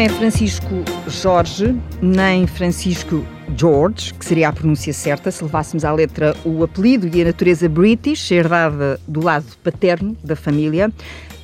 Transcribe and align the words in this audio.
é 0.00 0.08
Francisco 0.08 0.82
Jorge, 1.08 1.78
nem 2.00 2.46
Francisco 2.46 3.22
George, 3.54 4.14
que 4.14 4.24
seria 4.24 4.48
a 4.48 4.52
pronúncia 4.52 4.94
certa 4.94 5.30
se 5.30 5.44
levássemos 5.44 5.84
à 5.84 5.92
letra 5.92 6.34
o 6.42 6.64
apelido 6.64 7.06
e 7.14 7.20
a 7.20 7.26
natureza 7.26 7.68
British, 7.68 8.30
herdada 8.30 8.98
do 9.06 9.22
lado 9.22 9.44
paterno 9.62 10.16
da 10.24 10.34
família. 10.34 10.90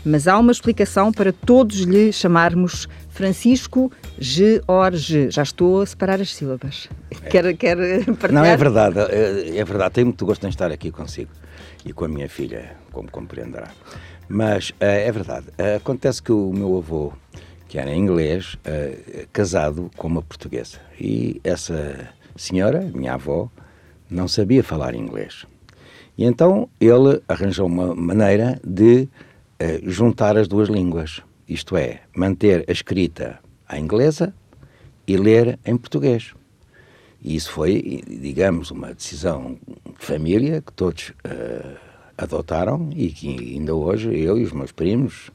Mas 0.02 0.26
há 0.26 0.38
uma 0.38 0.52
explicação 0.52 1.12
para 1.12 1.34
todos 1.34 1.80
lhe 1.80 2.10
chamarmos 2.10 2.88
Francisco 3.10 3.92
George. 4.18 5.30
Já 5.30 5.42
estou 5.42 5.82
a 5.82 5.86
separar 5.86 6.18
as 6.18 6.34
sílabas. 6.34 6.88
Quer, 7.28 7.54
quer 7.58 7.76
partilhar? 8.06 8.32
Não, 8.32 8.44
é 8.44 8.56
verdade. 8.56 8.98
É, 9.00 9.58
é 9.58 9.64
verdade. 9.66 9.92
Tenho 9.92 10.06
muito 10.06 10.24
gosto 10.24 10.46
em 10.46 10.48
estar 10.48 10.72
aqui 10.72 10.90
consigo 10.90 11.30
e 11.84 11.92
com 11.92 12.06
a 12.06 12.08
minha 12.08 12.28
filha, 12.28 12.74
como 12.90 13.10
compreenderá. 13.10 13.68
Mas 14.26 14.72
é, 14.80 15.06
é 15.06 15.12
verdade. 15.12 15.48
Acontece 15.76 16.22
que 16.22 16.32
o 16.32 16.50
meu 16.54 16.78
avô 16.78 17.12
que 17.68 17.78
era 17.78 17.94
inglês, 17.94 18.54
uh, 18.54 19.26
casado 19.32 19.90
com 19.96 20.06
uma 20.08 20.22
portuguesa. 20.22 20.78
E 21.00 21.40
essa 21.42 22.10
senhora, 22.36 22.80
minha 22.94 23.14
avó, 23.14 23.50
não 24.08 24.28
sabia 24.28 24.62
falar 24.62 24.94
inglês. 24.94 25.46
E 26.16 26.24
então 26.24 26.68
ele 26.80 27.20
arranjou 27.28 27.66
uma 27.66 27.94
maneira 27.94 28.60
de 28.64 29.02
uh, 29.02 29.90
juntar 29.90 30.36
as 30.36 30.48
duas 30.48 30.68
línguas, 30.68 31.22
isto 31.48 31.76
é, 31.76 32.00
manter 32.14 32.64
a 32.68 32.72
escrita 32.72 33.38
à 33.68 33.78
inglesa 33.78 34.32
e 35.06 35.16
ler 35.16 35.58
em 35.64 35.76
português. 35.76 36.34
E 37.22 37.34
isso 37.34 37.50
foi, 37.50 38.02
digamos, 38.06 38.70
uma 38.70 38.94
decisão 38.94 39.58
de 39.66 40.04
família 40.06 40.60
que 40.60 40.72
todos 40.72 41.10
uh, 41.10 41.76
adotaram 42.16 42.90
e 42.94 43.10
que 43.10 43.54
ainda 43.54 43.74
hoje 43.74 44.16
eu 44.16 44.38
e 44.38 44.44
os 44.44 44.52
meus 44.52 44.72
primos 44.72 45.30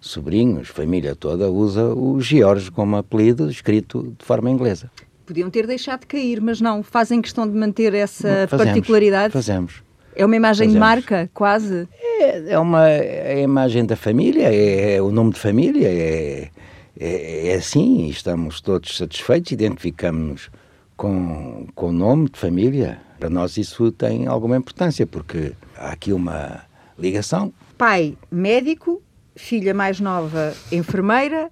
sobrinhos, 0.00 0.68
família 0.68 1.14
toda, 1.14 1.50
usa 1.50 1.84
o 1.94 2.20
George 2.20 2.70
como 2.70 2.96
apelido, 2.96 3.50
escrito 3.50 4.14
de 4.18 4.24
forma 4.24 4.50
inglesa. 4.50 4.90
Podiam 5.26 5.50
ter 5.50 5.66
deixado 5.66 6.00
de 6.00 6.06
cair, 6.06 6.40
mas 6.40 6.60
não, 6.60 6.82
fazem 6.82 7.20
questão 7.22 7.48
de 7.48 7.56
manter 7.56 7.94
essa 7.94 8.48
fazemos, 8.48 8.72
particularidade. 8.72 9.32
Fazemos. 9.32 9.82
É 10.16 10.24
uma 10.24 10.34
imagem 10.34 10.68
fazemos. 10.68 10.74
de 10.74 10.80
marca, 10.80 11.30
quase? 11.32 11.88
É, 12.02 12.52
é 12.52 12.58
uma 12.58 12.88
é 12.88 13.34
a 13.34 13.40
imagem 13.40 13.84
da 13.84 13.94
família, 13.94 14.52
é, 14.52 14.96
é 14.96 15.02
o 15.02 15.12
nome 15.12 15.32
de 15.32 15.38
família, 15.38 15.86
é, 15.86 16.50
é, 16.98 17.48
é 17.48 17.54
assim, 17.54 18.08
estamos 18.08 18.60
todos 18.60 18.96
satisfeitos, 18.96 19.52
identificamos-nos 19.52 20.50
com, 20.96 21.66
com 21.74 21.88
o 21.88 21.92
nome 21.92 22.28
de 22.28 22.38
família. 22.38 23.00
Para 23.18 23.30
nós 23.30 23.56
isso 23.56 23.92
tem 23.92 24.26
alguma 24.26 24.56
importância, 24.56 25.06
porque 25.06 25.52
há 25.76 25.92
aqui 25.92 26.12
uma 26.12 26.62
ligação. 26.98 27.52
Pai 27.78 28.16
médico, 28.30 29.02
filha 29.40 29.74
mais 29.74 29.98
nova 29.98 30.54
enfermeira. 30.70 31.50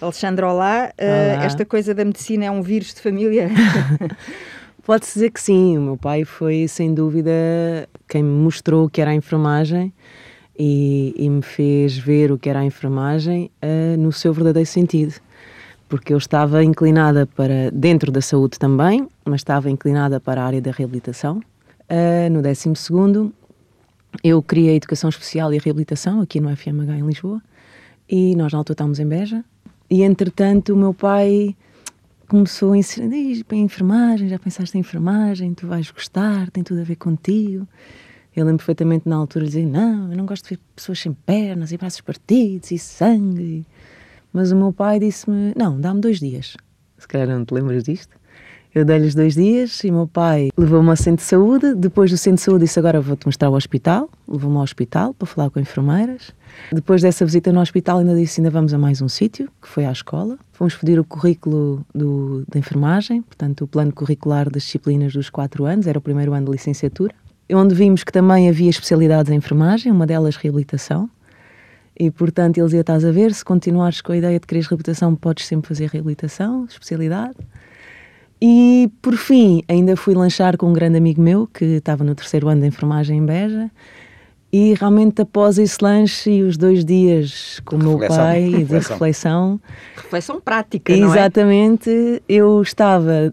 Alexandra, 0.00 0.48
olá. 0.48 0.92
Uh, 0.98 1.04
olá. 1.04 1.44
esta 1.44 1.64
coisa 1.64 1.94
da 1.94 2.04
medicina 2.04 2.44
é 2.44 2.50
um 2.50 2.62
vírus 2.62 2.94
de 2.94 3.00
família? 3.00 3.50
Pode-se 4.84 5.14
dizer 5.14 5.30
que 5.30 5.40
sim. 5.40 5.76
O 5.76 5.80
meu 5.80 5.96
pai 5.96 6.24
foi, 6.24 6.68
sem 6.68 6.94
dúvida, 6.94 7.30
quem 8.08 8.22
me 8.22 8.30
mostrou 8.30 8.86
o 8.86 8.90
que 8.90 9.00
era 9.00 9.10
a 9.10 9.14
enfermagem 9.14 9.92
e, 10.58 11.14
e 11.16 11.28
me 11.28 11.42
fez 11.42 11.96
ver 11.96 12.30
o 12.30 12.38
que 12.38 12.48
era 12.48 12.60
a 12.60 12.64
enfermagem 12.64 13.50
uh, 13.62 13.96
no 13.98 14.12
seu 14.12 14.32
verdadeiro 14.32 14.68
sentido. 14.68 15.14
Porque 15.88 16.14
eu 16.14 16.18
estava 16.18 16.62
inclinada 16.62 17.26
para, 17.26 17.70
dentro 17.72 18.10
da 18.12 18.20
saúde 18.20 18.58
também, 18.58 19.06
mas 19.24 19.40
estava 19.40 19.70
inclinada 19.70 20.20
para 20.20 20.42
a 20.42 20.46
área 20.46 20.60
da 20.60 20.70
reabilitação. 20.70 21.40
Uh, 21.90 22.30
no 22.30 22.40
12 22.40 22.72
eu 24.22 24.42
criei 24.42 24.76
Educação 24.76 25.10
Especial 25.10 25.52
e 25.52 25.58
Reabilitação 25.58 26.20
aqui 26.20 26.40
no 26.40 26.54
FMH 26.54 26.98
em 26.98 27.06
Lisboa 27.06 27.42
e 28.08 28.36
nós 28.36 28.52
na 28.52 28.58
altura 28.58 28.74
estávamos 28.74 29.00
em 29.00 29.06
Beja 29.06 29.44
e 29.90 30.02
entretanto 30.02 30.72
o 30.72 30.76
meu 30.76 30.94
pai 30.94 31.56
começou 32.28 32.72
a 32.72 32.76
ensinar, 32.76 33.08
para 33.46 33.56
enfermagem, 33.56 34.28
já 34.28 34.38
pensaste 34.38 34.76
em 34.76 34.80
enfermagem, 34.80 35.54
tu 35.54 35.66
vais 35.66 35.90
gostar, 35.90 36.50
tem 36.50 36.62
tudo 36.62 36.80
a 36.80 36.84
ver 36.84 36.96
contigo. 36.96 37.66
Eu 38.34 38.44
lembro 38.44 38.58
perfeitamente 38.58 39.08
na 39.08 39.16
altura 39.16 39.44
de 39.44 39.52
dizer, 39.52 39.66
não, 39.66 40.10
eu 40.10 40.16
não 40.16 40.26
gosto 40.26 40.44
de 40.44 40.56
ver 40.56 40.60
pessoas 40.74 40.98
sem 40.98 41.12
pernas 41.12 41.70
e 41.70 41.76
braços 41.76 42.00
partidos 42.00 42.70
e 42.72 42.78
sangue. 42.78 43.64
Mas 44.32 44.50
o 44.50 44.56
meu 44.56 44.72
pai 44.72 44.98
disse-me, 44.98 45.52
não, 45.56 45.80
dá-me 45.80 46.00
dois 46.00 46.18
dias. 46.18 46.56
Se 46.98 47.06
calhar 47.06 47.28
não 47.28 47.44
te 47.44 47.54
lembras 47.54 47.84
disto? 47.84 48.16
Eu 48.74 48.84
dei-lhes 48.84 49.14
dois 49.14 49.34
dias 49.34 49.84
e 49.84 49.90
meu 49.92 50.08
pai 50.08 50.50
levou-me 50.56 50.90
ao 50.90 50.96
centro 50.96 51.22
de 51.22 51.28
saúde. 51.28 51.76
Depois 51.76 52.10
do 52.10 52.18
centro 52.18 52.38
de 52.38 52.42
saúde 52.42 52.64
disse, 52.64 52.76
agora 52.76 53.00
vou-te 53.00 53.24
mostrar 53.24 53.48
o 53.48 53.54
hospital. 53.54 54.10
Levou-me 54.26 54.56
ao 54.56 54.64
hospital 54.64 55.14
para 55.14 55.26
falar 55.28 55.48
com 55.48 55.60
enfermeiras. 55.60 56.32
Depois 56.72 57.00
dessa 57.00 57.24
visita 57.24 57.52
no 57.52 57.60
hospital 57.60 57.98
ainda 57.98 58.16
disse, 58.16 58.40
ainda 58.40 58.50
vamos 58.50 58.74
a 58.74 58.78
mais 58.78 59.00
um 59.00 59.08
sítio, 59.08 59.48
que 59.62 59.68
foi 59.68 59.84
à 59.84 59.92
escola. 59.92 60.36
Fomos 60.52 60.74
pedir 60.74 60.98
o 60.98 61.04
currículo 61.04 61.86
do, 61.94 62.42
da 62.48 62.58
enfermagem, 62.58 63.22
portanto 63.22 63.62
o 63.62 63.68
plano 63.68 63.92
curricular 63.92 64.50
das 64.50 64.64
disciplinas 64.64 65.12
dos 65.12 65.30
quatro 65.30 65.66
anos, 65.66 65.86
era 65.86 65.96
o 65.96 66.02
primeiro 66.02 66.32
ano 66.32 66.46
de 66.46 66.52
licenciatura. 66.52 67.14
Onde 67.52 67.76
vimos 67.76 68.02
que 68.02 68.10
também 68.10 68.48
havia 68.48 68.70
especialidades 68.70 69.30
em 69.30 69.36
enfermagem, 69.36 69.92
uma 69.92 70.04
delas 70.04 70.34
reabilitação. 70.34 71.08
E, 71.96 72.10
portanto, 72.10 72.58
eles 72.58 72.72
iam, 72.72 72.80
estás 72.80 73.04
a 73.04 73.12
ver, 73.12 73.32
se 73.32 73.44
continuares 73.44 74.00
com 74.00 74.10
a 74.10 74.16
ideia 74.16 74.40
de 74.40 74.44
querer 74.48 74.62
reabilitação, 74.62 75.14
podes 75.14 75.46
sempre 75.46 75.68
fazer 75.68 75.90
reabilitação, 75.90 76.64
especialidade. 76.68 77.36
E, 78.40 78.90
por 79.00 79.16
fim, 79.16 79.62
ainda 79.68 79.96
fui 79.96 80.14
lanchar 80.14 80.56
com 80.56 80.66
um 80.66 80.72
grande 80.72 80.98
amigo 80.98 81.20
meu 81.20 81.46
que 81.46 81.64
estava 81.64 82.04
no 82.04 82.14
terceiro 82.14 82.48
ano 82.48 82.60
de 82.60 82.66
enfermagem 82.66 83.18
em 83.18 83.24
Beja. 83.24 83.70
E 84.52 84.74
realmente, 84.74 85.22
após 85.22 85.58
esse 85.58 85.78
lanche 85.82 86.30
e 86.30 86.42
os 86.42 86.56
dois 86.56 86.84
dias 86.84 87.60
com 87.64 87.76
o 87.76 87.78
meu 87.78 87.98
pai 88.06 88.44
e 88.44 88.64
de 88.64 88.74
reflexão. 88.74 89.60
Reflexão 89.96 90.40
prática, 90.40 90.92
Exatamente, 90.92 91.90
não 91.90 92.16
é? 92.16 92.20
eu 92.28 92.62
estava 92.62 93.32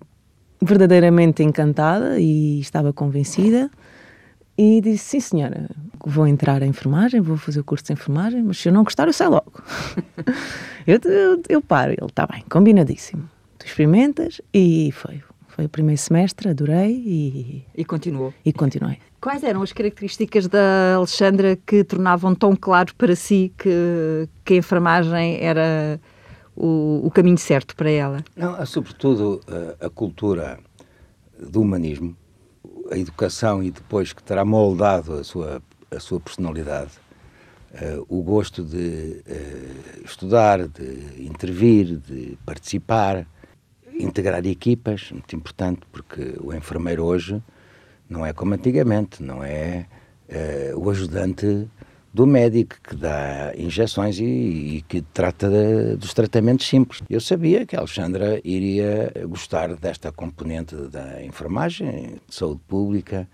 verdadeiramente 0.60 1.44
encantada 1.44 2.20
e 2.20 2.60
estava 2.60 2.92
convencida. 2.92 3.70
E 4.58 4.82
disse: 4.82 5.04
Sim, 5.04 5.20
senhora, 5.20 5.70
vou 6.04 6.26
entrar 6.26 6.64
em 6.64 6.70
enfermagem, 6.70 7.22
vou 7.22 7.38
fazer 7.38 7.60
o 7.60 7.64
curso 7.64 7.86
de 7.86 7.94
enfermagem, 7.94 8.42
mas 8.42 8.58
se 8.58 8.70
eu 8.70 8.74
não 8.74 8.84
gostar, 8.84 9.08
eu 9.08 9.14
saio 9.14 9.32
logo. 9.32 9.52
eu, 10.88 11.00
eu, 11.04 11.42
eu 11.50 11.62
paro. 11.62 11.92
Ele: 11.92 12.06
Está 12.08 12.26
bem, 12.26 12.44
combinadíssimo 12.50 13.30
tu 13.62 13.68
experimentas 13.68 14.42
e 14.54 14.92
foi. 14.92 15.22
Foi 15.48 15.66
o 15.66 15.70
primeiro 15.70 16.00
semestre, 16.00 16.50
adorei 16.50 16.92
e... 16.92 17.66
E 17.76 17.84
continuou. 17.84 18.34
E 18.46 18.54
continuei. 18.54 18.98
Quais 19.20 19.44
eram 19.44 19.62
as 19.62 19.74
características 19.74 20.48
da 20.48 20.96
Alexandra 20.96 21.56
que 21.56 21.84
tornavam 21.84 22.34
tão 22.34 22.56
claro 22.56 22.96
para 22.96 23.16
si 23.16 23.54
que, 23.58 24.28
que 24.46 24.54
a 24.54 24.58
enfermagem 24.58 25.38
era 25.44 26.00
o, 26.56 27.02
o 27.06 27.12
caminho 27.12 27.38
certo 27.38 27.76
para 27.76 27.90
ela? 27.90 28.24
Não, 28.36 28.66
sobretudo 28.66 29.42
a, 29.82 29.88
a 29.88 29.90
cultura 29.90 30.58
do 31.38 31.62
humanismo, 31.62 32.16
a 32.90 32.98
educação 32.98 33.62
e 33.62 33.72
depois 33.72 34.14
que 34.14 34.24
terá 34.24 34.46
moldado 34.46 35.14
a 35.14 35.24
sua, 35.24 35.62
a 35.90 36.00
sua 36.00 36.20
personalidade. 36.20 36.92
Uh, 37.74 38.06
o 38.10 38.22
gosto 38.22 38.64
de 38.64 39.22
uh, 39.28 40.06
estudar, 40.06 40.68
de 40.68 41.24
intervir, 41.24 41.98
de 41.98 42.38
participar, 42.46 43.26
integrar 44.02 44.46
equipas, 44.46 45.12
muito 45.12 45.36
importante, 45.36 45.82
porque 45.92 46.36
o 46.42 46.54
enfermeiro 46.54 47.04
hoje 47.04 47.42
não 48.10 48.26
é 48.26 48.34
como 48.34 48.54
antigamente, 48.54 49.24
não 49.24 49.44
é 49.44 49.86
uh, 50.30 50.80
o 50.80 50.90
ajudante 50.90 51.68
do 52.14 52.28
médico 52.28 52.76
que 52.84 52.96
dá 52.96 53.54
injeções 53.56 54.20
e, 54.20 54.24
e 54.24 54.86
que 54.88 55.02
trata 55.02 55.50
de, 55.50 55.96
dos 55.96 56.14
tratamentos 56.14 56.68
simples. 56.68 57.02
Eu 57.10 57.22
sabia 57.22 57.66
que 57.66 57.76
a 57.76 57.80
Alexandra 57.80 58.42
iria 58.44 59.14
gostar 59.28 59.76
desta 59.76 60.12
componente 60.12 60.76
da 60.76 61.24
enfermagem, 61.24 62.20
de 62.28 62.36
saúde 62.36 62.60
pública, 62.68 63.28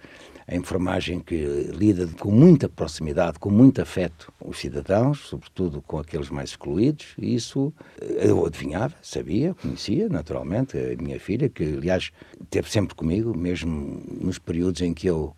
a 0.47 0.56
enfermagem 0.56 1.19
que 1.19 1.36
lida 1.74 2.07
com 2.19 2.31
muita 2.31 2.69
proximidade, 2.69 3.38
com 3.38 3.50
muito 3.50 3.81
afeto 3.81 4.31
os 4.39 4.57
cidadãos, 4.57 5.19
sobretudo 5.27 5.81
com 5.81 6.00
aqueles 6.00 6.30
mais 6.30 6.51
excluídos, 6.51 7.07
e 7.18 7.36
isso 7.36 7.74
eh, 8.01 8.30
eu 8.30 8.45
adivinhava, 8.45 8.95
sabia, 9.01 9.54
conhecia 9.56 10.07
naturalmente 10.07 10.77
a 10.77 11.01
minha 11.01 11.19
filha, 11.19 11.50
que 11.50 11.63
aliás 11.63 12.12
esteve 12.42 12.71
sempre 12.71 12.95
comigo, 12.95 13.38
mesmo 13.38 14.01
nos 14.21 14.39
períodos 14.39 14.81
em 14.81 14.94
que 14.94 15.07
eu 15.07 15.36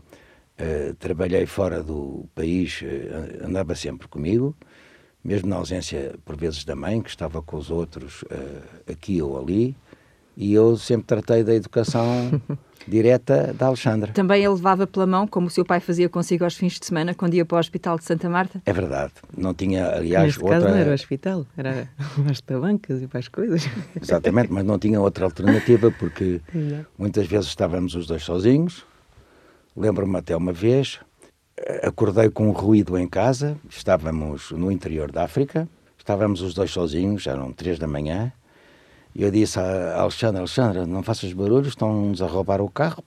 uh, 0.59 0.93
trabalhei 0.99 1.47
fora 1.47 1.81
do 1.81 2.27
país, 2.35 2.81
uh, 2.83 3.47
andava 3.47 3.73
sempre 3.73 4.07
comigo, 4.07 4.55
mesmo 5.23 5.49
na 5.49 5.55
ausência, 5.55 6.13
por 6.23 6.37
vezes, 6.37 6.63
da 6.63 6.75
mãe, 6.75 7.01
que 7.01 7.09
estava 7.09 7.41
com 7.41 7.57
os 7.57 7.71
outros 7.71 8.21
uh, 8.23 8.91
aqui 8.91 9.19
ou 9.23 9.39
ali, 9.39 9.75
e 10.37 10.53
eu 10.53 10.77
sempre 10.77 11.07
tratei 11.07 11.43
da 11.43 11.55
educação 11.55 12.39
direta 12.89 13.53
da 13.53 13.67
Alexandra. 13.67 14.11
Também 14.11 14.43
ele 14.43 14.53
levava 14.53 14.87
pela 14.87 15.05
mão, 15.05 15.27
como 15.27 15.47
o 15.47 15.49
seu 15.49 15.63
pai 15.63 15.79
fazia 15.79 16.09
consigo 16.09 16.43
aos 16.43 16.55
fins 16.55 16.79
de 16.79 16.85
semana, 16.85 17.13
quando 17.13 17.33
ia 17.35 17.45
para 17.45 17.57
o 17.57 17.59
Hospital 17.59 17.97
de 17.97 18.03
Santa 18.03 18.29
Marta? 18.29 18.61
É 18.65 18.73
verdade. 18.73 19.13
Não 19.37 19.53
tinha, 19.53 19.89
aliás, 19.89 20.25
Neste 20.25 20.41
outra... 20.41 20.59
caso 20.59 20.69
não 20.69 20.75
era 20.75 20.91
o 20.91 20.93
hospital, 20.93 21.45
era 21.55 21.87
as 22.29 22.41
bancas 22.41 23.01
e 23.01 23.07
para 23.07 23.19
as 23.19 23.27
coisas. 23.27 23.69
Exatamente, 24.01 24.51
mas 24.51 24.65
não 24.65 24.79
tinha 24.79 24.99
outra 24.99 25.25
alternativa, 25.25 25.91
porque 25.91 26.41
muitas 26.97 27.27
vezes 27.27 27.47
estávamos 27.47 27.95
os 27.95 28.07
dois 28.07 28.23
sozinhos. 28.23 28.85
Lembro-me 29.75 30.17
até 30.17 30.35
uma 30.35 30.51
vez, 30.51 30.99
acordei 31.83 32.29
com 32.29 32.49
um 32.49 32.51
ruído 32.51 32.97
em 32.97 33.07
casa, 33.07 33.57
estávamos 33.69 34.51
no 34.51 34.71
interior 34.71 35.11
da 35.11 35.23
África, 35.23 35.67
estávamos 35.97 36.41
os 36.41 36.53
dois 36.53 36.71
sozinhos, 36.71 37.27
eram 37.27 37.51
três 37.53 37.77
da 37.77 37.87
manhã, 37.87 38.31
eu 39.15 39.31
disse 39.31 39.59
a 39.59 39.99
Alexandra, 40.01 40.39
Alexandra, 40.39 40.85
não 40.85 41.03
faças 41.03 41.33
barulho, 41.33 41.67
estão-nos 41.67 42.21
a 42.21 42.27
roubar 42.27 42.61
o 42.61 42.69
carro. 42.69 43.03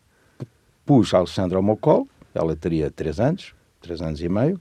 Pus 0.84 1.14
a 1.14 1.18
Alexandra 1.18 1.56
ao 1.58 1.62
meu 1.62 1.76
colo, 1.76 2.08
ela 2.34 2.56
teria 2.56 2.90
três 2.90 3.20
anos, 3.20 3.54
três 3.80 4.02
anos 4.02 4.20
e 4.20 4.28
meio, 4.28 4.60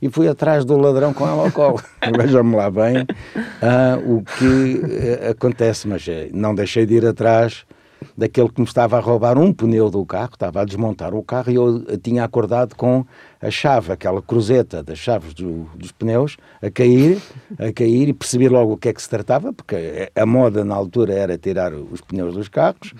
e 0.00 0.10
fui 0.10 0.28
atrás 0.28 0.64
do 0.64 0.76
ladrão 0.76 1.14
com 1.14 1.26
ela 1.26 1.44
ao 1.44 1.50
colo. 1.50 1.80
Vejam-me 2.16 2.56
lá 2.56 2.70
bem 2.70 2.98
uh, 3.00 4.14
o 4.14 4.22
que 4.22 4.74
uh, 4.76 5.30
acontece, 5.30 5.88
mas 5.88 6.06
uh, 6.06 6.28
não 6.32 6.54
deixei 6.54 6.84
de 6.84 6.94
ir 6.96 7.06
atrás 7.06 7.64
daquele 8.16 8.50
que 8.50 8.60
me 8.60 8.66
estava 8.66 8.98
a 8.98 9.00
roubar 9.00 9.38
um 9.38 9.52
pneu 9.52 9.88
do 9.88 10.04
carro, 10.04 10.32
estava 10.34 10.60
a 10.60 10.64
desmontar 10.64 11.14
o 11.14 11.22
carro 11.22 11.50
e 11.50 11.54
eu 11.54 11.98
tinha 11.98 12.22
acordado 12.22 12.76
com 12.76 13.06
a 13.44 13.50
chave, 13.50 13.92
aquela 13.92 14.22
cruzeta 14.22 14.82
das 14.82 14.98
chaves 14.98 15.34
do, 15.34 15.68
dos 15.74 15.92
pneus, 15.92 16.36
a 16.62 16.70
cair, 16.70 17.20
a 17.58 17.70
cair 17.72 18.08
e 18.08 18.12
percebi 18.14 18.48
logo 18.48 18.72
o 18.72 18.76
que 18.76 18.88
é 18.88 18.92
que 18.92 19.02
se 19.02 19.08
tratava, 19.08 19.52
porque 19.52 20.10
a 20.14 20.24
moda 20.24 20.64
na 20.64 20.74
altura 20.74 21.12
era 21.12 21.36
tirar 21.36 21.74
os 21.74 22.00
pneus 22.00 22.34
dos 22.34 22.48
carros 22.48 22.94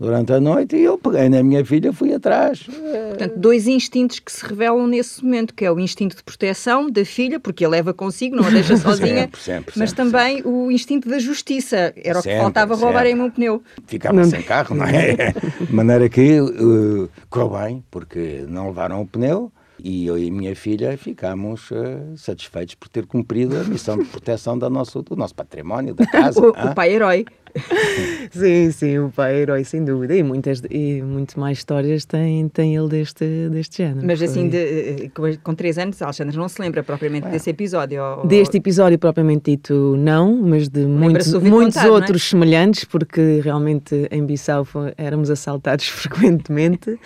durante 0.00 0.32
a 0.32 0.40
noite 0.40 0.76
e 0.76 0.82
eu 0.82 0.98
peguei 0.98 1.28
na 1.28 1.42
minha 1.42 1.64
filha 1.64 1.92
fui 1.92 2.12
atrás. 2.12 2.62
Portanto, 2.62 3.34
dois 3.36 3.68
instintos 3.68 4.18
que 4.18 4.32
se 4.32 4.44
revelam 4.44 4.86
nesse 4.86 5.22
momento, 5.22 5.54
que 5.54 5.64
é 5.64 5.70
o 5.70 5.78
instinto 5.78 6.16
de 6.16 6.24
proteção 6.24 6.90
da 6.90 7.04
filha, 7.04 7.38
porque 7.38 7.64
a 7.64 7.68
leva 7.68 7.94
consigo, 7.94 8.34
não 8.34 8.44
a 8.44 8.50
deixa 8.50 8.76
sozinha, 8.78 9.22
sempre, 9.22 9.40
sempre, 9.40 9.74
mas 9.76 9.90
sempre, 9.90 10.04
também 10.04 10.36
sempre. 10.36 10.50
o 10.50 10.70
instinto 10.70 11.08
da 11.08 11.18
justiça, 11.18 11.92
era 11.96 12.18
o 12.18 12.22
que 12.22 12.36
faltava 12.36 12.74
roubar 12.74 13.06
em 13.06 13.20
um 13.20 13.30
pneu. 13.30 13.62
Ficava 13.86 14.16
não. 14.16 14.24
sem 14.24 14.42
carro, 14.42 14.74
não 14.74 14.86
é? 14.86 15.32
De 15.60 15.72
maneira 15.72 16.08
que 16.08 16.40
uh, 16.40 17.08
correu 17.30 17.50
bem, 17.50 17.84
porque 17.90 18.44
não 18.48 18.68
levaram 18.68 19.02
o 19.02 19.06
pneu, 19.06 19.52
e 19.82 20.06
eu 20.06 20.16
e 20.16 20.30
minha 20.30 20.54
filha 20.54 20.96
ficámos 20.96 21.70
uh, 21.70 22.16
satisfeitos 22.16 22.74
por 22.74 22.88
ter 22.88 23.06
cumprido 23.06 23.56
a 23.58 23.64
missão 23.64 23.98
de 23.98 24.04
proteção 24.04 24.56
do 24.58 24.68
nosso, 24.70 25.02
do 25.02 25.16
nosso 25.16 25.34
património, 25.34 25.94
da 25.94 26.06
casa. 26.10 26.40
o, 26.40 26.50
o 26.50 26.74
pai 26.74 26.92
herói. 26.94 27.24
sim, 28.30 28.70
sim, 28.70 28.98
o 28.98 29.10
pai 29.10 29.34
é 29.34 29.38
herói, 29.40 29.64
sem 29.64 29.84
dúvida. 29.84 30.14
E 30.14 30.22
muitas 30.22 30.62
e 30.70 31.02
muito 31.02 31.38
mais 31.38 31.58
histórias 31.58 32.04
tem, 32.04 32.48
tem 32.48 32.76
ele 32.76 32.88
deste, 32.88 33.48
deste 33.50 33.78
género. 33.78 34.06
Mas 34.06 34.22
assim, 34.22 34.48
de, 34.48 34.56
eh, 34.56 35.10
com, 35.42 35.54
três 35.54 35.78
anos, 35.78 36.00
Alexandre 36.00 36.36
não 36.36 36.48
se 36.48 36.60
lembra 36.60 36.82
propriamente 36.82 37.28
desse 37.28 37.50
episódio? 37.50 38.02
Ou... 38.02 38.26
Deste 38.26 38.56
episódio 38.56 38.98
propriamente 38.98 39.50
dito, 39.50 39.96
não, 39.98 40.36
mas 40.42 40.68
de 40.68 40.86
muitos, 40.86 41.32
muitos 41.34 41.74
contar, 41.74 41.86
é? 41.86 41.90
outros 41.90 42.22
é? 42.22 42.28
semelhantes, 42.30 42.84
porque 42.84 43.40
realmente 43.42 44.08
em 44.10 44.24
Bissau 44.24 44.66
éramos 44.96 45.30
assaltados 45.30 45.88
frequentemente. 45.88 46.98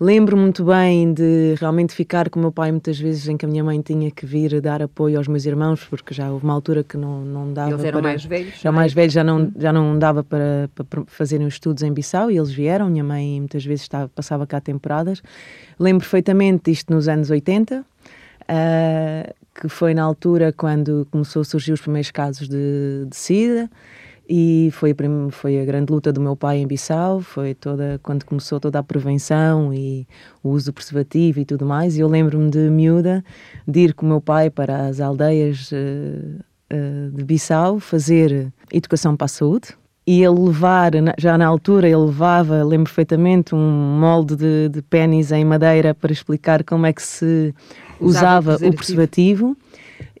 Lembro 0.00 0.36
muito 0.36 0.64
bem 0.64 1.12
de 1.12 1.54
realmente 1.58 1.94
ficar 1.94 2.28
com 2.28 2.38
o 2.38 2.42
meu 2.42 2.52
pai 2.52 2.70
muitas 2.70 2.98
vezes 2.98 3.28
em 3.28 3.36
que 3.36 3.44
a 3.44 3.48
minha 3.48 3.64
mãe 3.64 3.80
tinha 3.80 4.10
que 4.10 4.26
vir 4.26 4.60
dar 4.60 4.82
apoio 4.82 5.18
aos 5.18 5.28
meus 5.28 5.46
irmãos, 5.46 5.84
porque 5.84 6.12
já 6.12 6.30
houve 6.30 6.44
uma 6.44 6.54
altura 6.54 6.82
que 6.84 6.96
não, 6.96 7.20
não 7.20 7.52
dava. 7.52 7.70
Eles 7.70 7.84
eram 7.84 8.00
para... 8.00 8.10
mais 8.10 8.24
velhos? 8.24 8.60
Já 8.60 8.72
mais 8.72 8.92
velhos, 8.92 9.12
já 9.12 9.24
não, 9.24 9.52
já 9.56 9.72
não 9.72 9.93
não 9.94 9.98
dava 9.98 10.22
para, 10.22 10.68
para 10.74 11.04
fazerem 11.06 11.46
os 11.46 11.54
estudos 11.54 11.82
em 11.82 11.92
Bissau 11.92 12.30
e 12.30 12.36
eles 12.36 12.52
vieram. 12.52 12.90
Minha 12.90 13.04
mãe 13.04 13.38
muitas 13.38 13.64
vezes 13.64 13.82
estava, 13.82 14.08
passava 14.08 14.46
cá 14.46 14.60
temporadas. 14.60 15.22
Lembro 15.78 16.02
perfeitamente 16.02 16.70
isto 16.70 16.92
nos 16.92 17.08
anos 17.08 17.30
80, 17.30 17.80
uh, 17.80 17.84
ah, 18.48 19.32
que 19.54 19.68
foi 19.68 19.94
na 19.94 20.02
altura 20.02 20.52
quando 20.52 21.06
começou 21.10 21.42
a 21.42 21.44
surgir 21.44 21.72
os 21.72 21.80
primeiros 21.80 22.10
casos 22.10 22.48
de, 22.48 23.06
de 23.08 23.16
SIDA 23.16 23.70
e 24.28 24.70
foi 24.72 24.92
a, 24.92 25.30
foi 25.30 25.60
a 25.60 25.64
grande 25.64 25.92
luta 25.92 26.12
do 26.12 26.20
meu 26.20 26.34
pai 26.34 26.58
em 26.58 26.66
Bissau, 26.66 27.20
foi 27.20 27.54
toda 27.54 28.00
quando 28.02 28.24
começou 28.24 28.58
toda 28.58 28.78
a 28.78 28.82
prevenção 28.82 29.72
e 29.72 30.06
o 30.42 30.50
uso 30.50 30.66
do 30.66 30.72
preservativo 30.72 31.40
e 31.40 31.44
tudo 31.44 31.64
mais. 31.64 31.96
E 31.96 32.00
eu 32.00 32.08
lembro-me 32.08 32.50
de 32.50 32.70
miúda 32.70 33.24
de 33.66 33.80
ir 33.80 33.94
com 33.94 34.06
o 34.06 34.08
meu 34.08 34.20
pai 34.20 34.50
para 34.50 34.86
as 34.86 35.00
aldeias 35.00 35.70
uh, 35.70 37.10
de 37.12 37.24
Bissau 37.24 37.78
fazer 37.78 38.52
educação 38.72 39.16
para 39.16 39.26
a 39.26 39.28
saúde, 39.28 39.68
e 40.06 40.22
ele 40.22 40.38
levar, 40.38 40.92
já 41.18 41.38
na 41.38 41.46
altura, 41.46 41.86
ele 41.86 41.96
levava, 41.96 42.62
lembro 42.62 42.84
perfeitamente, 42.84 43.54
um 43.54 43.98
molde 43.98 44.36
de, 44.36 44.68
de 44.68 44.82
pênis 44.82 45.32
em 45.32 45.44
madeira 45.44 45.94
para 45.94 46.12
explicar 46.12 46.62
como 46.62 46.84
é 46.84 46.92
que 46.92 47.02
se 47.02 47.54
usava, 47.98 48.54
usava 48.54 48.68
o, 48.68 48.74
preservativo. 48.74 49.56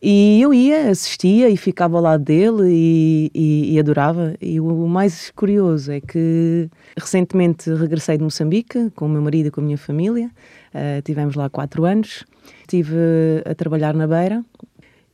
E 0.02 0.40
eu 0.40 0.52
ia, 0.52 0.90
assistia 0.90 1.48
e 1.48 1.56
ficava 1.56 1.96
ao 1.96 2.02
lado 2.02 2.24
dele 2.24 2.62
e, 2.66 3.30
e, 3.34 3.74
e, 3.74 3.78
adorava. 3.78 4.34
E 4.40 4.60
o 4.60 4.86
mais 4.86 5.30
curioso 5.30 5.92
é 5.92 6.00
que 6.00 6.68
recentemente 6.96 7.72
regressei 7.74 8.16
de 8.16 8.24
Moçambique 8.24 8.90
com 8.94 9.06
o 9.06 9.08
meu 9.08 9.22
marido 9.22 9.46
e 9.46 9.50
com 9.50 9.60
a 9.60 9.64
minha 9.64 9.78
família. 9.78 10.30
Uh, 10.74 11.00
tivemos 11.02 11.34
lá 11.34 11.48
quatro 11.48 11.84
anos. 11.84 12.24
Estive 12.60 12.96
a 13.46 13.54
trabalhar 13.54 13.94
na 13.94 14.06
beira 14.06 14.44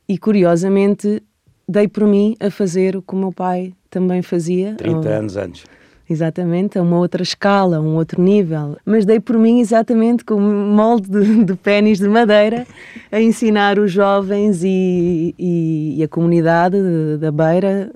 e, 0.07 0.17
curiosamente, 0.17 1.23
dei 1.67 1.87
por 1.87 2.05
mim 2.07 2.35
a 2.39 2.49
fazer 2.49 2.95
o 2.95 3.01
que 3.01 3.13
o 3.13 3.17
meu 3.17 3.31
pai 3.31 3.73
também 3.89 4.21
fazia. 4.21 4.75
30 4.75 5.09
anos 5.09 5.37
antes. 5.37 5.65
Exatamente, 6.11 6.77
a 6.77 6.81
uma 6.81 6.97
outra 6.97 7.23
escala, 7.23 7.79
um 7.79 7.95
outro 7.95 8.21
nível. 8.21 8.75
Mas 8.85 9.05
dei 9.05 9.17
por 9.17 9.37
mim 9.37 9.61
exatamente 9.61 10.25
com 10.25 10.35
um 10.35 10.75
molde 10.75 11.09
de, 11.09 11.45
de 11.45 11.55
pênis 11.55 11.99
de 11.99 12.07
madeira 12.09 12.67
a 13.09 13.21
ensinar 13.21 13.79
os 13.79 13.93
jovens 13.93 14.61
e, 14.61 15.33
e, 15.39 15.95
e 15.97 16.03
a 16.03 16.09
comunidade 16.09 16.77
da 17.17 17.31
beira 17.31 17.89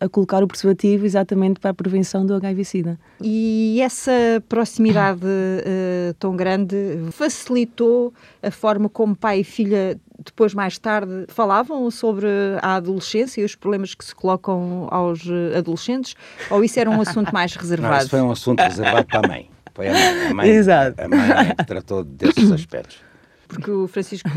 a, 0.00 0.04
a, 0.04 0.08
colocar 0.10 0.42
o 0.42 0.46
preservativo 0.46 1.06
exatamente 1.06 1.58
para 1.60 1.70
a 1.70 1.74
prevenção 1.74 2.26
do 2.26 2.34
HIV-Sida. 2.34 2.98
E 3.22 3.80
essa 3.80 4.12
proximidade 4.50 5.24
uh, 5.24 6.12
tão 6.18 6.36
grande 6.36 6.76
facilitou 7.10 8.12
a 8.42 8.50
forma 8.50 8.90
como 8.90 9.16
pai 9.16 9.40
e 9.40 9.44
filha 9.44 9.98
depois, 10.24 10.54
mais 10.54 10.78
tarde, 10.78 11.26
falavam 11.28 11.90
sobre 11.90 12.26
a 12.60 12.76
adolescência 12.76 13.40
e 13.40 13.44
os 13.44 13.54
problemas 13.54 13.94
que 13.94 14.04
se 14.04 14.14
colocam 14.14 14.88
aos 14.90 15.20
eh, 15.26 15.58
adolescentes? 15.58 16.14
Ou 16.50 16.64
isso 16.64 16.78
era 16.78 16.90
um 16.90 17.00
assunto 17.00 17.32
mais 17.34 17.54
reservado? 17.54 17.94
Não, 17.94 18.00
isso 18.00 18.10
foi 18.10 18.20
um 18.20 18.30
assunto 18.30 18.60
reservado 18.60 19.06
para 19.06 19.20
a 19.20 19.28
mãe. 19.28 19.50
Foi 19.74 19.88
a 19.88 19.92
mãe, 19.92 20.26
a 20.28 20.34
mãe, 20.34 20.48
Exato. 20.50 21.02
A 21.02 21.08
mãe 21.08 21.54
que 21.56 21.66
tratou 21.66 22.04
desses 22.04 22.50
aspectos 22.52 22.98
porque 23.52 23.70
o 23.70 23.86
Francisco 23.86 24.30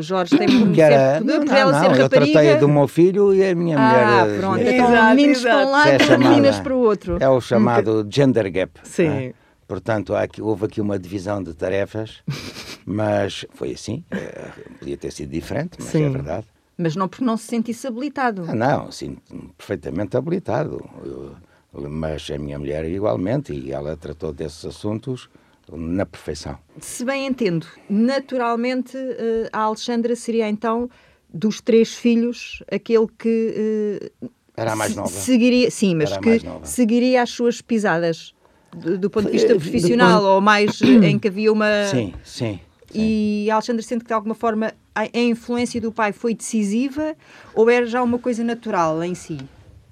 Jorge 0.00 0.38
tem 0.38 0.48
muito 0.48 0.80
era, 0.80 1.18
poder 1.18 1.44
por 1.44 1.54
ela 1.54 1.72
não, 1.72 1.80
ser 1.80 1.84
eu 1.84 2.02
rapariga. 2.02 2.02
Eu 2.02 2.08
tratei 2.08 2.56
do 2.56 2.68
meu 2.68 2.88
filho 2.88 3.34
e 3.34 3.44
a 3.44 3.54
minha 3.54 3.76
ah, 3.78 3.88
mulher. 3.88 4.06
Ah, 4.06 4.38
pronto. 4.40 4.60
Então, 4.60 4.88
exato, 4.88 5.14
meninos 5.14 5.38
exato. 5.38 5.56
para 5.56 5.66
um 5.66 5.70
lado 5.70 5.88
é 6.02 6.18
meninas 6.18 6.60
para 6.60 6.74
o 6.74 6.78
outro. 6.78 7.16
É 7.20 7.28
o 7.28 7.40
chamado 7.40 8.08
gender 8.10 8.50
gap. 8.50 8.80
Sim. 8.82 9.08
É? 9.08 9.32
Portanto, 9.68 10.14
aqui, 10.14 10.42
houve 10.42 10.66
aqui 10.66 10.80
uma 10.80 10.98
divisão 10.98 11.42
de 11.42 11.54
tarefas, 11.54 12.22
mas 12.84 13.44
foi 13.52 13.72
assim. 13.72 14.04
É, 14.10 14.50
podia 14.78 14.96
ter 14.96 15.12
sido 15.12 15.30
diferente, 15.30 15.76
mas 15.78 15.88
é 15.88 15.98
Sim. 15.98 16.04
é 16.04 16.10
verdade. 16.10 16.46
Mas 16.76 16.96
não 16.96 17.08
porque 17.08 17.24
não 17.24 17.36
se 17.36 17.44
sentisse 17.44 17.86
habilitado. 17.86 18.44
Ah, 18.48 18.54
não, 18.54 18.90
sim, 18.90 19.16
perfeitamente 19.56 20.16
habilitado. 20.16 20.84
Eu, 21.04 21.36
mas 21.88 22.28
a 22.30 22.38
minha 22.38 22.58
mulher 22.58 22.84
igualmente, 22.84 23.52
e 23.52 23.72
ela 23.72 23.96
tratou 23.96 24.32
desses 24.32 24.64
assuntos 24.64 25.28
na 25.72 26.04
perfeição. 26.04 26.58
Se 26.80 27.04
bem 27.04 27.26
entendo, 27.26 27.66
naturalmente 27.88 28.96
eh, 28.96 29.48
a 29.52 29.60
Alexandra 29.60 30.14
seria 30.14 30.48
então 30.48 30.90
dos 31.32 31.60
três 31.60 31.94
filhos 31.94 32.62
aquele 32.70 33.08
que 33.18 34.10
uh, 34.22 34.30
era 34.56 34.72
a 34.72 34.76
mais 34.76 34.94
nova. 34.94 35.08
Seguiria, 35.08 35.70
sim, 35.70 35.96
mas 35.96 36.16
que 36.18 36.40
seguiria 36.62 37.22
as 37.22 37.30
suas 37.30 37.60
pisadas 37.60 38.34
do, 38.72 38.98
do 38.98 39.10
ponto 39.10 39.26
de 39.26 39.32
vista 39.32 39.54
profissional 39.54 40.20
Depois... 40.20 40.34
ou 40.34 40.40
mais 40.40 40.80
em 41.02 41.18
que 41.18 41.28
havia 41.28 41.52
uma. 41.52 41.86
Sim, 41.86 42.14
sim. 42.22 42.60
E 42.94 43.50
a 43.50 43.54
Alexandra 43.54 43.82
sente 43.82 44.04
que 44.04 44.08
de 44.08 44.14
alguma 44.14 44.34
forma 44.34 44.72
a, 44.94 45.06
influência 45.18 45.80
do 45.80 45.90
pai 45.90 46.12
foi 46.12 46.34
decisiva 46.34 47.14
ou 47.54 47.68
era 47.68 47.86
já 47.86 48.02
uma 48.02 48.18
coisa 48.18 48.44
natural 48.44 49.02
em 49.02 49.14
si? 49.14 49.38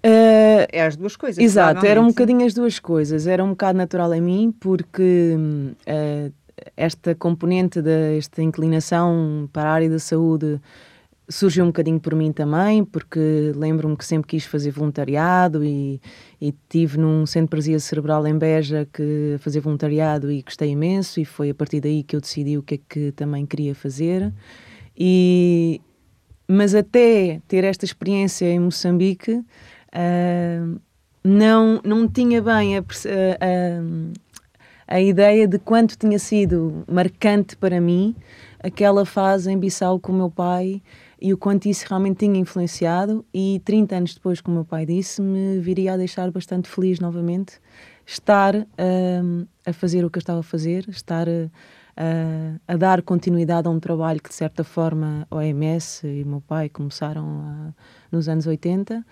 Uh, 0.05 0.67
é 0.73 0.85
as 0.85 0.97
duas 0.97 1.17
coisas. 1.17 1.43
Exato, 1.43 1.87
era 1.87 2.01
um 2.01 2.09
bocadinho 2.09 2.45
as 2.45 2.55
duas 2.55 2.79
coisas. 2.79 3.27
Era 3.27 3.43
um 3.45 3.51
bocado 3.51 3.79
natural 3.79 4.13
em 4.15 4.21
mim 4.21 4.55
porque 4.59 5.37
uh, 5.37 6.33
esta 6.77 7.15
componente 7.15 7.81
desta 7.81 8.43
inclinação 8.43 9.49
para 9.53 9.71
a 9.71 9.73
área 9.73 9.91
da 9.91 9.99
saúde 9.99 10.61
surgiu 11.33 11.65
um 11.65 11.69
bocadinho 11.69 11.99
por 11.99 12.15
mim 12.15 12.31
também, 12.31 12.85
porque 12.85 13.53
lembro-me 13.57 13.97
que 13.97 14.05
sempre 14.05 14.29
quis 14.29 14.45
fazer 14.45 14.71
voluntariado 14.71 15.65
e, 15.65 16.01
e 16.41 16.55
tive 16.69 16.99
num 16.99 17.27
centro 17.27 17.47
de 17.47 17.51
paralisia 17.51 17.81
cerebral 17.81 18.27
em 18.27 18.37
Beja 18.37 18.87
que 18.93 19.37
fazer 19.41 19.61
voluntariado 19.61 20.31
e 20.31 20.43
gostei 20.43 20.71
imenso 20.71 21.21
e 21.21 21.25
foi 21.25 21.51
a 21.51 21.55
partir 21.55 21.81
daí 21.81 22.03
que 22.03 22.15
eu 22.15 22.21
decidi 22.21 22.59
o 22.59 22.63
que 22.63 22.75
é 22.75 22.79
que 22.89 23.13
também 23.13 23.47
queria 23.47 23.75
fazer. 23.75 24.33
E, 24.97 25.81
mas 26.47 26.75
até 26.75 27.41
ter 27.49 27.65
esta 27.65 27.85
experiência 27.85 28.47
em 28.47 28.61
Moçambique, 28.61 29.33
uh, 29.33 30.81
não, 31.25 31.81
não 31.85 32.07
tinha 32.07 32.43
bem 32.43 32.77
a, 32.77 32.81
a, 32.81 34.97
a 34.97 35.01
ideia 35.01 35.49
de 35.49 35.59
quanto 35.59 35.97
tinha 35.97 36.19
sido 36.19 36.85
marcante 36.87 37.57
para 37.57 37.81
mim 37.81 38.15
aquela 38.63 39.05
fase 39.05 39.51
em 39.51 39.59
Bissau 39.59 39.99
com 39.99 40.13
o 40.13 40.15
meu 40.15 40.31
pai 40.31 40.81
e 41.23 41.33
o 41.33 41.39
quanto 41.39 41.67
isso 41.67 41.87
realmente 41.89 42.19
tinha 42.19 42.37
influenciado. 42.37 43.25
E 43.33 43.63
30 43.65 43.97
anos 43.97 44.15
depois, 44.15 44.41
como 44.41 44.57
o 44.57 44.59
meu 44.59 44.65
pai 44.65 44.85
disse, 44.85 45.23
me 45.23 45.61
viria 45.61 45.93
a 45.93 45.97
deixar 45.97 46.29
bastante 46.33 46.69
feliz 46.69 46.99
novamente 46.99 47.61
estar 48.05 48.57
uh, 48.57 49.49
a 49.65 49.73
fazer 49.73 50.05
o 50.05 50.11
que 50.11 50.19
eu 50.19 50.21
estava 50.21 50.41
a 50.41 50.43
fazer, 50.43 50.85
estar 50.89 51.29
uh, 51.29 52.61
a 52.67 52.77
dar 52.77 53.03
continuidade 53.03 53.69
a 53.69 53.71
um 53.71 53.79
trabalho 53.79 54.21
que, 54.21 54.31
de 54.31 54.35
certa 54.35 54.65
forma, 54.65 55.25
a 55.31 55.37
OMS 55.37 56.05
e 56.05 56.25
o 56.25 56.27
meu 56.27 56.41
pai 56.41 56.69
começaram 56.69 57.73
nos 58.11 58.29
anos 58.29 58.49
80 58.49 59.05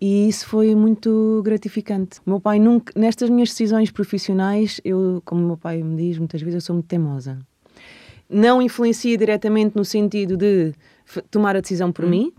E 0.00 0.28
isso 0.28 0.48
foi 0.48 0.74
muito 0.74 1.42
gratificante. 1.44 2.18
Meu 2.26 2.40
pai 2.40 2.58
nunca, 2.58 2.92
nestas 2.98 3.30
minhas 3.30 3.50
decisões 3.50 3.92
profissionais, 3.92 4.80
eu, 4.84 5.22
como 5.24 5.46
meu 5.46 5.56
pai 5.56 5.80
me 5.80 5.94
diz 5.96 6.18
muitas 6.18 6.42
vezes, 6.42 6.56
eu 6.56 6.60
sou 6.60 6.74
muito 6.74 6.86
teimosa. 6.86 7.38
Não 8.28 8.60
influencia 8.60 9.16
diretamente 9.16 9.76
no 9.76 9.84
sentido 9.84 10.36
de 10.36 10.74
tomar 11.30 11.56
a 11.56 11.60
decisão 11.60 11.92
por 11.92 12.04
hum. 12.04 12.08
mim, 12.08 12.32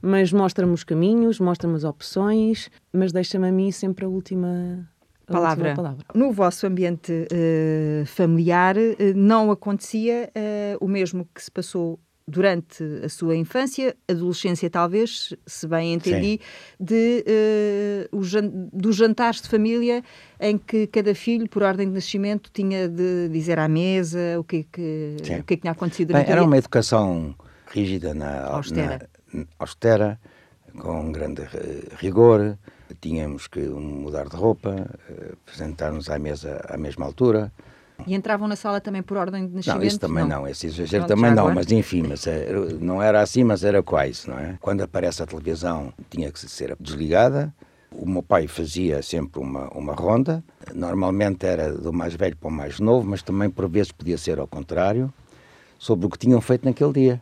mas 0.00 0.32
mostra-me 0.32 0.72
os 0.72 0.84
caminhos, 0.84 1.38
mostra-me 1.38 1.76
as 1.76 1.84
opções, 1.84 2.70
mas 2.92 3.12
deixa-me 3.12 3.48
a 3.48 3.52
mim 3.52 3.70
sempre 3.70 4.04
a 4.04 4.08
última 4.08 4.88
palavra. 5.26 5.74
palavra. 5.74 6.04
No 6.14 6.32
vosso 6.32 6.66
ambiente 6.66 7.12
uh, 7.12 8.06
familiar, 8.06 8.76
uh, 8.76 8.92
não 9.14 9.50
acontecia 9.50 10.30
uh, 10.36 10.84
o 10.84 10.88
mesmo 10.88 11.28
que 11.34 11.42
se 11.42 11.50
passou 11.50 11.98
durante 12.26 12.82
a 13.04 13.08
sua 13.08 13.36
infância, 13.36 13.96
adolescência 14.08 14.70
talvez, 14.70 15.34
se 15.44 15.66
bem 15.66 15.94
entendi, 15.94 16.40
de, 16.78 17.24
uh, 18.12 18.70
dos 18.72 18.96
jantares 18.96 19.42
de 19.42 19.48
família 19.48 20.02
em 20.40 20.56
que 20.56 20.86
cada 20.86 21.14
filho, 21.14 21.48
por 21.48 21.62
ordem 21.62 21.88
de 21.88 21.94
nascimento, 21.94 22.50
tinha 22.52 22.88
de 22.88 23.28
dizer 23.28 23.58
à 23.58 23.68
mesa 23.68 24.38
o 24.38 24.44
que, 24.44 24.56
é 24.56 24.64
que, 24.72 25.16
o 25.18 25.22
que, 25.22 25.32
é 25.32 25.42
que 25.42 25.56
tinha 25.58 25.72
acontecido. 25.72 26.12
Bem, 26.12 26.24
era 26.26 26.42
uma 26.42 26.56
educação 26.56 27.34
rígida, 27.72 28.14
na, 28.14 28.44
austera. 28.46 29.08
Na, 29.32 29.44
austera, 29.58 30.20
com 30.78 31.10
grande 31.10 31.42
rigor, 31.98 32.58
tínhamos 33.00 33.46
que 33.46 33.60
mudar 33.60 34.28
de 34.28 34.36
roupa, 34.36 34.86
eh, 35.08 35.32
apresentar-nos 35.32 36.08
à 36.10 36.18
mesa 36.18 36.60
à 36.68 36.76
mesma 36.76 37.06
altura, 37.06 37.52
e 38.06 38.14
entravam 38.14 38.48
na 38.48 38.56
sala 38.56 38.80
também 38.80 39.02
por 39.02 39.16
ordem 39.16 39.46
de 39.46 39.54
nascimento? 39.54 39.78
Não, 39.78 39.86
isso 39.86 40.00
também 40.00 40.24
não, 40.24 40.40
não. 40.40 40.48
esse 40.48 40.66
exagero 40.66 41.04
Pronto, 41.04 41.16
também 41.16 41.30
não, 41.30 41.44
agora? 41.44 41.54
mas 41.54 41.70
enfim, 41.70 42.02
mas 42.02 42.26
é, 42.26 42.52
não 42.80 43.00
era 43.00 43.20
assim, 43.20 43.44
mas 43.44 43.62
era 43.62 43.82
quase, 43.82 44.28
não 44.28 44.38
é? 44.38 44.58
Quando 44.60 44.82
aparece 44.82 45.22
a 45.22 45.26
televisão 45.26 45.92
tinha 46.10 46.30
que 46.30 46.40
ser 46.40 46.76
desligada, 46.80 47.54
o 47.92 48.08
meu 48.08 48.22
pai 48.22 48.48
fazia 48.48 49.02
sempre 49.02 49.40
uma, 49.40 49.68
uma 49.68 49.94
ronda, 49.94 50.42
normalmente 50.74 51.46
era 51.46 51.72
do 51.72 51.92
mais 51.92 52.14
velho 52.14 52.36
para 52.36 52.48
o 52.48 52.52
mais 52.52 52.80
novo, 52.80 53.06
mas 53.06 53.22
também 53.22 53.50
por 53.50 53.68
vezes 53.68 53.92
podia 53.92 54.18
ser 54.18 54.38
ao 54.38 54.46
contrário, 54.46 55.12
sobre 55.78 56.06
o 56.06 56.08
que 56.08 56.18
tinham 56.18 56.40
feito 56.40 56.64
naquele 56.64 56.92
dia. 56.92 57.20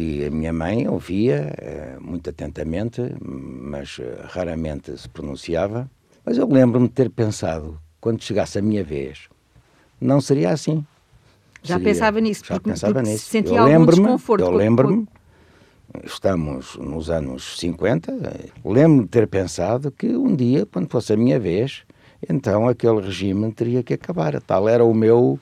E 0.00 0.24
a 0.24 0.30
minha 0.30 0.52
mãe 0.52 0.86
ouvia 0.86 1.52
eh, 1.58 1.96
muito 2.00 2.30
atentamente, 2.30 3.02
mas 3.20 3.98
eh, 3.98 4.26
raramente 4.28 4.96
se 4.96 5.08
pronunciava. 5.08 5.90
Mas 6.24 6.38
eu 6.38 6.46
lembro-me 6.46 6.86
de 6.86 6.94
ter 6.94 7.10
pensado, 7.10 7.76
quando 8.00 8.22
chegasse 8.22 8.60
a 8.60 8.62
minha 8.62 8.84
vez, 8.84 9.28
não 10.00 10.20
seria 10.20 10.50
assim. 10.50 10.86
Já 11.64 11.74
seria, 11.74 11.92
pensava 11.92 12.20
nisso, 12.20 12.44
já 12.46 12.54
porque, 12.54 12.70
pensava 12.70 12.94
porque 12.94 13.10
nisso. 13.10 13.24
sentia 13.24 13.56
eu 13.56 13.64
algum 13.64 13.86
desconforto. 13.86 14.40
Eu 14.44 14.52
lembro-me, 14.52 15.08
estamos 16.04 16.76
nos 16.76 17.10
anos 17.10 17.58
50, 17.58 18.12
lembro-me 18.64 19.02
de 19.02 19.08
ter 19.08 19.26
pensado 19.26 19.90
que 19.90 20.16
um 20.16 20.32
dia, 20.36 20.64
quando 20.64 20.88
fosse 20.88 21.12
a 21.12 21.16
minha 21.16 21.40
vez, 21.40 21.82
então 22.30 22.68
aquele 22.68 23.00
regime 23.00 23.50
teria 23.50 23.82
que 23.82 23.94
acabar. 23.94 24.40
Tal 24.42 24.68
era 24.68 24.84
o 24.84 24.94
meu 24.94 25.40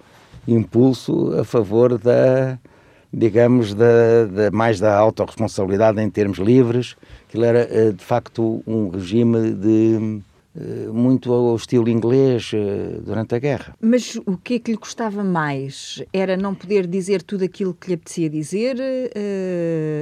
impulso 0.48 1.38
a 1.38 1.44
favor 1.44 1.98
da, 1.98 2.58
digamos, 3.12 3.74
da, 3.74 4.26
da, 4.26 4.50
mais 4.50 4.80
da 4.80 4.96
autorresponsabilidade 4.96 6.00
em 6.00 6.10
termos 6.10 6.38
livres. 6.38 6.96
Aquilo 7.28 7.44
era, 7.44 7.60
eh, 7.60 7.92
de 7.92 8.04
facto, 8.04 8.62
um 8.66 8.88
regime 8.88 9.52
de 9.52 10.20
eh, 10.56 10.88
muito 10.92 11.32
ao 11.32 11.56
estilo 11.56 11.88
inglês 11.88 12.50
eh, 12.54 12.98
durante 13.04 13.34
a 13.34 13.38
guerra. 13.38 13.74
Mas 13.80 14.16
o 14.26 14.36
que 14.36 14.54
é 14.54 14.58
que 14.58 14.72
lhe 14.72 14.78
custava 14.78 15.22
mais? 15.22 16.02
Era 16.12 16.36
não 16.36 16.54
poder 16.54 16.86
dizer 16.86 17.22
tudo 17.22 17.44
aquilo 17.44 17.74
que 17.74 17.88
lhe 17.88 17.94
apetecia 17.94 18.28
dizer? 18.28 18.76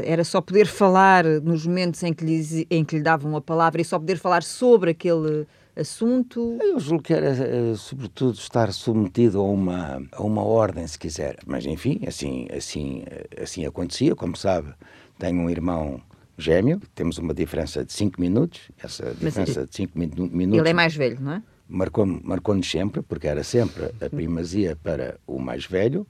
Era 0.05 0.25
só 0.25 0.41
poder 0.41 0.67
falar 0.67 1.25
nos 1.25 1.67
momentos 1.67 2.03
em 2.03 2.13
que 2.13 2.25
lhe, 2.25 2.67
em 2.71 2.85
que 2.85 2.97
lhe 2.97 3.03
davam 3.03 3.37
a 3.37 3.41
palavra 3.41 3.81
e 3.81 3.85
só 3.85 3.99
poder 3.99 4.19
falar 4.19 4.43
sobre 4.43 4.91
aquele 4.91 5.47
assunto? 5.77 6.59
Eu 6.61 6.79
julgo 6.79 7.03
que 7.03 7.13
era, 7.13 7.75
sobretudo, 7.77 8.35
estar 8.35 8.73
submetido 8.73 9.41
a 9.41 9.43
uma, 9.43 10.03
a 10.13 10.23
uma 10.23 10.43
ordem, 10.43 10.87
se 10.87 10.99
quiser. 10.99 11.37
Mas, 11.47 11.67
enfim, 11.67 12.01
assim, 12.07 12.47
assim, 12.57 13.05
assim 13.41 13.67
acontecia. 13.67 14.15
Como 14.15 14.37
sabe, 14.37 14.73
tenho 15.19 15.41
um 15.41 15.51
irmão 15.51 16.01
gêmeo, 16.37 16.81
temos 16.95 17.19
uma 17.19 17.35
diferença 17.35 17.85
de 17.85 17.93
5 17.93 18.21
minutos. 18.21 18.71
Essa 18.83 19.15
diferença 19.15 19.61
Mas, 19.61 19.71
de 19.71 19.77
5 19.77 19.99
minutos. 19.99 20.59
Ele 20.59 20.69
é 20.69 20.75
mais 20.75 20.95
velho, 20.95 21.21
não 21.21 21.33
é? 21.33 21.43
Marcou-nos 21.67 22.23
marcou 22.23 22.63
sempre, 22.63 23.03
porque 23.03 23.27
era 23.27 23.43
sempre 23.43 23.87
a 24.01 24.11
primazia 24.11 24.77
para 24.77 25.19
o 25.27 25.39
mais 25.39 25.65
velho, 25.65 26.07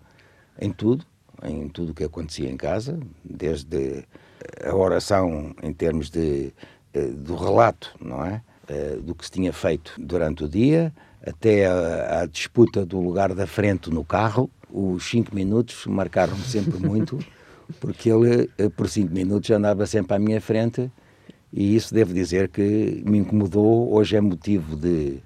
em 0.61 0.73
tudo, 0.73 1.06
em 1.44 1.68
tudo 1.68 1.92
o 1.92 1.94
que 1.94 2.02
acontecia 2.02 2.50
em 2.50 2.56
casa, 2.56 2.99
desde 3.25 4.04
a 4.64 4.75
oração 4.75 5.54
em 5.62 5.73
termos 5.73 6.11
de, 6.11 6.52
eh, 6.92 7.06
do 7.06 7.37
relato, 7.37 7.94
não 8.00 8.25
é? 8.25 8.42
Eh, 8.68 8.99
do 9.02 9.14
que 9.14 9.25
se 9.25 9.30
tinha 9.30 9.52
feito 9.52 9.92
durante 9.99 10.44
o 10.44 10.49
dia, 10.49 10.92
até 11.26 11.66
a, 11.66 12.23
a 12.23 12.26
disputa 12.26 12.87
do 12.87 12.99
lugar 12.99 13.35
da 13.35 13.47
frente 13.47 13.90
no 13.90 14.02
carro. 14.02 14.50
Os 14.73 15.04
cinco 15.04 15.35
minutos 15.35 15.87
marcaram-me 15.87 16.42
sempre 16.42 16.78
muito. 16.78 17.18
porque 17.80 18.11
ele, 18.11 18.50
eh, 18.59 18.68
por 18.68 18.88
cinco 18.88 19.12
minutos, 19.12 19.50
andava 19.50 19.87
sempre 19.87 20.14
à 20.14 20.18
minha 20.18 20.40
frente 20.40 20.90
e 21.52 21.76
isso 21.76 21.94
devo 21.94 22.12
dizer 22.12 22.49
que 22.49 23.02
me 23.06 23.18
incomodou. 23.18 23.92
Hoje 23.92 24.16
é 24.16 24.21
motivo 24.21 24.76
de 24.76 25.18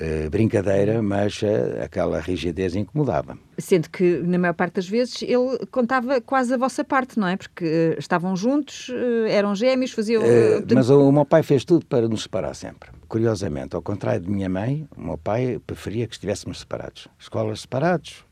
uh, 0.00 0.30
brincadeira, 0.30 1.02
mas 1.02 1.42
uh, 1.42 1.82
aquela 1.82 2.20
rigidez 2.20 2.74
incomodava. 2.74 3.38
Sendo 3.58 3.90
que, 3.90 4.18
na 4.18 4.38
maior 4.38 4.54
parte 4.54 4.74
das 4.74 4.88
vezes, 4.88 5.22
ele 5.22 5.66
contava 5.70 6.20
quase 6.20 6.54
a 6.54 6.56
vossa 6.56 6.84
parte, 6.84 7.18
não 7.18 7.26
é? 7.26 7.36
Porque 7.36 7.64
uh, 7.64 7.98
estavam 7.98 8.36
juntos, 8.36 8.90
eram 9.28 9.54
gêmeos, 9.54 9.90
faziam. 9.92 10.22
mas 10.74 10.90
o, 10.90 11.08
o 11.08 11.12
meu 11.12 11.24
pai 11.24 11.42
fez 11.42 11.64
tudo 11.64 11.84
para 11.86 12.08
nos 12.08 12.22
separar 12.22 12.54
sempre. 12.54 12.90
Curiosamente, 13.08 13.74
ao 13.74 13.82
contrário 13.82 14.20
de 14.20 14.30
minha 14.30 14.48
mãe, 14.48 14.86
o 14.96 15.00
meu 15.00 15.18
pai 15.18 15.60
preferia 15.66 16.06
que 16.06 16.14
estivéssemos 16.14 16.60
separados. 16.60 17.08
Escolas 17.18 17.60
separados, 17.60 18.24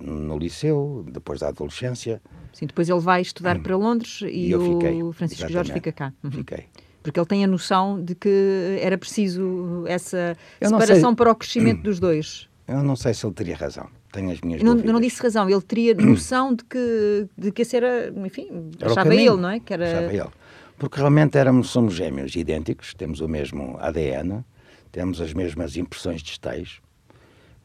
no 0.00 0.36
liceu, 0.36 1.06
depois 1.12 1.40
da 1.40 1.48
adolescência. 1.48 2.20
Sim, 2.52 2.66
depois 2.66 2.88
ele 2.88 3.00
vai 3.00 3.22
estudar 3.22 3.56
hum. 3.56 3.62
para 3.62 3.76
Londres 3.76 4.22
e, 4.22 4.48
e 4.48 4.54
o 4.56 4.74
fiquei, 4.74 5.12
Francisco. 5.12 5.52
Jorge 5.52 5.72
fica 5.72 5.92
cá. 5.92 6.12
Uhum. 6.24 6.30
Fiquei. 6.32 6.66
Porque 7.06 7.20
ele 7.20 7.26
tem 7.26 7.44
a 7.44 7.46
noção 7.46 8.02
de 8.02 8.16
que 8.16 8.78
era 8.80 8.98
preciso 8.98 9.84
essa 9.86 10.36
separação 10.60 11.14
para 11.14 11.30
o 11.30 11.36
crescimento 11.36 11.82
dos 11.82 12.00
dois. 12.00 12.48
Eu 12.66 12.82
não 12.82 12.96
sei 12.96 13.14
se 13.14 13.24
ele 13.24 13.32
teria 13.32 13.54
razão. 13.54 13.86
Tenho 14.10 14.28
as 14.32 14.40
minhas 14.40 14.60
não, 14.60 14.72
dúvidas. 14.72 14.92
não 14.92 15.00
disse 15.00 15.22
razão. 15.22 15.48
Ele 15.48 15.62
teria 15.62 15.94
noção 16.02 16.52
de 16.52 16.64
que, 16.64 17.28
de 17.38 17.52
que 17.52 17.62
esse 17.62 17.76
era, 17.76 18.12
enfim, 18.16 18.48
era 18.80 18.90
achava 18.90 19.14
ele, 19.14 19.36
não 19.36 19.48
é? 19.48 19.60
Que 19.60 19.72
era... 19.72 19.86
Achava 19.86 20.12
ele. 20.12 20.30
Porque 20.76 20.98
realmente 20.98 21.38
éramos, 21.38 21.70
somos 21.70 21.94
gêmeos 21.94 22.34
idênticos, 22.34 22.92
temos 22.92 23.20
o 23.20 23.28
mesmo 23.28 23.76
ADN, 23.78 24.44
temos 24.90 25.20
as 25.20 25.32
mesmas 25.32 25.76
impressões 25.76 26.22
digitais, 26.22 26.80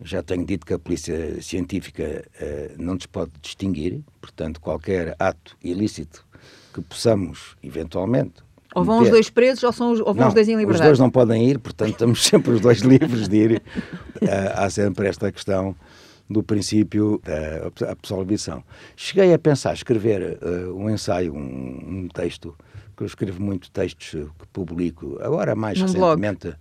já 0.04 0.22
tenho 0.22 0.46
dito 0.46 0.68
que 0.68 0.74
a 0.74 0.80
polícia 0.80 1.42
científica 1.42 2.24
uh, 2.40 2.82
não 2.82 2.94
nos 2.94 3.08
pode 3.08 3.32
distinguir, 3.42 4.02
portanto, 4.22 4.62
qualquer 4.62 5.16
ato 5.18 5.58
ilícito 5.64 6.26
que 6.72 6.82
possamos, 6.82 7.58
eventualmente. 7.64 8.44
Ou 8.74 8.84
vão 8.84 9.02
os 9.02 9.10
dois 9.10 9.30
presos 9.30 9.64
ou, 9.64 9.72
são 9.72 9.92
os, 9.92 10.00
ou 10.00 10.08
vão 10.08 10.16
não, 10.16 10.28
os 10.30 10.34
dois 10.34 10.48
em 10.48 10.56
liberdade? 10.56 10.84
Os 10.84 10.88
dois 10.88 11.00
não 11.00 11.10
podem 11.10 11.50
ir, 11.50 11.60
portanto, 11.60 11.92
estamos 11.92 12.24
sempre 12.26 12.52
os 12.52 12.62
dois 12.62 12.80
livres 12.80 13.28
de 13.28 13.38
ir. 13.38 13.62
Uh, 14.22 14.28
há 14.56 14.70
sempre 14.70 15.08
esta 15.08 15.32
questão 15.32 15.76
do 16.30 16.42
princípio 16.42 17.22
da 17.24 17.92
absolvição. 17.92 18.64
Cheguei 18.96 19.34
a 19.34 19.40
pensar 19.40 19.74
escrever 19.74 20.40
uh, 20.42 20.74
um 20.74 20.90
ensaio, 20.90 21.34
um, 21.34 21.38
um, 21.38 22.08
texto, 22.08 22.56
que 22.96 23.04
eu 23.04 23.08
escrevo 23.08 23.42
muito 23.42 23.70
textos 23.70 24.12
que 24.12 24.48
publico, 24.54 25.18
agora 25.22 25.56
mais 25.56 25.78
Num 25.78 25.88
recentemente. 25.88 26.48
Blog 26.48 26.58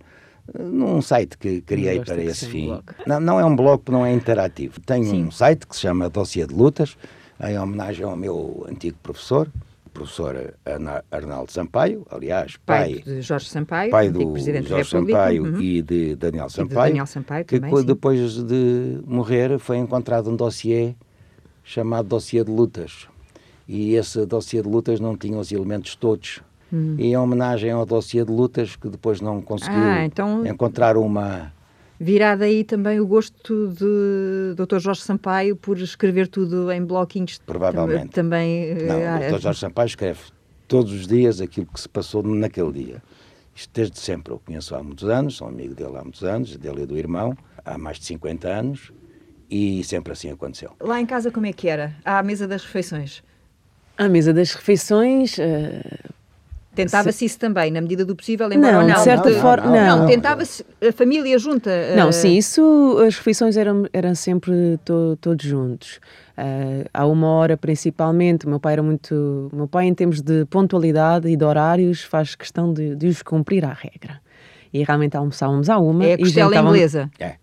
num 0.59 1.01
site 1.01 1.37
que 1.37 1.61
criei 1.61 2.01
para 2.01 2.21
esse 2.21 2.47
fim. 2.47 2.77
Não, 3.05 3.19
não, 3.19 3.39
é 3.39 3.45
um 3.45 3.55
blog, 3.55 3.83
não 3.89 4.05
é 4.05 4.11
interativo. 4.11 4.79
Tenho 4.81 5.05
Sim. 5.05 5.25
um 5.25 5.31
site 5.31 5.65
que 5.67 5.75
se 5.75 5.81
chama 5.81 6.09
Dossiê 6.09 6.45
de 6.45 6.53
Lutas, 6.53 6.97
em 7.41 7.57
homenagem 7.57 8.05
ao 8.05 8.15
meu 8.15 8.65
antigo 8.69 8.97
professor, 9.01 9.47
professor 9.93 10.53
Arnaldo 11.11 11.51
Sampaio, 11.51 12.05
aliás, 12.09 12.57
pai, 12.57 12.95
pai 12.95 13.03
de 13.03 13.21
Jorge 13.21 13.49
Sampaio, 13.49 13.91
pai 13.91 14.09
do 14.09 14.31
Presidente 14.31 14.69
Jorge 14.69 14.89
Sampaio 14.89 15.43
uhum. 15.43 15.61
e 15.61 15.81
de 15.81 16.15
Daniel 16.15 16.49
Sampaio, 16.49 16.85
de 16.85 16.89
Daniel 16.91 17.05
Sampaio 17.05 17.45
que 17.45 17.59
também, 17.59 17.85
depois 17.85 18.43
de 18.43 19.01
morrer 19.05 19.59
foi 19.59 19.77
encontrado 19.77 20.29
um 20.29 20.35
dossiê 20.35 20.95
chamado 21.63 22.07
Dossiê 22.07 22.43
de 22.43 22.51
Lutas. 22.51 23.07
E 23.67 23.95
esse 23.95 24.25
dossiê 24.25 24.61
de 24.61 24.67
lutas 24.67 24.99
não 24.99 25.15
tinha 25.15 25.37
os 25.37 25.51
elementos 25.51 25.95
todos 25.95 26.41
Hum. 26.73 26.95
E 26.97 27.07
em 27.07 27.17
homenagem 27.17 27.71
ao 27.71 27.85
dossiê 27.85 28.23
de 28.23 28.31
lutas, 28.31 28.75
que 28.75 28.87
depois 28.87 29.19
não 29.19 29.41
conseguiu 29.41 29.77
ah, 29.77 30.05
então... 30.05 30.45
encontrar 30.45 30.95
uma. 30.95 31.51
Virá 32.03 32.35
daí 32.35 32.63
também 32.63 32.99
o 32.99 33.05
gosto 33.05 33.67
de 33.67 34.55
Dr. 34.55 34.79
Jorge 34.79 35.01
Sampaio 35.01 35.55
por 35.55 35.77
escrever 35.77 36.27
tudo 36.27 36.71
em 36.71 36.83
bloquinhos. 36.83 37.37
Provavelmente. 37.45 38.09
Também. 38.09 38.73
Não, 38.73 38.97
uh, 38.97 39.27
o 39.27 39.37
Dr. 39.37 39.39
Jorge 39.39 39.59
Sampaio 39.59 39.85
escreve 39.85 40.19
todos 40.67 40.91
os 40.91 41.05
dias 41.05 41.39
aquilo 41.39 41.67
que 41.67 41.79
se 41.79 41.87
passou 41.87 42.23
naquele 42.23 42.71
dia. 42.71 43.03
Isto 43.53 43.69
desde 43.71 43.99
sempre. 43.99 44.33
Eu 44.33 44.39
conheço 44.39 44.73
há 44.73 44.81
muitos 44.81 45.07
anos, 45.07 45.35
sou 45.35 45.47
amigo 45.47 45.75
dele 45.75 45.95
há 45.95 46.01
muitos 46.01 46.23
anos, 46.23 46.57
dele 46.57 46.81
e 46.81 46.85
do 46.87 46.97
irmão, 46.97 47.37
há 47.63 47.77
mais 47.77 47.99
de 47.99 48.05
50 48.05 48.47
anos, 48.47 48.91
e 49.47 49.83
sempre 49.83 50.13
assim 50.13 50.31
aconteceu. 50.31 50.71
Lá 50.79 50.99
em 50.99 51.05
casa 51.05 51.29
como 51.29 51.45
é 51.45 51.53
que 51.53 51.67
era? 51.67 51.95
À 52.03 52.23
mesa 52.23 52.47
das 52.47 52.63
refeições? 52.63 53.21
À 53.95 54.09
mesa 54.09 54.33
das 54.33 54.55
refeições, 54.55 55.37
uh 55.37 56.11
Tentava-se 56.73 57.25
isso 57.25 57.37
também, 57.37 57.69
na 57.69 57.81
medida 57.81 58.05
do 58.05 58.15
possível, 58.15 58.51
embora 58.51 58.79
não, 58.79 58.87
não. 58.87 58.95
de 58.95 59.01
certa 59.01 59.29
não, 59.29 59.39
forma, 59.41 59.65
não, 59.67 59.73
não. 59.85 59.97
Não, 59.99 60.07
tentava-se 60.07 60.65
a 60.87 60.91
família 60.93 61.37
junta. 61.37 61.69
Não, 61.97 62.07
uh, 62.09 62.13
sim, 62.13 62.37
isso, 62.37 62.97
as 63.05 63.17
refeições 63.17 63.57
eram, 63.57 63.85
eram 63.91 64.15
sempre 64.15 64.79
to, 64.85 65.17
todos 65.19 65.45
juntos. 65.45 65.99
Uh, 66.37 66.87
há 66.93 67.05
uma 67.05 67.27
hora 67.27 67.57
principalmente, 67.57 68.45
o 68.45 68.49
meu 68.49 68.59
pai 68.59 68.73
era 68.73 68.83
muito. 68.83 69.49
O 69.51 69.55
meu 69.55 69.67
pai, 69.67 69.85
em 69.87 69.93
termos 69.93 70.21
de 70.21 70.45
pontualidade 70.45 71.27
e 71.27 71.35
de 71.35 71.43
horários, 71.43 72.03
faz 72.03 72.35
questão 72.35 72.71
de, 72.73 72.95
de 72.95 73.07
os 73.07 73.21
cumprir 73.21 73.65
à 73.65 73.73
regra. 73.73 74.21
E 74.73 74.81
realmente 74.83 75.17
almoçávamos 75.17 75.69
à 75.69 75.77
uma 75.77 76.05
É 76.05 76.11
a 76.11 76.15
e 76.15 76.17
costela 76.19 76.47
jantávamos, 76.49 76.75
inglesa. 76.77 77.11
É. 77.19 77.35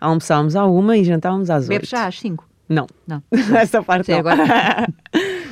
almoçávamos 0.00 0.56
à 0.56 0.64
uma 0.64 0.96
e 0.96 1.04
jantávamos 1.04 1.50
às 1.50 1.68
Bebe 1.68 1.82
oito. 1.82 1.90
já 1.90 2.06
às 2.06 2.18
5. 2.18 2.48
Não, 2.66 2.86
Não. 3.06 3.22
essa 3.60 3.82
parte 3.82 4.06
Sim, 4.06 4.12
não. 4.12 4.18
agora- 4.20 4.88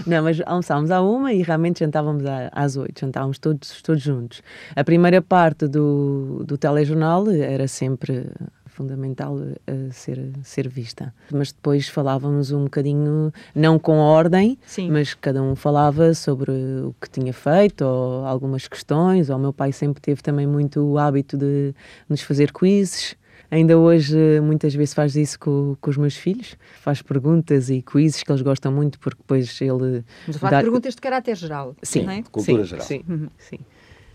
não, 0.07 0.23
mas 0.23 0.41
almoçávamos 0.45 0.91
à 0.91 1.01
uma 1.01 1.33
e 1.33 1.43
realmente 1.43 1.81
jantávamos 1.81 2.25
às 2.53 2.77
oito, 2.77 3.01
jantávamos 3.01 3.39
todos, 3.39 3.83
todos 3.83 4.03
juntos. 4.03 4.43
A 4.75 4.85
primeira 4.85 5.21
parte 5.21 5.67
do, 5.67 6.45
do 6.47 6.57
telejornal 6.57 7.29
era 7.31 7.69
sempre 7.69 8.27
fundamental 8.73 9.39
eh, 9.67 9.89
ser, 9.93 10.33
ser 10.43 10.69
vista. 10.69 11.15
Mas 11.31 11.53
depois 11.53 11.89
falávamos 11.89 12.51
um 12.51 12.65
bocadinho, 12.65 13.33
não 13.55 13.79
com 13.79 13.99
ordem, 13.99 14.59
Sim. 14.67 14.91
mas 14.91 15.15
cada 15.15 15.43
um 15.43 15.55
falava 15.55 16.15
sobre 16.15 16.51
o 16.51 16.95
que 17.01 17.09
tinha 17.09 17.33
feito 17.33 17.83
ou 17.85 18.27
algumas 18.27 18.67
questões. 18.67 19.29
O 19.29 19.39
meu 19.39 19.53
pai 19.53 19.73
sempre 19.73 20.01
teve 20.01 20.23
também 20.23 20.47
muito 20.47 20.81
o 20.81 20.99
hábito 20.99 21.37
de 21.37 21.75
nos 22.09 22.23
fazer 22.23 22.53
quizzes. 22.53 23.15
Ainda 23.53 23.77
hoje, 23.79 24.17
muitas 24.41 24.75
vezes, 24.75 24.95
faz 24.95 25.15
isso 25.15 25.39
com, 25.39 25.77
com 25.79 25.91
os 25.91 25.99
meus 25.99 26.17
filhos. 26.17 26.57
Faz 26.81 27.03
perguntas 27.03 27.69
e 27.69 27.83
quizzes 27.83 28.23
que 28.23 28.33
eles 28.33 28.41
gostam 28.41 28.73
muito, 28.73 28.99
porque 28.99 29.21
depois 29.21 29.61
ele. 29.61 30.03
Falar 30.39 30.51
dá- 30.53 30.59
de 30.61 30.65
perguntas 30.65 30.95
de 30.95 31.01
caráter 31.03 31.37
geral. 31.37 31.77
Sim, 31.83 32.05
não 32.07 32.13
é? 32.15 32.23
Cultura 32.23 32.63
sim, 32.63 32.69
geral. 32.71 32.87
Sim, 32.87 33.29
sim. 33.37 33.59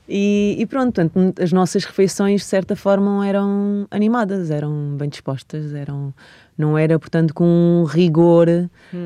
E, 0.09 0.55
e 0.59 0.65
pronto, 0.65 0.93
portanto, 1.01 1.41
as 1.41 1.51
nossas 1.51 1.83
refeições, 1.85 2.41
de 2.41 2.47
certa 2.47 2.75
forma, 2.75 3.27
eram 3.27 3.85
animadas, 3.91 4.49
eram 4.51 4.95
bem 4.97 5.09
dispostas, 5.09 5.73
eram, 5.73 6.13
não 6.57 6.77
era, 6.77 6.97
portanto, 6.97 7.33
com 7.33 7.43
um 7.45 7.83
rigor 7.83 8.47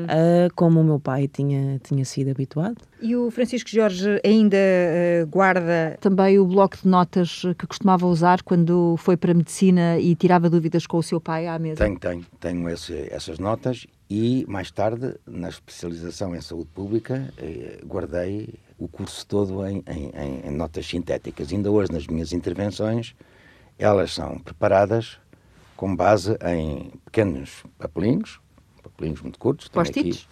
ah, 0.08 0.48
como 0.54 0.80
o 0.80 0.84
meu 0.84 1.00
pai 1.00 1.26
tinha, 1.28 1.80
tinha 1.82 2.04
sido 2.04 2.30
habituado. 2.30 2.76
E 3.00 3.16
o 3.16 3.30
Francisco 3.32 3.68
Jorge 3.68 4.20
ainda 4.24 4.56
eh, 4.56 5.26
guarda 5.28 5.96
também 6.00 6.38
o 6.38 6.46
bloco 6.46 6.76
de 6.80 6.86
notas 6.86 7.42
que 7.58 7.66
costumava 7.66 8.06
usar 8.06 8.42
quando 8.42 8.94
foi 8.96 9.16
para 9.16 9.32
a 9.32 9.34
medicina 9.34 9.98
e 9.98 10.14
tirava 10.14 10.48
dúvidas 10.48 10.86
com 10.86 10.98
o 10.98 11.02
seu 11.02 11.20
pai 11.20 11.48
à 11.48 11.58
mesa? 11.58 11.84
Tenho, 11.84 11.98
tenho, 11.98 12.24
tenho 12.38 12.68
esse- 12.68 13.08
essas 13.10 13.40
notas 13.40 13.86
e 14.08 14.44
mais 14.46 14.70
tarde, 14.70 15.14
na 15.26 15.48
especialização 15.48 16.36
em 16.36 16.40
saúde 16.40 16.68
pública, 16.72 17.28
eh, 17.38 17.80
guardei 17.84 18.54
o 18.82 18.88
curso 18.88 19.24
todo 19.26 19.64
em, 19.66 19.82
em- 19.88 20.48
em- 20.48 20.50
notas 20.50 20.86
sintéticas. 20.86 21.52
Ainda 21.52 21.70
hoje, 21.70 21.92
nas 21.92 22.06
minhas 22.06 22.32
intervenções, 22.32 23.14
elas 23.78 24.12
são 24.12 24.38
preparadas 24.38 25.18
com 25.76 25.94
base 25.94 26.36
em 26.44 26.90
pequenos 27.04 27.62
papelinhos, 27.78 28.40
papelinhos 28.82 29.20
muito 29.22 29.38
curtos. 29.38 29.68
Post-its? 29.68 30.26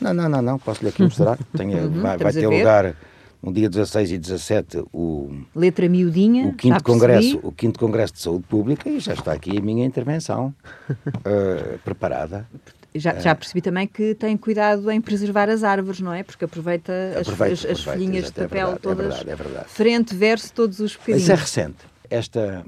Não, 0.00 0.14
não, 0.14 0.26
não, 0.28 0.40
não, 0.40 0.58
posso-lhe 0.58 0.88
aqui 0.88 1.02
mostrar. 1.02 1.38
Tenho, 1.56 1.90
vai, 1.90 2.16
vai 2.16 2.30
a 2.30 2.32
ter 2.32 2.46
lugar 2.46 2.96
no 3.42 3.52
dia 3.52 3.68
16 3.68 4.12
e 4.12 4.18
17 4.18 4.84
o, 4.92 5.30
Letra 5.54 5.86
miudinha. 5.88 6.46
o 6.48 6.54
quinto 6.54 6.82
congresso, 6.82 7.40
o 7.42 7.52
quinto 7.52 7.78
congresso 7.78 8.14
de 8.14 8.20
saúde 8.20 8.44
pública 8.48 8.88
e 8.88 9.00
já 9.00 9.12
está 9.12 9.32
aqui 9.32 9.58
a 9.58 9.60
minha 9.60 9.84
intervenção 9.84 10.54
eh, 11.24 11.78
preparada. 11.84 12.48
Já, 12.94 13.18
já 13.18 13.34
percebi 13.34 13.62
também 13.62 13.86
que 13.86 14.14
tem 14.14 14.36
cuidado 14.36 14.90
em 14.90 15.00
preservar 15.00 15.48
as 15.48 15.64
árvores, 15.64 16.00
não 16.00 16.12
é? 16.12 16.22
Porque 16.22 16.44
aproveita 16.44 16.92
as, 17.18 17.28
as- 17.64 17.82
folhinhas 17.82 18.24
exato, 18.24 18.34
de 18.34 18.40
é 18.40 18.48
papel 18.48 18.72
é 18.72 18.76
todas, 18.76 19.06
verdade, 19.16 19.30
é 19.30 19.34
verdade. 19.34 19.68
frente, 19.70 20.14
verso, 20.14 20.52
todos 20.52 20.78
os 20.78 20.92
bocadinhos. 20.94 21.22
Isso 21.22 21.32
é 21.32 21.34
recente. 21.34 21.78
Esta 22.10 22.66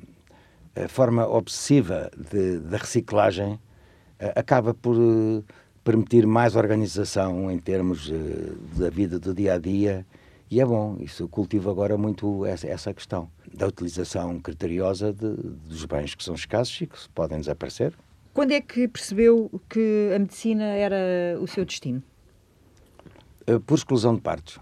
eh, 0.75 0.89
forma 0.89 1.27
obsessiva 1.29 2.11
de, 2.17 2.59
da 2.59 2.79
reciclagem 2.79 3.59
eh, 4.19 4.33
acaba 4.35 4.73
por 4.73 4.97
eh, 4.97 5.43
permitir 5.85 6.27
mais 6.27 6.57
organização 6.57 7.51
em 7.51 7.59
termos 7.59 8.11
da 8.77 8.89
vida 8.89 9.19
do 9.19 9.35
dia 9.35 9.53
a 9.53 9.59
dia 9.59 10.07
e 10.51 10.59
é 10.59 10.65
bom. 10.65 10.97
Isso 11.01 11.29
cultiva 11.29 11.71
agora 11.71 11.99
muito 11.99 12.47
essa, 12.47 12.67
essa 12.67 12.95
questão 12.95 13.29
da 13.53 13.67
utilização 13.67 14.41
criteriosa 14.41 15.13
de- 15.13 15.35
dos 15.69 15.85
bens 15.85 16.15
que 16.15 16.25
são 16.25 16.35
escassos 16.35 16.81
e 16.81 16.87
que 16.87 16.97
podem 17.15 17.41
desaparecer. 17.41 17.93
Quando 18.35 18.51
é 18.51 18.61
que 18.61 18.89
percebeu 18.89 19.49
que 19.71 20.11
a 20.13 20.19
medicina 20.19 20.65
era 20.65 21.39
o 21.41 21.47
seu 21.47 21.65
destino? 21.65 22.03
Eh, 23.47 23.61
por 23.61 23.79
exclusão 23.79 24.17
de 24.17 24.23
partes. 24.23 24.59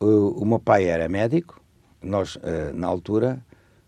O, 0.00 0.42
o 0.42 0.44
meu 0.44 0.58
pai 0.58 0.86
era 0.86 1.08
médico, 1.08 1.62
nós, 2.02 2.36
eh, 2.42 2.72
na 2.72 2.88
altura, 2.88 3.40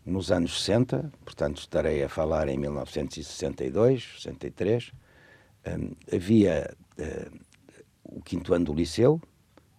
nos 0.05 0.31
anos 0.31 0.63
60, 0.63 1.11
portanto 1.25 1.59
estarei 1.59 2.05
a 2.05 2.09
falar 2.09 2.47
em 2.47 2.57
1962, 2.59 4.21
63, 4.23 4.93
hum, 5.67 5.91
havia 6.15 6.73
eh, 6.97 7.29
o 8.05 8.23
quinto 8.23 8.55
ano 8.55 8.67
do 8.67 8.73
liceu, 8.73 9.21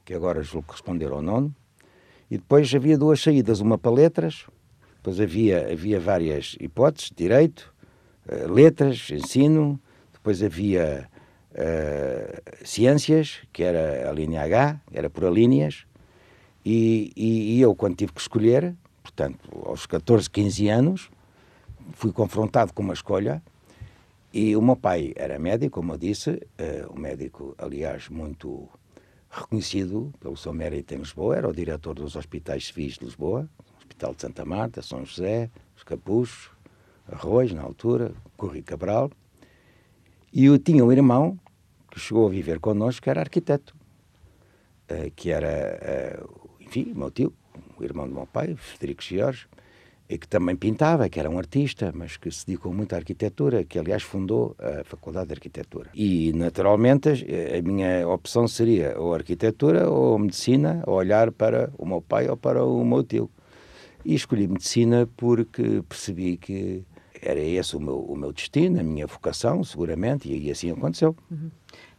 que 0.04 0.14
agora 0.14 0.44
julgo 0.44 0.68
corresponder 0.68 1.12
ao 1.12 1.22
nono, 1.22 1.56
e 2.30 2.38
depois 2.38 2.76
havia 2.76 2.98
duas 2.98 3.22
saídas, 3.22 3.62
uma 3.62 3.78
para 3.78 3.90
letras, 3.90 4.46
depois 4.98 5.18
havia, 5.18 5.72
havia 5.72 5.98
várias 5.98 6.58
hipóteses, 6.60 7.10
direito, 7.16 7.74
eh, 8.28 8.48
letras, 8.48 9.10
ensino, 9.12 9.80
depois 10.14 10.44
havia 10.44 11.10
eh, 11.54 12.42
ciências, 12.64 13.40
que 13.52 13.64
era 13.64 14.10
a 14.10 14.14
linha 14.14 14.42
H, 14.42 14.82
era 14.92 15.10
por 15.10 15.26
alíneas, 15.26 15.86
e, 16.66 17.12
e, 17.16 17.56
e 17.56 17.62
eu, 17.62 17.74
quando 17.76 17.96
tive 17.96 18.12
que 18.12 18.22
escolher, 18.22 18.76
portanto, 19.02 19.50
aos 19.66 19.86
14, 19.86 20.30
15 20.30 20.68
anos, 20.68 21.10
fui 21.94 22.12
confrontado 22.12 22.74
com 22.74 22.84
uma 22.84 22.94
escolha, 22.94 23.42
e 24.34 24.56
o 24.56 24.62
meu 24.62 24.76
pai 24.76 25.14
era 25.16 25.40
médico, 25.40 25.80
como 25.80 25.94
eu 25.94 25.98
disse, 25.98 26.46
eh, 26.58 26.86
um 26.94 27.00
médico, 27.00 27.56
aliás, 27.58 28.10
muito 28.10 28.70
reconhecido 29.30 30.14
pelo 30.20 30.36
seu 30.36 30.54
mérito 30.54 30.94
em 30.94 30.98
Lisboa, 30.98 31.38
era 31.38 31.48
o 31.48 31.54
diretor 31.54 31.94
dos 31.96 32.16
hospitais 32.16 32.68
civis 32.68 32.96
de 32.96 33.06
Lisboa, 33.06 33.50
Hospital 33.80 34.14
de 34.14 34.22
Santa 34.22 34.46
Marta, 34.46 34.82
São 34.82 35.06
José, 35.06 35.50
Os 35.76 35.84
Capuchos, 35.84 36.52
Arroz, 37.12 37.54
na 37.54 37.62
altura, 37.62 38.12
Corri 38.36 38.62
Cabral, 38.62 39.12
e 40.34 40.46
eu 40.46 40.60
tinha 40.60 40.84
um 40.84 40.92
irmão 40.92 41.40
que 41.90 42.00
chegou 42.00 42.28
a 42.28 42.30
viver 42.30 42.60
connosco, 42.60 43.04
que 43.04 43.10
era 43.10 43.22
arquiteto, 43.22 43.76
eh, 44.88 45.12
que 45.16 45.32
era, 45.32 45.48
eh, 45.48 46.24
enfim, 46.60 46.94
meu 46.96 47.10
tio, 47.10 47.34
o 47.78 47.84
irmão 47.84 48.08
do 48.08 48.14
meu 48.14 48.28
pai, 48.28 48.56
Frederico 48.56 49.04
Jorge, 49.04 49.48
e 50.10 50.18
que 50.18 50.28
também 50.28 50.56
pintava, 50.56 51.10
que 51.10 51.20
era 51.20 51.30
um 51.30 51.38
artista, 51.38 51.92
mas 51.94 52.16
que 52.16 52.32
se 52.32 52.46
dedicou 52.46 52.74
muito 52.74 52.94
à 52.94 52.98
arquitetura, 52.98 53.64
que 53.64 53.78
aliás 53.78 54.04
fundou 54.04 54.56
a 54.58 54.84
Faculdade 54.84 55.28
de 55.28 55.34
Arquitetura. 55.34 55.90
E 55.94 56.32
naturalmente 56.34 57.10
a 57.10 57.62
minha 57.62 58.08
opção 58.08 58.48
seria 58.48 58.98
ou 58.98 59.14
arquitetura 59.14 59.90
ou 59.90 60.18
medicina, 60.18 60.82
ou 60.88 60.96
olhar 60.96 61.32
para 61.32 61.72
o 61.78 61.86
meu 61.86 62.02
pai 62.02 62.30
ou 62.30 62.38
para 62.38 62.64
o 62.64 62.86
meu 62.86 63.04
tio. 63.04 63.30
E 64.06 64.16
escolhi 64.16 64.48
medicina 64.48 65.10
porque 65.18 65.84
percebi 65.90 66.38
que 66.38 66.86
era 67.22 67.40
esse 67.40 67.76
o 67.76 67.80
meu, 67.80 68.00
o 68.00 68.16
meu 68.16 68.32
destino, 68.32 68.80
a 68.80 68.84
minha 68.84 69.08
vocação, 69.08 69.64
seguramente, 69.64 70.28
e, 70.28 70.48
e 70.48 70.52
assim 70.52 70.72
aconteceu. 70.72 71.16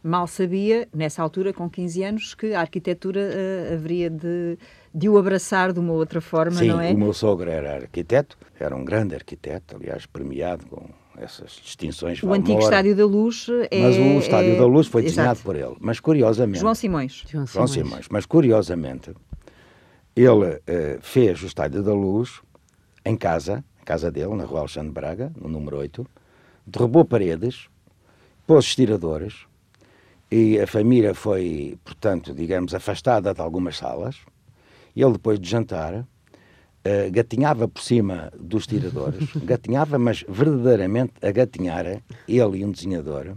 Mal 0.01 0.27
sabia, 0.27 0.87
nessa 0.93 1.21
altura, 1.21 1.51
com 1.51 1.69
15 1.69 2.03
anos, 2.03 2.33
que 2.33 2.53
a 2.53 2.61
arquitetura 2.61 3.19
eh, 3.19 3.73
haveria 3.73 4.09
de, 4.09 4.57
de 4.93 5.09
o 5.09 5.17
abraçar 5.17 5.73
de 5.73 5.79
uma 5.79 5.93
outra 5.93 6.21
forma, 6.21 6.57
Sim, 6.57 6.69
não 6.69 6.81
é? 6.81 6.91
o 6.91 6.97
meu 6.97 7.13
sogro 7.13 7.49
era 7.49 7.75
arquiteto, 7.75 8.37
era 8.59 8.75
um 8.75 8.85
grande 8.85 9.13
arquiteto, 9.15 9.75
aliás, 9.75 10.05
premiado 10.05 10.65
com 10.67 10.87
essas 11.17 11.51
distinções. 11.51 12.23
O 12.23 12.31
antigo. 12.31 12.59
Estádio 12.59 12.95
da 12.95 13.05
Luz 13.05 13.47
é... 13.69 13.81
Mas 13.81 13.97
o 13.97 14.19
Estádio 14.19 14.53
é- 14.53 14.57
da 14.57 14.65
Luz 14.65 14.87
foi 14.87 15.01
Exato. 15.01 15.15
desenhado 15.15 15.39
por 15.41 15.55
ele. 15.55 15.75
Mas 15.81 15.99
curiosamente. 15.99 16.59
João 16.59 16.73
Simões. 16.73 17.23
João 17.27 17.45
João 17.45 17.67
Simões. 17.67 17.89
Simões. 17.89 18.07
Mas 18.09 18.25
curiosamente, 18.25 19.11
ele 20.15 20.61
eh, 20.65 20.97
fez 21.01 21.43
o 21.43 21.45
Estádio 21.45 21.83
da 21.83 21.93
Luz 21.93 22.41
em 23.05 23.17
casa, 23.17 23.63
casa 23.89 24.11
dele, 24.11 24.35
na 24.35 24.45
rua 24.45 24.59
Alexandre 24.59 24.91
Braga, 24.91 25.31
no 25.35 25.49
número 25.49 25.77
8, 25.77 26.05
derrubou 26.67 27.03
paredes, 27.03 27.67
pôs 28.45 28.65
estiradores 28.65 29.47
e 30.31 30.59
a 30.59 30.67
família 30.67 31.15
foi, 31.15 31.75
portanto, 31.83 32.31
digamos, 32.31 32.75
afastada 32.75 33.33
de 33.33 33.41
algumas 33.41 33.77
salas. 33.77 34.17
E 34.95 35.01
ele, 35.01 35.13
depois 35.13 35.39
de 35.39 35.49
jantar, 35.49 36.05
eh, 36.83 37.09
gatinhava 37.09 37.67
por 37.67 37.81
cima 37.81 38.31
dos 38.39 38.67
tiradores, 38.67 39.27
gatinhava, 39.43 39.97
mas 39.97 40.23
verdadeiramente 40.29 41.13
a 41.23 41.31
gatinhar, 41.31 41.87
ele 42.27 42.57
e 42.59 42.65
um 42.65 42.71
desenhador. 42.71 43.35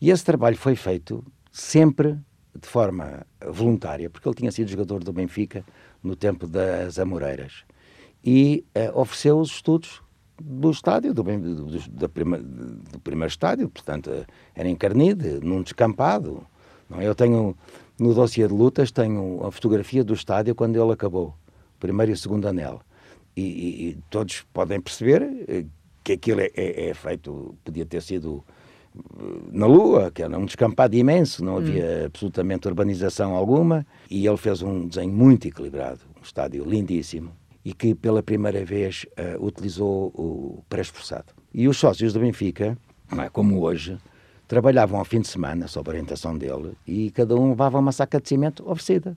E 0.00 0.10
esse 0.10 0.24
trabalho 0.24 0.56
foi 0.56 0.74
feito 0.74 1.24
sempre 1.52 2.18
de 2.60 2.66
forma 2.66 3.24
voluntária, 3.52 4.10
porque 4.10 4.28
ele 4.28 4.34
tinha 4.34 4.50
sido 4.50 4.68
jogador 4.68 5.04
do 5.04 5.12
Benfica 5.12 5.64
no 6.02 6.16
tempo 6.16 6.44
das 6.48 6.98
Amoreiras. 6.98 7.64
E 8.24 8.64
eh, 8.74 8.90
ofereceu 8.94 9.38
os 9.38 9.50
estudos 9.50 10.02
do 10.40 10.70
estádio, 10.70 11.12
do, 11.12 11.22
do, 11.22 11.64
do- 11.64 12.08
prima- 12.08 12.38
do 12.38 12.98
primeiro 13.00 13.30
estádio, 13.30 13.68
portanto, 13.68 14.10
eh, 14.10 14.24
era 14.54 14.68
em 14.68 14.74
Carnide, 14.74 15.40
num 15.42 15.62
descampado. 15.62 16.46
Não, 16.88 17.00
é? 17.00 17.06
eu 17.06 17.14
tenho 17.14 17.56
no 17.98 18.14
dossiê 18.14 18.46
de 18.48 18.54
lutas 18.54 18.90
tenho 18.90 19.44
a 19.46 19.50
fotografia 19.50 20.02
do 20.02 20.14
estádio 20.14 20.54
quando 20.54 20.80
ele 20.82 20.92
acabou, 20.92 21.34
primeiro 21.78 22.12
e 22.12 22.16
segundo 22.16 22.48
anel. 22.48 22.80
E, 23.36 23.42
e, 23.42 23.88
e 23.88 23.98
todos 24.10 24.44
podem 24.52 24.80
perceber 24.80 25.22
eh, 25.48 25.64
que 26.02 26.12
aquilo 26.12 26.40
é, 26.40 26.50
é, 26.54 26.88
é, 26.88 26.94
feito, 26.94 27.54
podia 27.64 27.84
ter 27.86 28.02
sido 28.02 28.44
na 29.50 29.66
Lua, 29.66 30.10
que 30.10 30.22
era 30.22 30.38
um 30.38 30.44
descampado 30.44 30.94
imenso, 30.94 31.44
não 31.44 31.56
havia 31.56 32.02
hum. 32.02 32.06
absolutamente 32.06 32.68
urbanização 32.68 33.34
alguma, 33.34 33.84
e 34.08 34.26
ele 34.26 34.36
fez 34.36 34.62
um 34.62 34.86
desenho 34.86 35.12
muito 35.12 35.48
equilibrado, 35.48 36.00
um 36.16 36.22
estádio 36.22 36.64
lindíssimo, 36.64 37.32
e 37.64 37.72
que 37.72 37.94
pela 37.94 38.22
primeira 38.22 38.64
vez 38.64 39.06
uh, 39.18 39.44
utilizou 39.44 40.08
o 40.14 40.62
pré-esforçado. 40.68 41.32
E 41.52 41.66
os 41.66 41.78
sócios 41.78 42.12
do 42.12 42.20
Benfica, 42.20 42.76
é 43.18 43.28
como 43.30 43.60
hoje, 43.60 43.96
trabalhavam 44.46 44.98
ao 44.98 45.04
fim 45.04 45.20
de 45.20 45.28
semana, 45.28 45.66
sob 45.66 45.88
a 45.88 45.92
orientação 45.92 46.36
dele, 46.36 46.72
e 46.86 47.10
cada 47.10 47.34
um 47.34 47.50
levava 47.50 47.78
uma 47.78 47.92
saca 47.92 48.20
de 48.20 48.28
cimento 48.28 48.62
oferecida. 48.68 49.16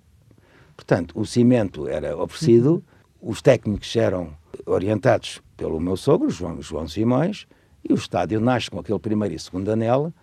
Portanto, 0.75 1.19
o 1.19 1.25
cimento 1.25 1.87
era 1.87 2.15
oferecido, 2.15 2.83
uhum. 3.21 3.31
os 3.31 3.41
técnicos 3.41 3.93
eram 3.95 4.31
orientados 4.65 5.41
pelo 5.57 5.79
meu 5.79 5.97
sogro, 5.97 6.29
João, 6.29 6.61
João 6.61 6.87
Simões, 6.87 7.47
e 7.83 7.91
o 7.91 7.95
estádio 7.95 8.39
nasce 8.39 8.69
com 8.69 8.79
aquele 8.79 8.99
primeiro 8.99 9.35
e 9.35 9.39
segundo 9.39 9.69
anel, 9.69 10.13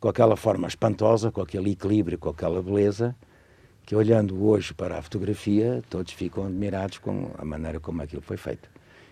com 0.00 0.08
aquela 0.08 0.36
forma 0.36 0.66
espantosa, 0.66 1.30
com 1.30 1.40
aquele 1.40 1.70
equilíbrio, 1.70 2.18
com 2.18 2.28
aquela 2.28 2.60
beleza, 2.60 3.14
que 3.84 3.96
olhando 3.96 4.44
hoje 4.44 4.72
para 4.72 4.98
a 4.98 5.02
fotografia, 5.02 5.82
todos 5.88 6.12
ficam 6.12 6.46
admirados 6.46 6.98
com 6.98 7.30
a 7.36 7.44
maneira 7.44 7.80
como 7.80 8.02
aquilo 8.02 8.22
foi 8.22 8.36
feito. 8.36 8.68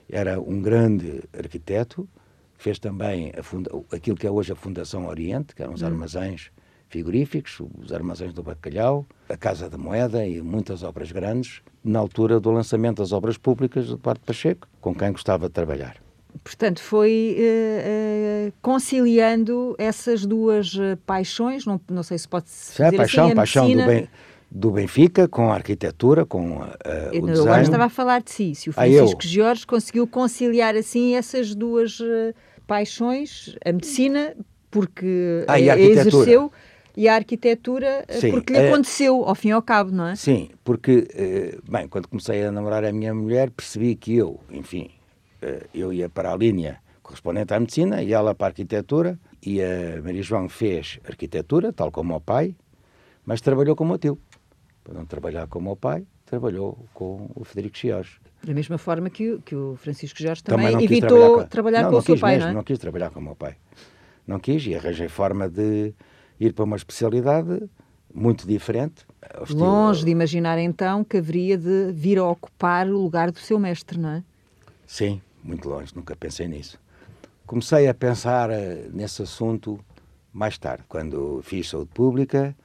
Era 0.09 0.41
um 0.41 0.61
grande 0.61 1.23
arquiteto, 1.37 2.09
fez 2.57 2.79
também 2.79 3.33
aquilo 3.93 4.17
que 4.17 4.27
é 4.27 4.31
hoje 4.31 4.53
a 4.53 4.57
Fundação 4.57 5.07
Oriente, 5.07 5.55
que 5.55 5.63
eram 5.63 5.75
os 5.75 5.83
hum. 5.83 5.87
armazéns 5.87 6.51
frigoríficos, 6.89 7.61
os 7.79 7.93
armazéns 7.93 8.35
do 8.35 8.43
Bacalhau, 8.43 9.07
a 9.29 9.37
Casa 9.37 9.71
da 9.71 9.79
Moeda 9.79 10.27
e 10.27 10.43
muitas 10.43 10.83
obras 10.83 11.13
grandes, 11.13 11.63
na 11.85 12.01
altura 12.01 12.41
do 12.41 12.51
lançamento 12.51 12.99
das 12.99 13.13
obras 13.13 13.39
públicas 13.39 13.87
do 13.87 13.97
Parque 13.97 14.27
Pacheco, 14.27 14.69
com 14.81 14.93
quem 14.93 15.13
gostava 15.13 15.47
de 15.47 15.55
trabalhar. 15.55 15.97
Portanto, 16.45 16.81
foi 16.81 17.37
uh, 17.39 18.49
uh, 18.49 18.53
conciliando 18.61 19.75
essas 19.79 20.27
duas 20.27 20.75
uh, 20.75 20.97
paixões, 21.07 21.65
não, 21.65 21.81
não 21.89 22.03
sei 22.03 22.19
se 22.19 22.29
pode 22.29 22.47
dizer 22.47 22.83
é, 22.83 22.93
paixão, 22.93 23.27
assim, 23.27 23.35
paixão 23.35 23.65
medicina... 23.67 23.85
do, 23.85 23.89
bem, 23.89 24.09
do 24.51 24.71
Benfica 24.71 25.29
com 25.29 25.53
a 25.53 25.55
arquitetura, 25.55 26.27
com 26.27 26.59
o 26.59 27.27
design. 27.27 27.41
Agora 27.41 27.63
estava 27.63 27.85
a 27.85 27.89
falar 27.89 28.21
de 28.21 28.31
si, 28.31 28.55
se 28.55 28.69
o 28.69 28.73
ah, 28.73 28.83
Francisco 28.83 29.21
ah, 29.23 29.27
Jorge 29.27 29.67
conseguiu 29.67 30.07
conciliar 30.07 30.75
assim 30.75 31.15
essas 31.15 31.55
duas 31.55 31.99
paixões, 32.67 33.57
a 33.65 33.73
medicina, 33.73 34.35
porque 34.71 35.45
ah, 35.49 35.59
e 35.59 35.69
a 35.69 35.79
exerceu, 35.79 36.53
e 36.97 37.09
a 37.09 37.15
arquitetura, 37.15 38.05
eh, 38.09 38.21
sim, 38.21 38.31
porque 38.31 38.53
lhe 38.53 38.59
é, 38.59 38.69
aconteceu, 38.69 39.25
ao 39.25 39.35
fim 39.35 39.49
e 39.49 39.53
ao 39.53 39.63
cabo, 39.63 39.91
não 39.91 40.07
é? 40.09 40.17
Sim, 40.17 40.51
porque, 40.65 41.09
eh, 41.15 41.59
bem, 41.69 41.89
quando 41.89 42.09
comecei 42.09 42.45
a 42.45 42.53
namorar 42.53 42.85
a 42.85 42.93
minha 42.93 43.15
mulher, 43.15 43.51
percebi 43.51 43.95
que 43.95 44.17
eu, 44.17 44.41
enfim, 44.51 44.91
eh, 45.41 45.67
eu 45.73 45.93
ia 45.93 46.09
para 46.09 46.33
a 46.33 46.37
linha 46.37 46.79
correspondente 47.03 47.55
à 47.55 47.61
medicina 47.61 48.03
e 48.03 48.13
ela 48.13 48.35
para 48.35 48.49
a 48.49 48.51
arquitetura, 48.51 49.19
e 49.45 49.63
a 49.63 50.03
Maria 50.03 50.23
João 50.23 50.49
fez 50.49 51.01
arquitetura, 51.09 51.73
tal 51.73 51.91
como 51.91 52.15
o 52.15 52.21
pai, 52.21 52.55
mas 53.25 53.41
trabalhou 53.41 53.75
como 53.75 53.95
o 53.95 53.99
tio. 53.99 54.19
Para 54.91 54.99
não 54.99 55.07
trabalhar 55.07 55.47
como 55.47 55.71
o 55.71 55.77
pai, 55.77 56.05
trabalhou 56.27 56.85
com 56.93 57.31
o 57.37 57.45
Federico 57.45 57.79
Chiores. 57.79 58.11
Da 58.43 58.53
mesma 58.53 58.77
forma 58.77 59.09
que, 59.09 59.39
que 59.45 59.55
o 59.55 59.77
Francisco 59.77 60.21
Jorge 60.21 60.43
também, 60.43 60.73
também 60.73 60.85
evitou 60.85 61.09
trabalhar 61.09 61.43
com, 61.45 61.49
trabalhar 61.49 61.83
não, 61.83 61.89
com 61.91 61.93
não 61.93 61.99
o 62.01 62.03
seu 62.03 62.19
pai, 62.19 62.33
mesmo, 62.33 62.45
não 62.47 62.51
é? 62.51 62.55
Não 62.55 62.65
quis 62.65 62.79
trabalhar 62.81 63.11
com 63.11 63.21
o 63.21 63.23
meu 63.23 63.37
pai. 63.37 63.55
Não 64.27 64.41
quis 64.41 64.67
e 64.67 64.75
arranjei 64.75 65.07
forma 65.07 65.49
de 65.49 65.95
ir 66.41 66.53
para 66.55 66.65
uma 66.65 66.75
especialidade 66.75 67.71
muito 68.13 68.49
diferente. 68.49 69.07
Estilo... 69.43 69.61
Longe 69.61 70.05
de 70.05 70.11
imaginar 70.11 70.59
então 70.59 71.05
que 71.05 71.19
haveria 71.19 71.57
de 71.57 71.93
vir 71.93 72.19
a 72.19 72.25
ocupar 72.25 72.89
o 72.89 73.01
lugar 73.01 73.31
do 73.31 73.39
seu 73.39 73.61
mestre, 73.61 73.97
não 73.97 74.11
é? 74.11 74.25
Sim, 74.89 75.23
muito 75.45 75.69
longe, 75.69 75.95
nunca 75.95 76.17
pensei 76.17 76.49
nisso. 76.49 76.81
Comecei 77.47 77.87
a 77.87 77.95
pensar 77.95 78.51
eh, 78.51 78.89
nesse 78.93 79.23
assunto 79.23 79.79
mais 80.33 80.59
tarde, 80.59 80.83
quando 80.89 81.41
fiz 81.45 81.69
saúde 81.69 81.91
pública 81.95 82.57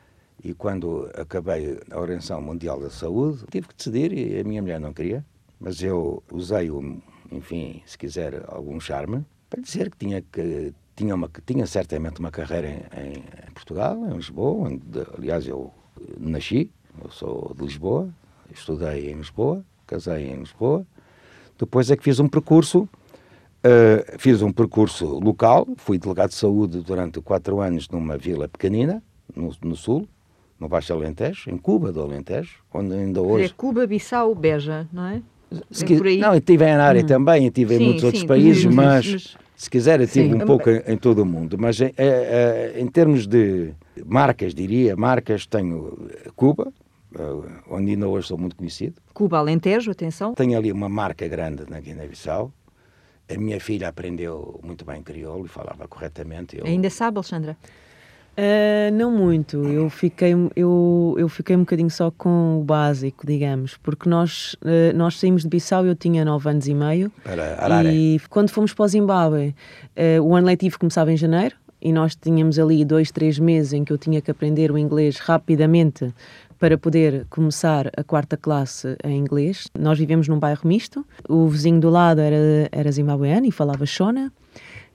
e 0.46 0.54
quando 0.54 1.10
acabei 1.16 1.80
a 1.90 2.00
Organização 2.00 2.42
Mundial 2.42 2.80
da 2.80 2.90
Saúde. 2.90 3.44
Tive 3.52 3.68
que 3.68 3.76
decidir 3.76 4.14
e 4.14 4.40
a 4.40 4.44
minha 4.44 4.62
mulher 4.62 4.80
não 4.80 4.94
queria 4.94 5.26
mas 5.60 5.82
eu 5.82 6.24
usei, 6.32 6.70
o, 6.70 7.02
enfim, 7.32 7.82
se 7.86 7.98
quiser, 7.98 8.44
algum 8.48 8.80
charme 8.80 9.26
para 9.50 9.62
dizer 9.62 9.90
que 9.90 9.98
tinha 9.98 10.22
que 10.22 10.74
tinha 10.96 11.14
uma 11.14 11.30
tinha 11.46 11.66
certamente 11.66 12.20
uma 12.20 12.32
carreira 12.32 12.68
em, 12.70 13.00
em, 13.00 13.18
em 13.18 13.52
Portugal, 13.54 13.98
em 14.06 14.16
Lisboa. 14.16 14.70
Onde, 14.70 14.82
aliás, 15.18 15.48
eu 15.48 15.74
nasci, 16.18 16.72
eu 17.04 17.10
sou 17.12 17.54
de 17.56 17.64
Lisboa, 17.64 18.10
estudei 18.54 19.12
em 19.12 19.16
Lisboa, 19.16 19.64
casei 19.86 20.30
em 20.30 20.38
Lisboa. 20.38 20.86
Depois 21.58 21.90
é 21.90 21.98
que 21.98 22.04
fiz 22.04 22.20
um 22.20 22.28
percurso, 22.28 22.84
uh, 22.84 24.20
fiz 24.20 24.42
um 24.42 24.52
percurso 24.52 25.06
local, 25.20 25.68
fui 25.78 25.98
delegado 25.98 26.30
de 26.30 26.36
saúde 26.36 26.82
durante 26.82 27.22
quatro 27.22 27.60
anos 27.60 27.90
numa 27.90 28.18
vila 28.18 28.48
pequenina, 28.48 29.02
no, 29.34 29.52
no 29.64 29.76
sul, 29.76 30.08
no 30.60 30.68
Baixo 30.68 30.94
Alentejo, 30.94 31.50
em 31.50 31.58
Cuba 31.58 31.92
do 31.92 32.02
Alentejo, 32.02 32.60
onde 32.74 32.94
ainda 32.94 33.22
hoje... 33.22 33.46
É 33.46 33.50
Cuba, 33.50 33.86
Bissau, 33.86 34.34
Beja, 34.34 34.88
não 34.92 35.06
é? 35.06 35.22
Se 35.72 35.86
quis, 35.86 36.02
não, 36.02 36.34
eu 36.34 36.40
estive 36.40 36.66
em 36.66 36.72
Anária 36.72 37.02
hum. 37.02 37.06
também, 37.06 37.46
estive 37.46 37.76
em 37.76 37.80
muitos 37.80 38.02
sim, 38.02 38.06
outros 38.08 38.24
países, 38.24 38.66
mas, 38.66 39.12
mas, 39.12 39.38
se 39.56 39.70
quiser 39.70 40.00
eu 40.00 40.06
estive 40.06 40.34
um 40.34 40.40
pouco 40.40 40.70
em, 40.70 40.82
em, 40.88 40.98
todo 40.98 41.20
o 41.20 41.26
mundo. 41.26 41.58
Mas 41.58 41.80
é, 41.80 41.94
é, 41.98 42.74
em 42.78 42.88
termos 42.88 43.28
de 43.28 43.74
marcas, 44.06 44.54
diria, 44.54 44.96
marcas, 44.96 45.46
tenho 45.46 46.10
Cuba, 46.36 46.74
eh, 47.18 47.62
onde 47.70 47.92
ainda 47.92 48.08
hoje 48.08 48.28
sou 48.28 48.38
muito 48.38 48.56
conhecido. 48.56 49.02
Cuba 49.14 49.38
Alentejo, 49.38 49.92
atenção. 49.92 50.34
Tenho 50.34 50.58
ali 50.58 50.72
uma 50.72 50.90
marca 50.90 51.28
grande 51.28 51.64
na 51.70 51.80
Guiné-Bissau. 51.80 52.52
A 53.28 53.38
minha 53.38 53.60
filha 53.60 53.88
aprendeu 53.88 54.60
muito 54.64 54.86
bem 54.86 55.02
crioulo 55.02 55.46
e 55.46 55.50
falava 55.50 55.88
corretamente. 55.88 56.58
Eu... 56.58 56.66
Ainda 56.66 56.90
sabe, 56.90 57.18
Alexandra? 57.18 57.58
Uh, 58.38 58.94
não 58.94 59.12
muito, 59.12 59.64
eu 59.64 59.90
fiquei, 59.90 60.34
eu, 60.58 61.16
eu 61.18 61.30
fiquei 61.30 61.56
um 61.56 61.60
bocadinho 61.60 61.90
só 61.90 62.12
com 62.12 62.60
o 62.60 62.64
básico, 62.66 63.26
digamos, 63.26 63.78
porque 63.78 64.10
nós, 64.10 64.56
uh, 64.56 64.94
nós 64.94 65.18
saímos 65.18 65.44
de 65.44 65.48
Bissau, 65.48 65.86
eu 65.86 65.96
tinha 65.96 66.26
9 66.26 66.50
anos 66.50 66.68
e 66.68 66.74
meio. 66.74 67.10
E 67.94 68.20
quando 68.30 68.50
fomos 68.50 68.74
para 68.74 68.84
o 68.84 68.88
Zimbábue, 68.90 69.56
uh, 69.96 70.22
o 70.22 70.36
ano 70.36 70.48
letivo 70.48 70.78
começava 70.78 71.14
em 71.14 71.18
janeiro 71.18 71.56
e 71.82 71.94
nós 71.94 72.14
tínhamos 72.14 72.60
ali 72.60 72.84
dois, 72.84 73.10
três 73.10 73.40
meses 73.40 73.72
em 73.72 73.86
que 73.86 73.94
eu 73.94 73.98
tinha 73.98 74.20
que 74.20 74.30
aprender 74.30 74.70
o 74.70 74.78
inglês 74.78 75.18
rapidamente 75.18 76.14
para 76.60 76.78
poder 76.78 77.26
começar 77.30 77.90
a 77.96 78.04
quarta 78.04 78.36
classe 78.36 78.98
em 79.04 79.18
inglês. 79.18 79.68
Nós 79.78 79.98
vivemos 79.98 80.28
num 80.28 80.40
bairro 80.40 80.68
misto, 80.68 81.06
o 81.30 81.48
vizinho 81.48 81.80
do 81.80 81.90
lado 81.90 82.20
era, 82.20 82.68
era 82.72 82.92
zimbabueano 82.92 83.46
e 83.46 83.52
falava 83.52 83.86
Shona. 83.86 84.32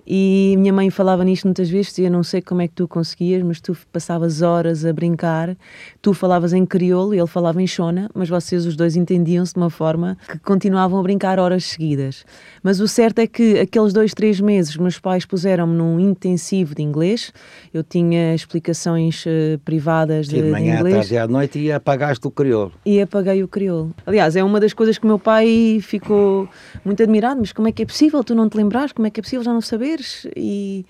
E 0.06 0.54
minha 0.58 0.72
mãe 0.72 0.90
falava 0.90 1.24
nisto 1.24 1.44
muitas 1.44 1.68
vezes, 1.68 1.88
dizia: 1.88 2.10
Não 2.10 2.22
sei 2.22 2.40
como 2.40 2.62
é 2.62 2.68
que 2.68 2.74
tu 2.74 2.88
conseguias, 2.88 3.42
mas 3.42 3.60
tu 3.60 3.76
passavas 3.92 4.42
horas 4.42 4.84
a 4.84 4.92
brincar. 4.92 5.56
Tu 6.00 6.12
falavas 6.14 6.52
em 6.52 6.64
crioulo 6.64 7.14
e 7.14 7.18
ele 7.18 7.26
falava 7.26 7.60
em 7.62 7.66
chona, 7.66 8.10
mas 8.14 8.28
vocês 8.28 8.66
os 8.66 8.76
dois 8.76 8.96
entendiam-se 8.96 9.54
de 9.54 9.60
uma 9.60 9.70
forma 9.70 10.16
que 10.28 10.38
continuavam 10.38 10.98
a 10.98 11.02
brincar 11.02 11.38
horas 11.38 11.64
seguidas. 11.64 12.24
Mas 12.62 12.80
o 12.80 12.88
certo 12.88 13.20
é 13.20 13.26
que 13.26 13.58
aqueles 13.58 13.92
dois, 13.92 14.14
três 14.14 14.40
meses, 14.40 14.76
meus 14.76 14.98
pais 14.98 15.24
puseram-me 15.24 15.74
num 15.74 16.00
intensivo 16.00 16.74
de 16.74 16.82
inglês. 16.82 17.32
Eu 17.72 17.82
tinha 17.82 18.34
explicações 18.34 19.24
uh, 19.26 19.58
privadas 19.64 20.28
de, 20.28 20.42
de, 20.42 20.50
manhã, 20.50 20.74
de 20.74 20.80
inglês. 20.80 20.96
tarde 20.96 21.14
e 21.14 21.18
à 21.18 21.28
noite 21.28 21.58
e 21.58 21.72
apagaste 21.72 22.26
o 22.26 22.30
crioulo. 22.30 22.72
E 22.84 23.00
apaguei 23.00 23.42
o 23.42 23.48
crioulo. 23.48 23.94
Aliás, 24.06 24.36
é 24.36 24.42
uma 24.42 24.60
das 24.60 24.72
coisas 24.72 24.98
que 24.98 25.06
meu 25.06 25.18
pai 25.18 25.78
ficou 25.82 26.48
muito 26.84 27.02
admirado. 27.02 27.40
Mas 27.40 27.52
como 27.52 27.68
é 27.68 27.72
que 27.72 27.82
é 27.82 27.86
possível 27.86 28.22
tu 28.24 28.34
não 28.34 28.48
te 28.48 28.56
lembrares? 28.56 28.92
Como 28.92 29.06
é 29.06 29.10
que 29.10 29.20
é 29.20 29.22
possível 29.22 29.44
já 29.44 29.52
não 29.52 29.60
saber? 29.60 29.89
E 30.37 30.85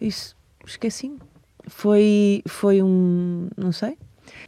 isso 0.00 0.36
esqueci. 0.64 1.16
Foi, 1.66 2.42
foi 2.46 2.82
um. 2.82 3.48
não 3.56 3.72
sei. 3.72 3.98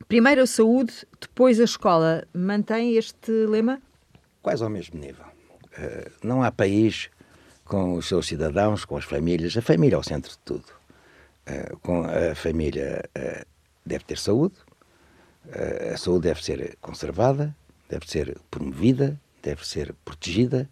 Primeiro 0.07 0.43
a 0.43 0.47
saúde, 0.47 0.93
depois 1.21 1.61
a 1.61 1.65
escola. 1.65 2.25
Mantém 2.33 2.97
este 2.97 3.31
lema? 3.31 3.81
Quase 4.43 4.63
ao 4.63 4.71
mesmo 4.71 4.99
nível. 4.99 5.25
Uh, 5.77 6.11
não 6.23 6.43
há 6.43 6.51
país 6.51 7.11
com 7.65 7.95
os 7.95 8.07
seus 8.09 8.27
cidadãos, 8.27 8.85
com 8.85 8.97
as 8.97 9.05
famílias. 9.05 9.57
A 9.57 9.63
família 9.63 9.97
é 9.97 9.99
o 9.99 10.03
centro 10.03 10.31
de 10.31 10.39
tudo. 10.39 10.67
Uh, 11.49 11.77
com 11.79 12.05
a 12.05 12.35
família 12.35 13.03
uh, 13.17 13.47
deve 13.85 14.05
ter 14.05 14.19
saúde, 14.19 14.55
a 15.95 15.97
saúde 15.97 16.29
deve 16.29 16.45
ser 16.45 16.77
conservada, 16.79 17.57
deve 17.89 18.07
ser 18.07 18.37
promovida, 18.51 19.19
deve 19.43 19.67
ser 19.67 19.95
protegida 20.05 20.69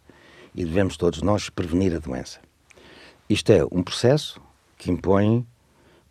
e 0.55 0.64
devemos 0.66 0.99
todos 0.99 1.22
nós 1.22 1.49
prevenir 1.49 1.94
a 1.94 1.99
doença. 1.99 2.40
Isto 3.29 3.53
é 3.53 3.65
um 3.73 3.83
processo 3.83 4.41
que 4.79 4.91
impõe, 4.91 5.45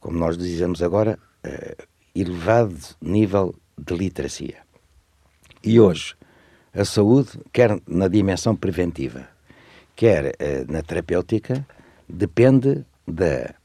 como 0.02 0.18
nós 0.18 0.38
dizemos 0.38 0.84
agora, 0.84 1.18
uh, 1.46 1.84
elevado 2.14 2.78
nível 3.02 3.56
de 3.78 3.96
literacia. 3.96 4.58
E 5.64 5.80
hoje, 5.80 6.14
a 6.74 6.84
saúde, 6.84 7.40
quer 7.54 7.80
na 7.88 8.10
dimensão 8.10 8.54
preventiva, 8.54 9.30
quer 9.96 10.26
uh, 10.26 10.72
na 10.72 10.82
terapêutica, 10.82 11.66
depende 12.08 12.86
da 13.08 13.56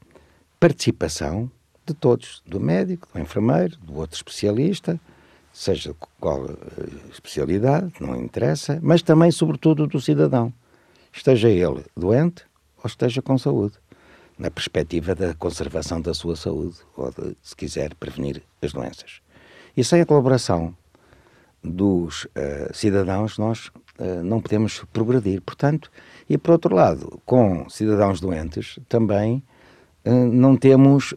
participação 0.57 1.51
de 1.85 1.93
todos, 1.93 2.41
do 2.45 2.59
médico, 2.59 3.09
do 3.13 3.19
enfermeiro, 3.19 3.75
do 3.79 3.97
outro 3.97 4.15
especialista, 4.15 4.97
seja 5.51 5.93
qual 6.19 6.45
eh, 6.45 6.55
especialidade, 7.11 7.91
não 7.99 8.15
interessa, 8.15 8.79
mas 8.81 9.01
também, 9.01 9.31
sobretudo, 9.31 9.87
do 9.87 9.99
cidadão, 9.99 10.53
esteja 11.11 11.49
ele 11.49 11.83
doente 11.97 12.45
ou 12.83 12.87
esteja 12.87 13.21
com 13.21 13.37
saúde, 13.37 13.75
na 14.37 14.49
perspectiva 14.49 15.13
da 15.13 15.33
conservação 15.33 16.01
da 16.01 16.13
sua 16.13 16.35
saúde 16.35 16.77
ou, 16.95 17.11
de, 17.11 17.35
se 17.41 17.55
quiser, 17.55 17.93
prevenir 17.95 18.41
as 18.61 18.73
doenças. 18.73 19.21
E 19.75 19.83
sem 19.83 20.01
a 20.01 20.05
colaboração 20.05 20.75
dos 21.63 22.25
uh, 22.25 22.73
cidadãos, 22.73 23.37
nós 23.37 23.67
uh, 23.99 24.23
não 24.23 24.41
podemos 24.41 24.83
progredir. 24.91 25.41
Portanto, 25.41 25.91
e 26.29 26.37
por 26.37 26.51
outro 26.51 26.75
lado, 26.75 27.21
com 27.25 27.69
cidadãos 27.69 28.19
doentes, 28.19 28.79
também 28.89 29.43
uh, 30.05 30.11
não 30.11 30.55
temos 30.57 31.13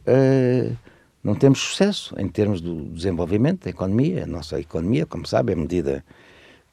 não 1.23 1.35
temos 1.35 1.59
sucesso 1.61 2.15
em 2.19 2.29
termos 2.29 2.61
do 2.61 2.85
desenvolvimento 2.91 3.65
da 3.65 3.71
economia. 3.71 4.25
A 4.25 4.27
nossa 4.27 4.61
economia, 4.61 5.07
como 5.07 5.27
sabe, 5.27 5.53
é 5.53 5.57
medida 5.57 6.05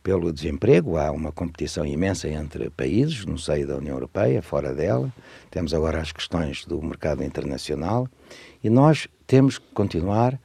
pelo 0.03 0.31
desemprego. 0.31 0.97
Há 0.97 1.11
uma 1.11 1.31
competição 1.31 1.85
imensa 1.85 2.27
entre 2.27 2.69
países, 2.69 3.25
no 3.25 3.37
seio 3.37 3.67
da 3.67 3.77
União 3.77 3.95
Europeia, 3.95 4.41
fora 4.41 4.73
dela. 4.73 5.11
Temos 5.49 5.73
agora 5.73 5.99
as 5.99 6.11
questões 6.11 6.65
do 6.65 6.81
mercado 6.81 7.23
internacional 7.23 8.07
e 8.63 8.69
nós 8.69 9.07
temos 9.27 9.57
que 9.57 9.67
continuar 9.73 10.39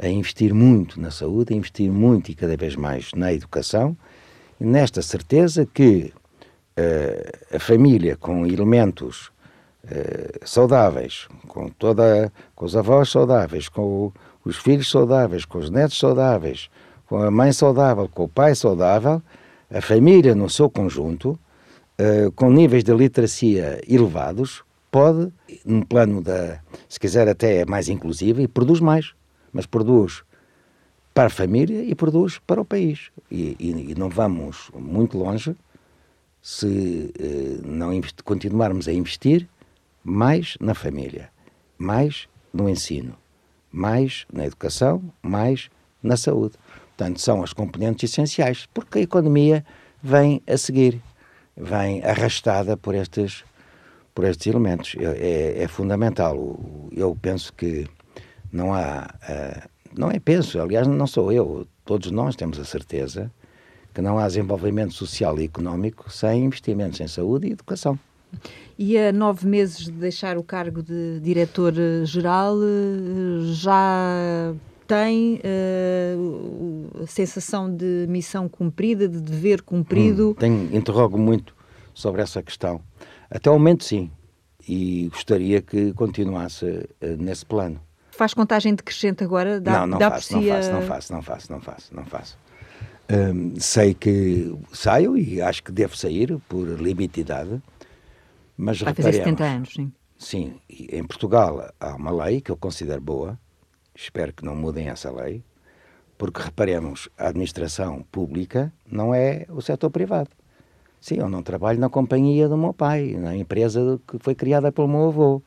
a 0.00 0.08
investir 0.08 0.54
muito 0.54 1.00
na 1.00 1.10
saúde, 1.10 1.52
a 1.52 1.56
investir 1.56 1.90
muito 1.90 2.30
e 2.30 2.34
cada 2.34 2.56
vez 2.56 2.76
mais 2.76 3.10
na 3.14 3.32
educação, 3.32 3.96
nesta 4.58 5.02
certeza 5.02 5.66
que 5.66 6.12
uh, 6.78 7.56
a 7.56 7.58
família 7.58 8.16
com 8.16 8.46
elementos 8.46 9.30
uh, 9.84 10.38
saudáveis, 10.44 11.26
com 11.48 11.68
toda, 11.68 12.32
com 12.54 12.64
os 12.64 12.76
avós 12.76 13.08
saudáveis, 13.08 13.68
com 13.68 13.82
o, 13.82 14.12
os 14.44 14.56
filhos 14.56 14.90
saudáveis, 14.90 15.44
com 15.44 15.58
os 15.58 15.70
netos 15.70 15.98
saudáveis, 15.98 16.70
com 17.08 17.22
a 17.22 17.30
mãe 17.30 17.52
saudável, 17.52 18.08
com 18.08 18.24
o 18.24 18.28
pai 18.28 18.54
saudável, 18.54 19.22
a 19.70 19.80
família 19.80 20.34
no 20.34 20.48
seu 20.48 20.70
conjunto, 20.70 21.38
uh, 21.98 22.30
com 22.32 22.50
níveis 22.50 22.84
de 22.84 22.92
literacia 22.92 23.80
elevados, 23.88 24.62
pode, 24.90 25.32
num 25.64 25.82
plano 25.82 26.22
da, 26.22 26.60
se 26.88 27.00
quiser 27.00 27.28
até 27.28 27.58
é 27.58 27.64
mais 27.64 27.88
inclusivo, 27.88 28.40
e 28.40 28.48
produz 28.48 28.80
mais 28.80 29.14
mas 29.52 29.66
produz 29.66 30.22
para 31.14 31.26
a 31.26 31.30
família 31.30 31.82
e 31.82 31.94
produz 31.94 32.38
para 32.38 32.60
o 32.60 32.64
país. 32.64 33.10
E, 33.30 33.56
e, 33.58 33.90
e 33.90 33.94
não 33.96 34.08
vamos 34.08 34.70
muito 34.74 35.18
longe 35.18 35.56
se 36.40 37.12
eh, 37.18 37.60
não 37.64 37.90
continuarmos 38.24 38.86
a 38.86 38.92
investir 38.92 39.48
mais 40.04 40.56
na 40.60 40.74
família, 40.74 41.28
mais 41.76 42.28
no 42.52 42.68
ensino, 42.68 43.16
mais 43.72 44.26
na 44.32 44.46
educação, 44.46 45.02
mais 45.20 45.68
na 46.02 46.16
saúde. 46.16 46.54
Portanto, 46.98 47.20
são 47.20 47.44
as 47.44 47.52
componentes 47.52 48.10
essenciais, 48.10 48.66
porque 48.74 48.98
a 48.98 49.02
economia 49.02 49.64
vem 50.02 50.42
a 50.48 50.56
seguir, 50.56 51.00
vem 51.56 52.02
arrastada 52.02 52.76
por 52.76 52.92
estes, 52.92 53.44
por 54.12 54.24
estes 54.24 54.48
elementos. 54.48 54.96
É, 54.98 55.62
é 55.62 55.68
fundamental. 55.68 56.58
Eu 56.90 57.16
penso 57.22 57.52
que 57.52 57.86
não 58.52 58.74
há. 58.74 59.06
Não 59.96 60.10
é 60.10 60.18
penso, 60.18 60.60
aliás, 60.60 60.88
não 60.88 61.06
sou 61.06 61.30
eu, 61.30 61.66
todos 61.84 62.10
nós 62.10 62.34
temos 62.34 62.58
a 62.58 62.64
certeza 62.64 63.30
que 63.94 64.02
não 64.02 64.18
há 64.18 64.26
desenvolvimento 64.26 64.92
social 64.92 65.38
e 65.38 65.44
económico 65.44 66.10
sem 66.10 66.46
investimentos 66.46 67.00
em 67.00 67.06
saúde 67.06 67.46
e 67.46 67.52
educação. 67.52 67.96
E 68.76 68.98
a 68.98 69.12
nove 69.12 69.46
meses 69.46 69.84
de 69.84 69.92
deixar 69.92 70.36
o 70.36 70.42
cargo 70.42 70.82
de 70.82 71.20
diretor-geral, 71.20 72.56
eh, 72.60 73.52
já 73.54 74.52
tem 74.88 75.40
uh, 75.44 77.02
a 77.04 77.06
sensação 77.06 77.72
de 77.72 78.06
missão 78.08 78.48
cumprida, 78.48 79.06
de 79.06 79.20
dever 79.20 79.60
cumprido? 79.60 80.30
Hum, 80.30 80.34
tenho, 80.34 80.76
interrogo 80.76 81.18
muito 81.18 81.54
sobre 81.92 82.22
essa 82.22 82.42
questão. 82.42 82.80
Até 83.30 83.50
o 83.50 83.52
momento, 83.52 83.84
sim. 83.84 84.10
E 84.66 85.08
gostaria 85.12 85.60
que 85.60 85.92
continuasse 85.92 86.64
uh, 86.64 86.88
nesse 87.18 87.44
plano. 87.44 87.78
Faz 88.10 88.32
contagem 88.32 88.74
decrescente 88.74 89.22
agora? 89.22 89.60
Dá, 89.60 89.80
não, 89.80 89.86
não, 89.86 89.98
dá 89.98 90.10
faço, 90.10 90.34
não 90.34 90.42
faço, 90.42 90.72
não 90.72 90.82
faço, 90.82 91.12
não 91.12 91.22
faço, 91.22 91.52
não 91.52 91.60
faço, 91.60 91.94
não 91.94 92.04
faço. 92.06 92.38
Um, 93.10 93.54
sei 93.60 93.94
que 93.94 94.54
saio 94.72 95.16
e 95.16 95.40
acho 95.40 95.62
que 95.62 95.70
devo 95.70 95.96
sair 95.96 96.38
por 96.48 96.66
limite 96.66 97.14
de 97.14 97.20
idade, 97.20 97.62
mas 98.56 98.80
Vai 98.80 98.92
fazer 98.92 99.12
70 99.12 99.44
anos, 99.44 99.72
sim. 99.72 99.92
Sim, 100.18 100.54
em 100.68 101.06
Portugal 101.06 101.72
há 101.78 101.94
uma 101.94 102.10
lei 102.24 102.40
que 102.40 102.50
eu 102.50 102.56
considero 102.56 103.00
boa, 103.00 103.38
espero 104.02 104.32
que 104.32 104.44
não 104.44 104.54
mudem 104.54 104.88
essa 104.88 105.10
lei, 105.10 105.42
porque 106.16 106.40
reparemos, 106.40 107.08
a 107.16 107.28
administração 107.28 108.04
pública 108.10 108.72
não 108.90 109.14
é 109.14 109.46
o 109.48 109.60
setor 109.60 109.90
privado. 109.90 110.30
Sim, 111.00 111.16
eu 111.16 111.28
não 111.28 111.42
trabalho 111.42 111.78
na 111.78 111.88
companhia 111.88 112.48
do 112.48 112.56
meu 112.56 112.74
pai, 112.74 113.16
na 113.18 113.36
empresa 113.36 114.00
que 114.06 114.18
foi 114.18 114.34
criada 114.34 114.72
pelo 114.72 114.88
meu 114.88 115.08
avô 115.08 115.42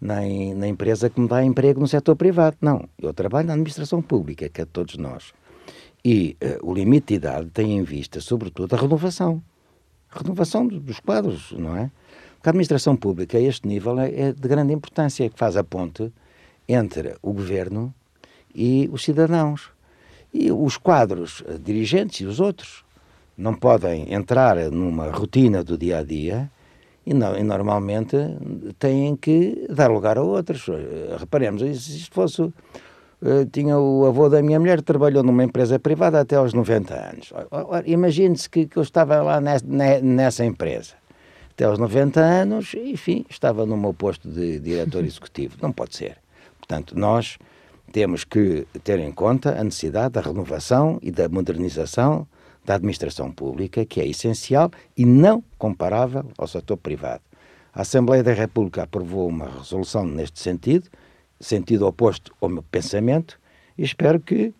nem 0.00 0.54
na 0.54 0.68
empresa 0.68 1.10
que 1.10 1.20
me 1.20 1.28
dá 1.28 1.44
emprego 1.44 1.80
no 1.80 1.88
setor 1.88 2.16
privado. 2.16 2.56
Não, 2.60 2.88
eu 3.00 3.12
trabalho 3.12 3.48
na 3.48 3.54
administração 3.54 4.00
pública, 4.00 4.48
que 4.48 4.60
é 4.60 4.64
de 4.64 4.70
todos 4.70 4.96
nós. 4.96 5.32
E 6.04 6.36
uh, 6.42 6.70
o 6.70 6.72
limite 6.72 7.08
de 7.08 7.14
idade 7.14 7.50
tem 7.50 7.76
em 7.76 7.82
vista, 7.82 8.20
sobretudo, 8.20 8.74
a 8.74 8.78
renovação. 8.78 9.42
A 10.10 10.20
renovação 10.20 10.66
dos 10.66 11.00
quadros, 11.00 11.52
não 11.52 11.76
é? 11.76 11.90
Porque 12.36 12.48
a 12.48 12.50
administração 12.50 12.96
pública, 12.96 13.36
a 13.36 13.40
este 13.40 13.66
nível, 13.66 13.98
é, 13.98 14.08
é 14.20 14.32
de 14.32 14.48
grande 14.48 14.72
importância, 14.72 15.24
é 15.24 15.28
que 15.28 15.38
faz 15.38 15.56
a 15.56 15.64
ponte 15.64 16.12
entre 16.68 17.16
o 17.22 17.32
governo 17.32 17.94
e 18.54 18.88
os 18.92 19.02
cidadãos. 19.02 19.70
E 20.32 20.52
os 20.52 20.76
quadros 20.76 21.40
uh, 21.40 21.58
dirigentes 21.58 22.20
e 22.20 22.26
os 22.26 22.38
outros 22.38 22.84
não 23.36 23.54
podem 23.54 24.12
entrar 24.12 24.56
numa 24.70 25.10
rotina 25.10 25.64
do 25.64 25.78
dia 25.78 25.98
a 25.98 26.02
dia 26.02 26.50
e, 27.06 27.14
não, 27.14 27.36
e, 27.38 27.42
normalmente 27.42 28.16
têm 28.78 29.16
que 29.16 29.66
dar 29.70 29.90
lugar 29.90 30.18
a 30.18 30.22
outros. 30.22 30.68
Eh, 30.68 31.16
reparemos, 31.18 31.62
se 31.62 31.96
isto 31.96 32.14
fosse. 32.14 32.42
Uh, 32.42 33.44
tinha 33.50 33.76
o 33.78 34.06
avô 34.06 34.28
da 34.28 34.40
minha 34.40 34.60
mulher 34.60 34.80
trabalhou 34.80 35.24
numa 35.24 35.42
empresa 35.42 35.76
privada 35.78 36.20
até 36.20 36.36
aos 36.36 36.52
90 36.52 36.94
anos. 36.94 37.32
Imagine-se 37.86 38.48
que, 38.48 38.66
que, 38.66 38.76
eu 38.76 38.82
estava 38.82 39.20
lá 39.22 39.40
nessa, 39.40 39.66
nessa 40.02 40.44
empresa 40.44 40.94
até 41.58 41.64
aos 41.64 41.80
90 41.80 42.20
anos, 42.20 42.74
enfim, 42.74 43.26
estava 43.28 43.66
no 43.66 43.76
meu 43.76 43.92
posto 43.92 44.28
de 44.28 44.60
diretor 44.60 45.02
executivo. 45.04 45.56
Não 45.60 45.72
pode 45.72 45.96
ser. 45.96 46.16
Portanto, 46.68 46.98
nós 46.98 47.38
temos 47.92 48.24
que 48.24 48.66
ter 48.84 48.98
em 48.98 49.10
conta 49.10 49.58
a 49.58 49.64
necessidade 49.64 50.12
da 50.12 50.20
renovação 50.20 50.98
e 51.00 51.10
da 51.10 51.26
modernização 51.26 52.28
da 52.62 52.74
administração 52.74 53.32
pública, 53.32 53.86
que 53.86 53.98
é 53.98 54.06
essencial 54.06 54.70
e 54.94 55.06
não 55.06 55.42
comparável 55.56 56.30
ao 56.36 56.46
setor 56.46 56.76
privado. 56.76 57.22
A 57.72 57.80
Assembleia 57.80 58.22
da 58.22 58.34
República 58.34 58.82
aprovou 58.82 59.26
uma 59.26 59.48
resolução 59.48 60.04
neste 60.04 60.40
sentido, 60.40 60.90
sentido 61.40 61.86
oposto 61.86 62.34
ao 62.38 62.50
meu 62.50 62.62
pensamento, 62.62 63.40
e 63.78 63.84
espero 63.84 64.20
que, 64.20 64.52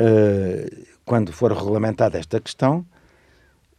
uh, 0.00 0.86
quando 1.04 1.30
for 1.30 1.52
regulamentada 1.52 2.18
esta 2.18 2.40
questão, 2.40 2.86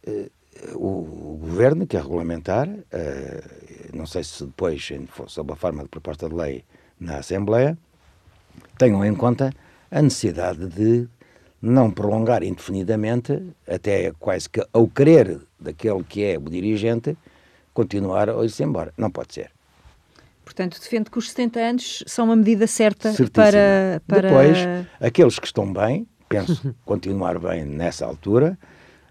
uh, 0.06 0.30
o, 0.76 1.32
o, 1.32 1.38
governo, 1.40 1.84
que 1.84 1.96
é 1.96 2.00
regulamentar, 2.00 2.68
uh, 2.68 3.96
não 3.96 4.06
sei 4.06 4.22
se 4.22 4.44
depois, 4.46 4.88
sob 5.26 5.52
a 5.52 5.56
forma 5.56 5.82
de 5.82 5.88
proposta 5.88 6.28
de 6.28 6.34
lei 6.36 6.64
na 6.98 7.18
Assembleia, 7.18 7.76
tenham 8.78 9.04
em 9.04 9.14
conta 9.14 9.52
a 9.90 10.02
necessidade 10.02 10.66
de 10.68 11.08
não 11.60 11.90
prolongar 11.90 12.42
indefinidamente, 12.42 13.42
até 13.66 14.12
quase 14.18 14.48
que 14.48 14.64
ao 14.72 14.86
querer 14.86 15.40
daquele 15.58 16.04
que 16.04 16.22
é 16.22 16.38
o 16.38 16.42
dirigente, 16.42 17.16
continuar 17.72 18.30
a 18.30 18.44
ir-se 18.44 18.62
embora. 18.62 18.92
Não 18.96 19.10
pode 19.10 19.34
ser. 19.34 19.50
Portanto, 20.44 20.78
defende 20.80 21.10
que 21.10 21.18
os 21.18 21.30
70 21.30 21.58
anos 21.58 22.04
são 22.06 22.26
uma 22.26 22.36
medida 22.36 22.66
certa 22.66 23.12
para, 23.32 24.00
para. 24.06 24.28
Depois, 24.28 24.58
aqueles 25.00 25.38
que 25.38 25.46
estão 25.46 25.72
bem, 25.72 26.06
penso 26.28 26.74
continuar 26.86 27.38
bem 27.38 27.64
nessa 27.64 28.06
altura, 28.06 28.56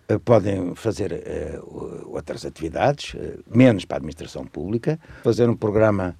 uh, 0.10 0.20
podem 0.22 0.74
fazer 0.76 1.12
uh, 1.12 2.10
outras 2.10 2.46
atividades, 2.46 3.14
uh, 3.16 3.44
menos 3.54 3.84
para 3.84 3.98
a 3.98 4.00
administração 4.00 4.46
pública, 4.46 4.98
fazer 5.24 5.50
um 5.50 5.58
programa 5.58 6.16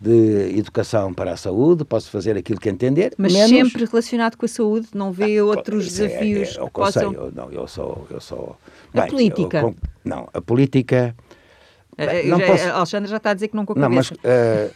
de 0.00 0.58
educação 0.58 1.12
para 1.12 1.32
a 1.32 1.36
saúde, 1.36 1.84
posso 1.84 2.10
fazer 2.10 2.36
aquilo 2.36 2.60
que 2.60 2.68
entender. 2.68 3.14
Mas 3.16 3.32
menos... 3.32 3.48
sempre 3.48 3.84
relacionado 3.86 4.36
com 4.36 4.44
a 4.44 4.48
saúde, 4.48 4.88
não 4.94 5.10
vê 5.10 5.38
ah, 5.38 5.44
outros 5.44 5.86
é, 5.86 6.06
desafios 6.06 6.56
é, 6.56 6.60
é, 6.60 6.62
é, 6.62 6.66
que 6.66 6.70
possam... 6.70 7.12
Eu, 7.12 7.32
não, 7.32 7.50
eu 7.50 7.66
sou... 7.66 8.06
Eu 8.10 8.20
sou... 8.20 8.56
A 8.92 9.00
Bem, 9.02 9.10
política? 9.10 9.60
Eu, 9.60 9.74
não, 10.04 10.28
a 10.32 10.40
política... 10.40 11.16
Uh, 11.92 12.28
não 12.28 12.38
já, 12.38 12.46
posso... 12.46 12.68
Alexandre 12.68 13.10
já 13.10 13.16
está 13.16 13.30
a 13.30 13.34
dizer 13.34 13.48
que 13.48 13.56
não 13.56 13.64
com 13.64 13.72
a 13.72 13.76
Não, 13.76 13.90
mas 13.90 14.10
uh, 14.10 14.70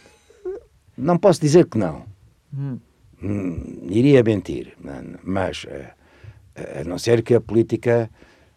não 0.97 1.17
posso 1.17 1.39
dizer 1.39 1.67
que 1.67 1.77
não. 1.77 2.03
Hum. 2.51 2.79
Hum, 3.23 3.87
iria 3.89 4.23
mentir, 4.23 4.75
mas 5.23 5.65
uh, 5.65 6.81
a 6.81 6.83
não 6.83 6.97
ser 6.97 7.21
que 7.21 7.35
a 7.35 7.41
política 7.41 8.09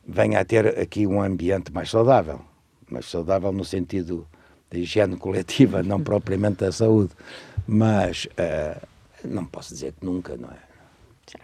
venha 0.07 0.41
a 0.41 0.45
ter 0.45 0.79
aqui 0.79 1.07
um 1.07 1.21
ambiente 1.21 1.71
mais 1.71 1.91
saudável, 1.91 2.41
mais 2.91 3.05
saudável 3.05 3.53
no 3.53 3.65
sentido 3.65 4.27
de 4.75 4.81
higiene 4.81 5.17
coletiva, 5.17 5.83
não 5.83 6.01
propriamente 6.03 6.65
da 6.65 6.73
saúde. 6.73 7.11
Mas 7.67 8.27
uh, 8.27 8.87
não 9.25 9.45
posso 9.45 9.73
dizer 9.73 9.95
que 9.99 10.05
nunca, 10.05 10.37
não 10.37 10.51
é? 10.51 10.75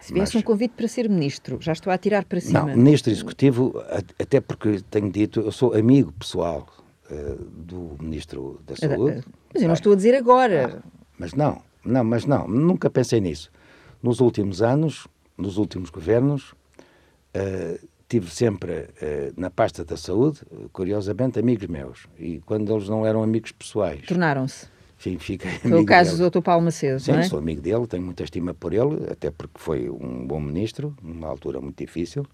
Se 0.00 0.12
viesse 0.12 0.36
um 0.36 0.42
convite 0.42 0.74
para 0.76 0.86
ser 0.86 1.08
ministro, 1.08 1.58
já 1.60 1.72
estou 1.72 1.90
a 1.92 1.96
tirar 1.96 2.24
para 2.24 2.38
cima. 2.40 2.60
Não, 2.60 2.76
ministro 2.76 3.10
executivo, 3.10 3.82
até 4.18 4.40
porque 4.40 4.82
tenho 4.90 5.10
dito, 5.10 5.40
eu 5.40 5.50
sou 5.50 5.74
amigo 5.74 6.12
pessoal 6.12 6.68
uh, 7.10 7.44
do 7.44 7.96
ministro 7.98 8.60
da 8.66 8.76
Saúde. 8.76 9.24
Mas 9.52 9.62
eu 9.62 9.68
não 9.68 9.74
estou 9.74 9.94
a 9.94 9.96
dizer 9.96 10.14
agora. 10.14 10.82
Ah, 10.84 10.88
mas 11.18 11.32
não, 11.32 11.62
não, 11.82 12.04
mas 12.04 12.26
não, 12.26 12.46
nunca 12.46 12.90
pensei 12.90 13.20
nisso. 13.20 13.50
Nos 14.02 14.20
últimos 14.20 14.60
anos, 14.60 15.06
nos 15.36 15.56
últimos 15.56 15.88
governos, 15.88 16.52
uh, 17.34 17.88
tive 18.10 18.28
sempre 18.28 18.72
uh, 18.72 19.32
na 19.36 19.48
pasta 19.50 19.84
da 19.84 19.96
saúde, 19.96 20.40
curiosamente, 20.72 21.38
amigos 21.38 21.68
meus. 21.68 22.08
E 22.18 22.40
quando 22.40 22.74
eles 22.74 22.88
não 22.88 23.06
eram 23.06 23.22
amigos 23.22 23.52
pessoais. 23.52 24.04
Tornaram-se. 24.04 24.66
Sim, 24.98 25.16
fiquei 25.16 25.52
Foi 25.52 25.80
o 25.80 25.86
caso 25.86 26.16
dele. 26.18 26.28
do 26.28 26.40
Dr. 26.40 26.42
Paulo 26.42 26.64
Macedo, 26.64 27.00
Sim, 27.00 27.12
é? 27.12 27.22
sou 27.22 27.38
amigo 27.38 27.62
dele, 27.62 27.86
tenho 27.86 28.02
muita 28.02 28.24
estima 28.24 28.52
por 28.52 28.74
ele, 28.74 29.10
até 29.10 29.30
porque 29.30 29.58
foi 29.58 29.88
um 29.88 30.26
bom 30.26 30.40
ministro, 30.40 30.94
numa 31.02 31.28
altura 31.28 31.58
muito 31.58 31.78
difícil. 31.78 32.26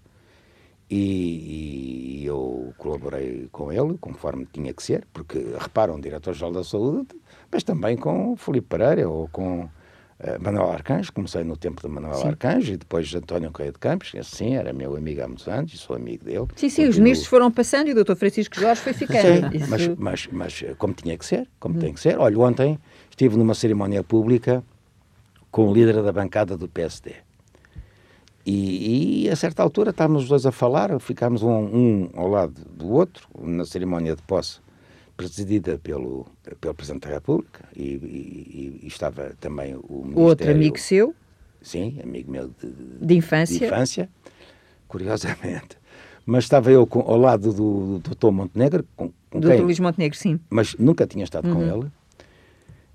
E, 0.89 2.21
e, 2.21 2.25
eu 2.25 2.73
colaborei 2.77 3.47
com 3.51 3.71
ele, 3.71 3.97
conforme 3.99 4.47
tinha 4.51 4.73
que 4.73 4.81
ser, 4.81 5.05
porque, 5.13 5.37
reparam, 5.59 5.99
diretor-geral 5.99 6.51
da 6.51 6.63
saúde, 6.63 7.07
mas 7.51 7.63
também 7.63 7.95
com 7.95 8.35
Felipe 8.35 8.67
Pereira 8.67 9.07
ou 9.07 9.29
com 9.29 9.69
Manuel 10.39 10.71
Arcanjo, 10.71 11.13
comecei 11.13 11.43
no 11.43 11.55
tempo 11.55 11.79
de 11.79 11.87
Manuel 11.87 12.15
sim. 12.15 12.27
Arcanjo 12.27 12.73
e 12.73 12.77
depois 12.77 13.07
de 13.07 13.17
António 13.17 13.51
Correia 13.51 13.71
de 13.71 13.77
Campos, 13.77 14.11
esse 14.15 14.35
sim, 14.35 14.55
era 14.55 14.73
meu 14.73 14.95
amigo 14.95 15.21
há 15.21 15.27
muitos 15.27 15.47
anos 15.47 15.71
e 15.73 15.77
sou 15.77 15.95
amigo 15.95 16.25
dele. 16.25 16.47
Sim, 16.55 16.69
sim, 16.69 16.87
os 16.87 16.97
ministros 16.97 17.27
foram 17.27 17.51
passando 17.51 17.89
e 17.89 17.91
o 17.91 18.03
Dr. 18.03 18.15
Francisco 18.15 18.59
Jorge 18.59 18.81
foi 18.81 18.93
ficando. 18.93 19.51
Sim, 19.51 19.57
Isso... 19.57 19.69
mas, 19.69 19.87
mas, 19.97 20.27
mas 20.31 20.65
como 20.79 20.93
tinha 20.93 21.15
que 21.15 21.25
ser, 21.25 21.47
como 21.59 21.75
hum. 21.75 21.79
tem 21.79 21.93
que 21.93 21.99
ser. 21.99 22.17
Olha, 22.17 22.39
ontem 22.39 22.79
estive 23.11 23.37
numa 23.37 23.53
cerimónia 23.53 24.03
pública 24.03 24.63
com 25.51 25.69
o 25.69 25.73
líder 25.73 26.01
da 26.01 26.11
bancada 26.11 26.57
do 26.57 26.67
PSD. 26.67 27.13
E, 28.43 29.25
e, 29.25 29.29
a 29.29 29.35
certa 29.35 29.61
altura 29.61 29.89
estávamos 29.91 30.23
os 30.23 30.29
dois 30.29 30.45
a 30.45 30.51
falar, 30.51 30.97
ficámos 30.99 31.43
um, 31.43 31.49
um 31.49 32.09
ao 32.15 32.27
lado 32.29 32.61
do 32.71 32.89
outro, 32.89 33.27
na 33.39 33.65
cerimónia 33.65 34.15
de 34.15 34.21
posse 34.23 34.61
presidida 35.17 35.79
pelo, 35.79 36.27
pelo 36.61 36.73
Presidente 36.75 37.07
da 37.07 37.15
República 37.15 37.65
e, 37.75 37.83
e, 37.83 38.79
e 38.83 38.87
estava 38.87 39.35
também 39.39 39.75
o 39.75 40.03
Ministério... 40.03 40.21
Outro 40.21 40.51
amigo 40.51 40.79
seu? 40.79 41.15
Sim, 41.61 41.99
amigo 42.03 42.31
meu 42.31 42.49
de, 42.49 42.71
de 43.01 43.15
infância. 43.15 43.59
De 43.59 43.65
infância, 43.65 44.09
curiosamente. 44.87 45.77
Mas 46.25 46.43
estava 46.43 46.71
eu 46.71 46.85
com, 46.85 46.99
ao 46.99 47.17
lado 47.17 47.51
do, 47.51 47.99
do 47.99 48.15
Dr. 48.15 48.31
Montenegro. 48.31 48.85
Com, 48.95 49.11
com 49.29 49.39
do 49.39 49.49
quem, 49.49 49.61
Luís 49.61 49.79
Montenegro, 49.79 50.17
sim. 50.17 50.39
Mas 50.49 50.75
nunca 50.75 51.07
tinha 51.07 51.23
estado 51.23 51.47
uhum. 51.47 51.55
com 51.55 51.61
ele. 51.63 51.91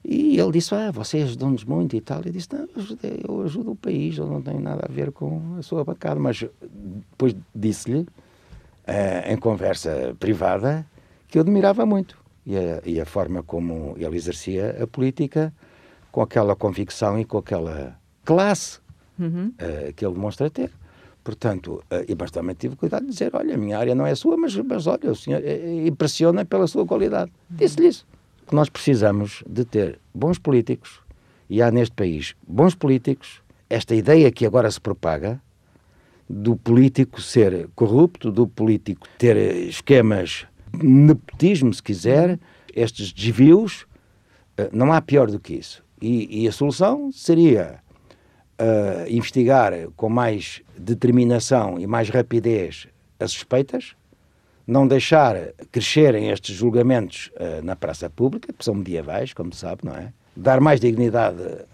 E 0.04 0.38
ele 0.38 0.52
disse, 0.52 0.74
ah, 0.74 0.90
você 0.90 1.18
ajudou-nos 1.18 1.64
muito 1.64 1.96
e 1.96 2.00
tal. 2.00 2.20
E 2.24 2.30
disse, 2.30 2.48
não, 2.52 2.60
eu, 2.60 2.68
ajudei, 2.76 3.20
eu 3.26 3.42
ajudo 3.42 3.72
o 3.72 3.76
país, 3.76 4.18
eu 4.18 4.26
não 4.26 4.42
tenho 4.42 4.60
nada 4.60 4.86
a 4.88 4.92
ver 4.92 5.12
com 5.12 5.56
a 5.58 5.62
sua 5.62 5.84
bancada. 5.84 6.20
Mas 6.20 6.44
depois 7.10 7.34
disse-lhe, 7.54 8.00
uh, 8.00 9.32
em 9.32 9.36
conversa 9.36 10.14
privada, 10.18 10.86
que 11.32 11.38
eu 11.38 11.42
admirava 11.42 11.86
muito. 11.86 12.18
E 12.44 12.54
a, 12.58 12.82
e 12.84 13.00
a, 13.00 13.06
forma 13.06 13.42
como 13.42 13.94
ele 13.96 14.16
exercia 14.16 14.82
a 14.82 14.86
política, 14.86 15.52
com 16.10 16.20
aquela 16.20 16.54
convicção 16.54 17.18
e 17.18 17.24
com 17.24 17.38
aquela 17.38 17.98
classe 18.22 18.80
uhum. 19.18 19.46
uh, 19.46 19.92
que 19.94 20.04
ele 20.04 20.12
demonstra 20.12 20.50
ter. 20.50 20.70
Portanto, 21.24 21.82
uh, 21.90 22.04
e 22.06 22.14
mas 22.14 22.30
também 22.30 22.54
tive 22.54 22.76
cuidado 22.76 23.06
de 23.06 23.12
dizer: 23.12 23.34
olha, 23.34 23.54
a 23.54 23.56
minha 23.56 23.78
área 23.78 23.94
não 23.94 24.04
é 24.04 24.14
sua, 24.14 24.36
mas, 24.36 24.54
mas 24.56 24.86
olha, 24.86 25.10
o 25.10 25.16
senhor 25.16 25.40
uh, 25.40 25.86
impressiona 25.86 26.44
pela 26.44 26.66
sua 26.66 26.84
qualidade. 26.84 27.32
Uhum. 27.50 27.56
Disse-lhe 27.56 27.88
isso. 27.88 28.06
Que 28.46 28.54
nós 28.54 28.68
precisamos 28.68 29.42
de 29.48 29.64
ter 29.64 29.98
bons 30.14 30.38
políticos, 30.38 31.00
e 31.48 31.62
há 31.62 31.70
neste 31.70 31.94
país 31.94 32.34
bons 32.46 32.74
políticos. 32.74 33.40
Esta 33.70 33.94
ideia 33.94 34.30
que 34.30 34.44
agora 34.44 34.70
se 34.70 34.78
propaga 34.78 35.40
do 36.28 36.56
político 36.56 37.22
ser 37.22 37.70
corrupto, 37.74 38.30
do 38.30 38.46
político 38.46 39.08
ter 39.16 39.34
esquemas 39.66 40.46
nepotismo, 40.72 41.72
se 41.72 41.82
quiser, 41.82 42.38
estes 42.74 43.12
desvios, 43.12 43.86
eh, 44.56 44.70
não 44.72 44.92
há 44.92 45.00
pior 45.00 45.30
do 45.30 45.38
que 45.38 45.54
isso. 45.54 45.84
E, 46.00 46.42
e 46.42 46.48
a 46.48 46.52
solução 46.52 47.10
seria 47.12 47.80
uh, 48.60 49.08
investigar 49.08 49.72
com 49.96 50.08
mais 50.08 50.62
determinação 50.76 51.78
e 51.78 51.86
mais 51.86 52.08
rapidez 52.08 52.88
as 53.20 53.30
suspeitas, 53.30 53.94
não 54.66 54.86
deixar 54.86 55.36
crescerem 55.70 56.30
estes 56.30 56.56
julgamentos 56.56 57.30
uh, 57.36 57.64
na 57.64 57.76
praça 57.76 58.10
pública, 58.10 58.52
que 58.52 58.64
são 58.64 58.74
medievais, 58.74 59.32
como 59.32 59.54
sabe, 59.54 59.82
não 59.84 59.94
é? 59.94 60.12
Dar 60.34 60.60
mais 60.60 60.80
dignidade 60.80 61.40
uh, 61.40 61.68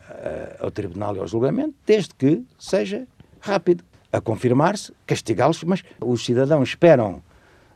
ao 0.60 0.70
tribunal 0.70 1.16
e 1.16 1.20
ao 1.20 1.26
julgamento, 1.26 1.74
desde 1.86 2.14
que 2.14 2.44
seja 2.58 3.06
rápido 3.40 3.84
a 4.12 4.20
confirmar-se, 4.20 4.92
castigá-los, 5.06 5.62
mas 5.64 5.82
os 6.00 6.24
cidadãos 6.24 6.70
esperam 6.70 7.22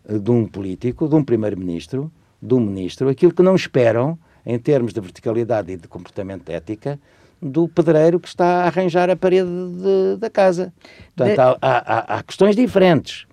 de 0.08 0.30
um 0.30 0.46
político, 0.46 1.08
de 1.08 1.14
um 1.14 1.22
primeiro-ministro, 1.24 2.10
de 2.40 2.54
um 2.54 2.60
ministro, 2.60 3.08
aquilo 3.08 3.32
que 3.32 3.42
não 3.42 3.54
esperam, 3.54 4.18
em 4.44 4.58
termos 4.58 4.92
de 4.92 5.00
verticalidade 5.00 5.72
e 5.72 5.76
de 5.76 5.86
comportamento 5.86 6.48
ética, 6.50 6.98
do 7.40 7.68
pedreiro 7.68 8.20
que 8.20 8.28
está 8.28 8.62
a 8.62 8.66
arranjar 8.66 9.10
a 9.10 9.16
parede 9.16 9.48
de, 9.48 10.16
da 10.18 10.30
casa. 10.30 10.72
Portanto, 11.14 11.34
de... 11.34 11.40
há, 11.40 11.56
há, 11.60 12.18
há, 12.18 12.22
questões 12.22 12.54
diferentes. 12.54 13.26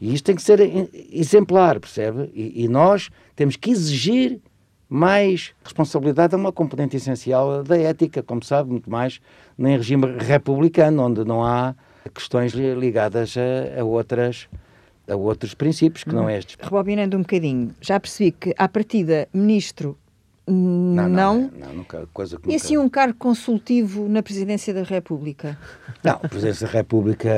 E 0.00 0.14
isto 0.14 0.24
tem 0.24 0.36
que 0.36 0.42
ser 0.42 0.60
exemplar, 1.12 1.78
percebe? 1.80 2.30
E, 2.32 2.64
e, 2.64 2.68
nós 2.68 3.10
temos 3.34 3.56
que 3.56 3.70
exigir 3.70 4.40
mais 4.88 5.52
responsabilidade, 5.62 6.34
é 6.34 6.36
uma 6.36 6.52
componente 6.52 6.96
essencial 6.96 7.62
da 7.62 7.76
ética, 7.76 8.22
como 8.22 8.42
sabe, 8.42 8.70
muito 8.70 8.90
mais 8.90 9.20
em 9.58 9.76
regime 9.76 10.06
republicano, 10.18 11.04
onde 11.04 11.24
não 11.24 11.44
há 11.44 11.74
questões 12.14 12.52
ligadas 12.52 13.36
a, 13.36 13.80
a 13.80 13.84
outras 13.84 14.48
a 15.08 15.16
outros 15.16 15.54
princípios 15.54 16.04
que 16.04 16.14
não 16.14 16.28
é 16.28 16.38
estes. 16.38 16.56
Rebobinando 16.60 17.16
um 17.16 17.20
bocadinho, 17.20 17.74
já 17.80 17.98
percebi 17.98 18.32
que, 18.32 18.54
à 18.56 18.68
partida, 18.68 19.28
ministro 19.32 19.96
não, 20.52 21.08
não, 21.08 21.50
não, 21.56 21.74
nunca, 21.74 22.08
coisa 22.12 22.36
que 22.36 22.50
E 22.50 22.56
assim 22.56 22.76
um 22.76 22.88
cargo 22.88 23.14
consultivo 23.16 24.08
na 24.08 24.20
Presidência 24.20 24.74
da 24.74 24.82
República? 24.82 25.56
Não, 26.02 26.14
a 26.14 26.28
Presidência 26.28 26.66
da 26.66 26.72
República... 26.72 27.30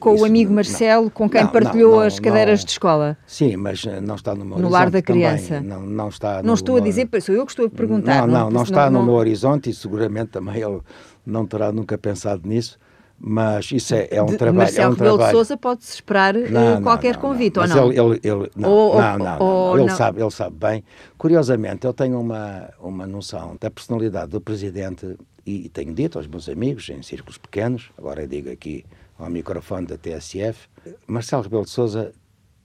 Com 0.00 0.16
o 0.16 0.24
amigo 0.24 0.52
Marcelo, 0.52 1.10
com 1.10 1.28
quem 1.28 1.42
não, 1.42 1.50
partilhou 1.50 2.00
as 2.00 2.18
cadeiras 2.18 2.64
de 2.64 2.72
escola? 2.72 3.16
Sim, 3.26 3.56
mas 3.56 3.86
eh, 3.86 4.00
não 4.00 4.16
está 4.16 4.34
no 4.34 4.44
meu 4.44 4.58
no 4.58 4.68
lar 4.68 4.90
da 4.90 5.00
criança? 5.00 5.56
Também, 5.56 5.68
não, 5.68 5.82
não 5.82 6.08
está 6.08 6.42
Não 6.42 6.54
estou 6.54 6.76
a 6.76 6.80
dizer, 6.80 7.08
sou 7.22 7.34
eu 7.34 7.46
que 7.46 7.52
estou 7.52 7.66
a 7.66 7.70
perguntar. 7.70 8.26
Não, 8.26 8.40
não, 8.40 8.50
não, 8.50 8.62
está 8.64 8.90
no 8.90 9.02
meu 9.02 9.14
horizonte 9.14 9.70
e 9.70 9.74
seguramente 9.74 10.30
também 10.30 10.60
ele 10.60 10.80
não 11.24 11.46
terá 11.46 11.70
nunca 11.70 11.96
pensado 11.96 12.48
nisso 12.48 12.78
mas 13.26 13.72
isso 13.72 13.94
é, 13.94 14.06
é 14.10 14.22
um 14.22 14.26
de, 14.26 14.36
trabalho. 14.36 14.58
Marcelo 14.58 14.82
é 14.82 14.88
um 14.88 14.92
Rebelo 14.92 15.16
trabalho. 15.16 15.32
de 15.32 15.32
Sousa 15.38 15.56
pode-se 15.56 15.94
esperar 15.94 16.36
eh, 16.36 16.50
não, 16.50 16.82
qualquer 16.82 17.14
não, 17.14 17.20
convite, 17.22 17.58
ou 17.58 17.66
não? 17.66 17.90
Ele, 17.90 17.98
ele, 17.98 18.20
ele, 18.22 18.50
não, 18.54 18.70
ou, 18.70 19.00
não, 19.00 19.18
não, 19.18 19.38
ou, 19.40 19.78
ele, 19.78 19.88
Sabe, 19.88 20.20
ele 20.20 20.30
sabe 20.30 20.56
bem. 20.58 20.84
Curiosamente, 21.16 21.86
eu 21.86 21.94
tenho 21.94 22.20
uma, 22.20 22.68
uma 22.78 23.06
noção 23.06 23.56
da 23.58 23.70
personalidade 23.70 24.30
do 24.30 24.42
Presidente 24.42 25.16
e, 25.46 25.64
e 25.64 25.68
tenho 25.70 25.94
dito 25.94 26.18
aos 26.18 26.26
meus 26.26 26.50
amigos, 26.50 26.86
em 26.90 27.02
círculos 27.02 27.38
pequenos, 27.38 27.90
agora 27.96 28.28
digo 28.28 28.50
aqui 28.50 28.84
ao 29.18 29.30
microfone 29.30 29.86
da 29.86 29.96
TSF, 29.96 30.68
Marcelo 31.06 31.44
Rebelo 31.44 31.64
de 31.64 31.70
Sousa 31.70 32.12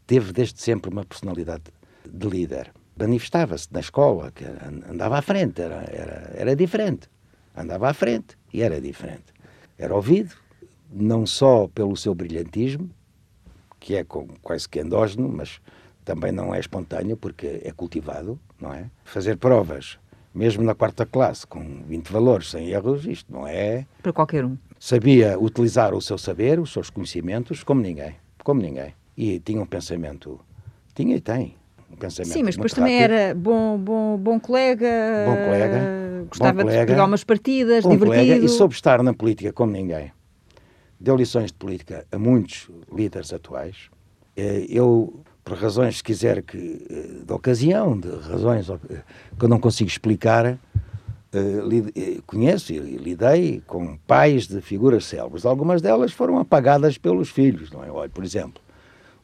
teve 0.06 0.34
desde 0.34 0.62
sempre 0.62 0.92
uma 0.92 1.06
personalidade 1.06 1.64
de 2.06 2.28
líder. 2.28 2.74
Manifestava-se 3.00 3.70
na 3.72 3.80
escola, 3.80 4.30
que 4.30 4.44
andava 4.92 5.20
à 5.20 5.22
frente, 5.22 5.62
era, 5.62 5.86
era, 5.90 6.32
era 6.36 6.54
diferente. 6.54 7.10
Andava 7.56 7.90
à 7.90 7.94
frente 7.94 8.38
e 8.54 8.62
era 8.62 8.82
diferente. 8.82 9.34
Era 9.78 9.96
ouvido, 9.96 10.36
não 10.92 11.26
só 11.26 11.68
pelo 11.68 11.96
seu 11.96 12.14
brilhantismo, 12.16 12.90
que 13.80 13.96
é 13.96 14.06
quase 14.42 14.68
que 14.68 14.80
endógeno, 14.80 15.30
mas 15.30 15.62
também 16.04 16.32
não 16.32 16.54
é 16.54 16.60
espontâneo 16.60 17.16
porque 17.16 17.62
é 17.64 17.72
cultivado, 17.72 18.40
não 18.60 18.74
é? 18.74 18.86
Fazer 19.04 19.38
provas, 19.38 19.98
mesmo 20.34 20.64
na 20.64 20.76
quarta 20.76 21.06
classe, 21.06 21.46
com 21.46 21.84
20 21.88 22.12
valores, 22.12 22.50
sem 22.50 22.70
erros, 22.70 23.06
isto 23.06 23.32
não 23.32 23.48
é... 23.48 23.86
Para 24.02 24.12
qualquer 24.12 24.44
um. 24.44 24.58
Sabia 24.80 25.38
utilizar 25.40 25.94
o 25.94 26.02
seu 26.02 26.18
saber, 26.18 26.60
os 26.60 26.72
seus 26.74 26.90
conhecimentos, 26.90 27.64
como 27.64 27.82
ninguém, 27.82 28.16
como 28.44 28.62
ninguém. 28.62 28.94
E 29.16 29.40
tinha 29.40 29.62
um 29.62 29.66
pensamento, 29.66 30.40
tinha 30.96 31.16
e 31.16 31.22
tem, 31.22 31.56
um 31.92 31.96
pensamento 31.96 32.34
Sim, 32.34 32.44
mas 32.44 32.56
depois 32.56 32.74
também 32.74 32.98
era 32.98 33.36
bom, 33.36 33.78
bom, 33.78 34.18
bom 34.18 34.40
colega, 34.40 34.88
bom 35.26 35.36
colega, 35.46 36.26
gostava 36.30 36.54
bom 36.54 36.62
colega, 36.64 36.86
de 36.86 36.92
pegar 36.94 37.06
umas 37.06 37.24
partidas, 37.24 37.84
bom 37.84 37.92
divertido. 37.92 38.26
Colega, 38.26 38.46
e 38.46 38.50
soube 38.50 38.74
estar 38.74 39.04
na 39.04 39.14
política 39.14 39.52
como 39.52 39.72
ninguém 39.74 40.12
deu 41.00 41.16
lições 41.16 41.48
de 41.48 41.58
política 41.58 42.06
a 42.12 42.18
muitos 42.18 42.70
líderes 42.94 43.32
atuais. 43.32 43.90
Eh, 44.36 44.66
eu, 44.70 45.22
por 45.44 45.58
razões, 45.58 45.98
se 45.98 46.04
quiser, 46.04 46.42
que, 46.44 46.86
eh, 46.90 47.26
de 47.26 47.34
ocasião, 47.34 48.00
de 48.00 48.10
razões 48.10 48.68
que 49.38 49.46
eu 49.46 49.50
não 49.50 49.60
consigo 49.60 49.90
explicar, 49.90 50.46
eh, 50.46 52.20
conheço 52.26 52.74
e 52.74 52.80
lidei 52.80 53.62
com 53.66 53.98
pais 54.08 54.48
de 54.48 54.62
figuras 54.62 55.06
célebres. 55.06 55.46
Algumas 55.46 55.82
delas 55.82 56.12
foram 56.12 56.38
apagadas 56.38 56.98
pelos 56.98 57.30
filhos, 57.30 57.72
não 57.72 57.84
é? 57.84 57.92
Olha, 57.92 58.10
por 58.10 58.24
exemplo, 58.24 58.62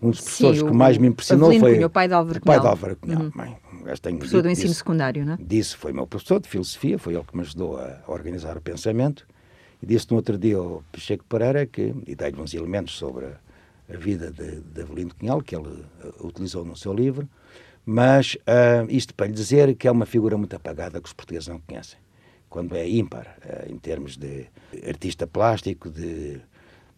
um 0.02 0.12
dos 0.12 0.22
professores 0.22 0.60
Sim, 0.60 0.68
que 0.68 0.74
mais 0.74 0.98
me 0.98 1.08
impressionou 1.08 1.48
Avelino 1.48 1.66
foi 1.66 1.74
Cunha, 1.76 1.88
o 1.88 1.90
pai 1.90 2.08
de 2.08 2.14
Álvaro 2.14 2.38
o 2.38 2.42
pai 2.42 2.56
de 2.56 2.62
Cunhal. 2.62 2.72
Álvaro 2.74 2.96
Cunhal. 2.96 3.22
Uhum. 3.22 3.80
Um 3.80 3.84
gajo 3.84 4.02
tem 4.02 4.18
Professor 4.18 4.42
do 4.42 4.50
dito 4.50 4.52
ensino 4.52 4.72
isso. 4.72 4.80
secundário, 4.80 5.26
não 5.26 5.34
é? 5.34 5.38
Disse, 5.40 5.76
foi 5.76 5.94
meu 5.94 6.06
professor 6.06 6.40
de 6.40 6.48
filosofia, 6.48 7.00
foi 7.00 7.14
ele 7.14 7.24
que 7.24 7.36
me 7.36 7.42
ajudou 7.42 7.78
a 7.78 8.02
organizar 8.08 8.58
o 8.58 8.62
pensamento. 8.62 9.26
Disse 9.86 10.10
no 10.10 10.18
outro 10.18 10.36
dia 10.36 10.58
ao 10.58 10.84
Pacheco 10.92 11.24
Pereira 11.26 11.68
que, 11.68 11.94
e 12.08 12.16
dei-lhe 12.16 12.42
uns 12.42 12.56
elementos 12.56 12.96
sobre 12.98 13.26
a, 13.26 13.38
a 13.94 13.98
vida 13.98 14.32
de, 14.32 14.62
de 14.62 14.82
Avelino 14.82 15.14
Cunhal, 15.14 15.44
que 15.44 15.56
ele 15.56 15.86
eh, 16.04 16.12
utilizou 16.22 16.66
no 16.66 16.76
seu 16.76 16.92
livro, 16.92 17.30
mas 17.86 18.36
ah, 18.48 18.84
isto 18.90 19.14
para 19.14 19.28
lhe 19.28 19.34
dizer 19.34 19.76
que 19.76 19.88
é 19.88 19.92
uma 19.92 20.08
figura 20.08 20.36
muito 20.36 20.56
apagada 20.56 21.00
que 21.00 21.08
os 21.08 21.14
portugueses 21.14 21.48
não 21.50 21.60
conhecem. 21.60 22.00
Quando 22.50 22.76
é 22.76 22.90
ímpar, 22.90 23.38
eh, 23.46 23.68
em 23.70 23.78
termos 23.78 24.18
de 24.18 24.48
artista 24.88 25.28
plástico, 25.28 25.88
de, 25.88 26.42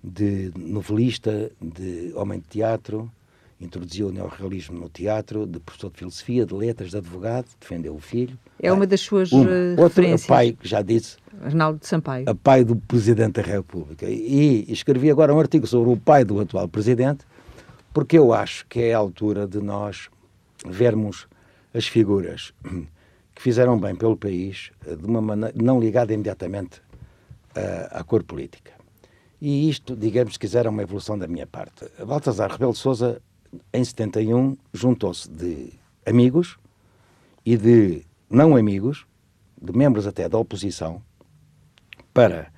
de 0.01 0.53
novelista, 0.55 1.51
de 1.61 2.13
homem 2.15 2.39
de 2.39 2.47
teatro, 2.47 3.11
introduziu 3.59 4.07
o 4.07 4.11
neorrealismo 4.11 4.79
no 4.79 4.87
teatro, 4.89 5.47
de 5.47 5.59
professor 5.59 5.91
de 5.91 5.97
filosofia, 5.97 6.45
de 6.45 6.53
letras, 6.53 6.91
de 6.91 6.97
advogado, 6.97 7.47
defendeu 7.59 7.95
o 7.95 7.99
filho. 7.99 8.37
É 8.61 8.71
uma 8.71 8.85
das 8.85 9.01
suas 9.01 9.31
Uma. 9.31 9.49
eh, 9.49 9.69
Outro, 9.71 9.83
referências. 10.01 10.25
pai, 10.27 10.51
que 10.53 10.67
já 10.67 10.81
disse, 10.81 11.17
Arnaldo 11.41 11.79
de 11.79 11.87
Sampaio. 11.87 12.29
a 12.29 12.35
pai 12.35 12.63
do 12.63 12.75
Presidente 12.75 13.41
da 13.41 13.41
República. 13.41 14.05
E, 14.07 14.65
escrevi 14.71 15.09
agora 15.09 15.33
um 15.33 15.39
artigo 15.39 15.65
sobre 15.65 15.91
o 15.91 15.97
pai 15.97 16.23
do 16.23 16.39
atual 16.39 16.67
Presidente, 16.67 17.25
porque 17.93 18.17
eu 18.17 18.31
acho 18.33 18.65
que 18.67 18.79
é 18.81 18.93
a 18.93 18.97
altura 18.97 19.47
de 19.47 19.59
nós 19.59 20.09
vermos 20.65 21.27
as 21.73 21.87
figuras 21.87 22.53
que 23.33 23.41
fizeram 23.41 23.79
bem 23.79 23.95
pelo 23.95 24.15
país 24.17 24.71
eh, 24.85 24.95
de 24.95 25.05
uma 25.05 25.21
maneira 25.21 25.53
não 25.59 25.79
ligada 25.79 26.13
imediatamente 26.13 26.81
eh, 27.55 27.87
à 27.91 28.03
cor 28.03 28.23
política. 28.23 28.71
E 29.39 29.69
isto, 29.69 29.95
digamos, 29.95 30.33
se 30.33 30.39
quiser, 30.39 30.65
é 30.65 30.69
uma 30.69 30.81
evolução 30.81 31.17
da 31.17 31.27
minha 31.27 31.45
parte. 31.45 31.85
Baltasar 32.03 32.51
Rebelo 32.51 32.71
de 32.73 32.79
Sousa, 32.79 33.21
em 33.73 33.83
71, 33.83 34.57
juntou-se 34.73 35.29
de 35.29 35.73
amigos 36.05 36.57
e 37.45 37.57
de 37.57 38.03
não 38.29 38.55
amigos, 38.55 39.05
de 39.61 39.75
membros 39.75 40.05
até 40.05 40.27
da 40.27 40.37
oposição, 40.37 41.01
para 42.13 42.51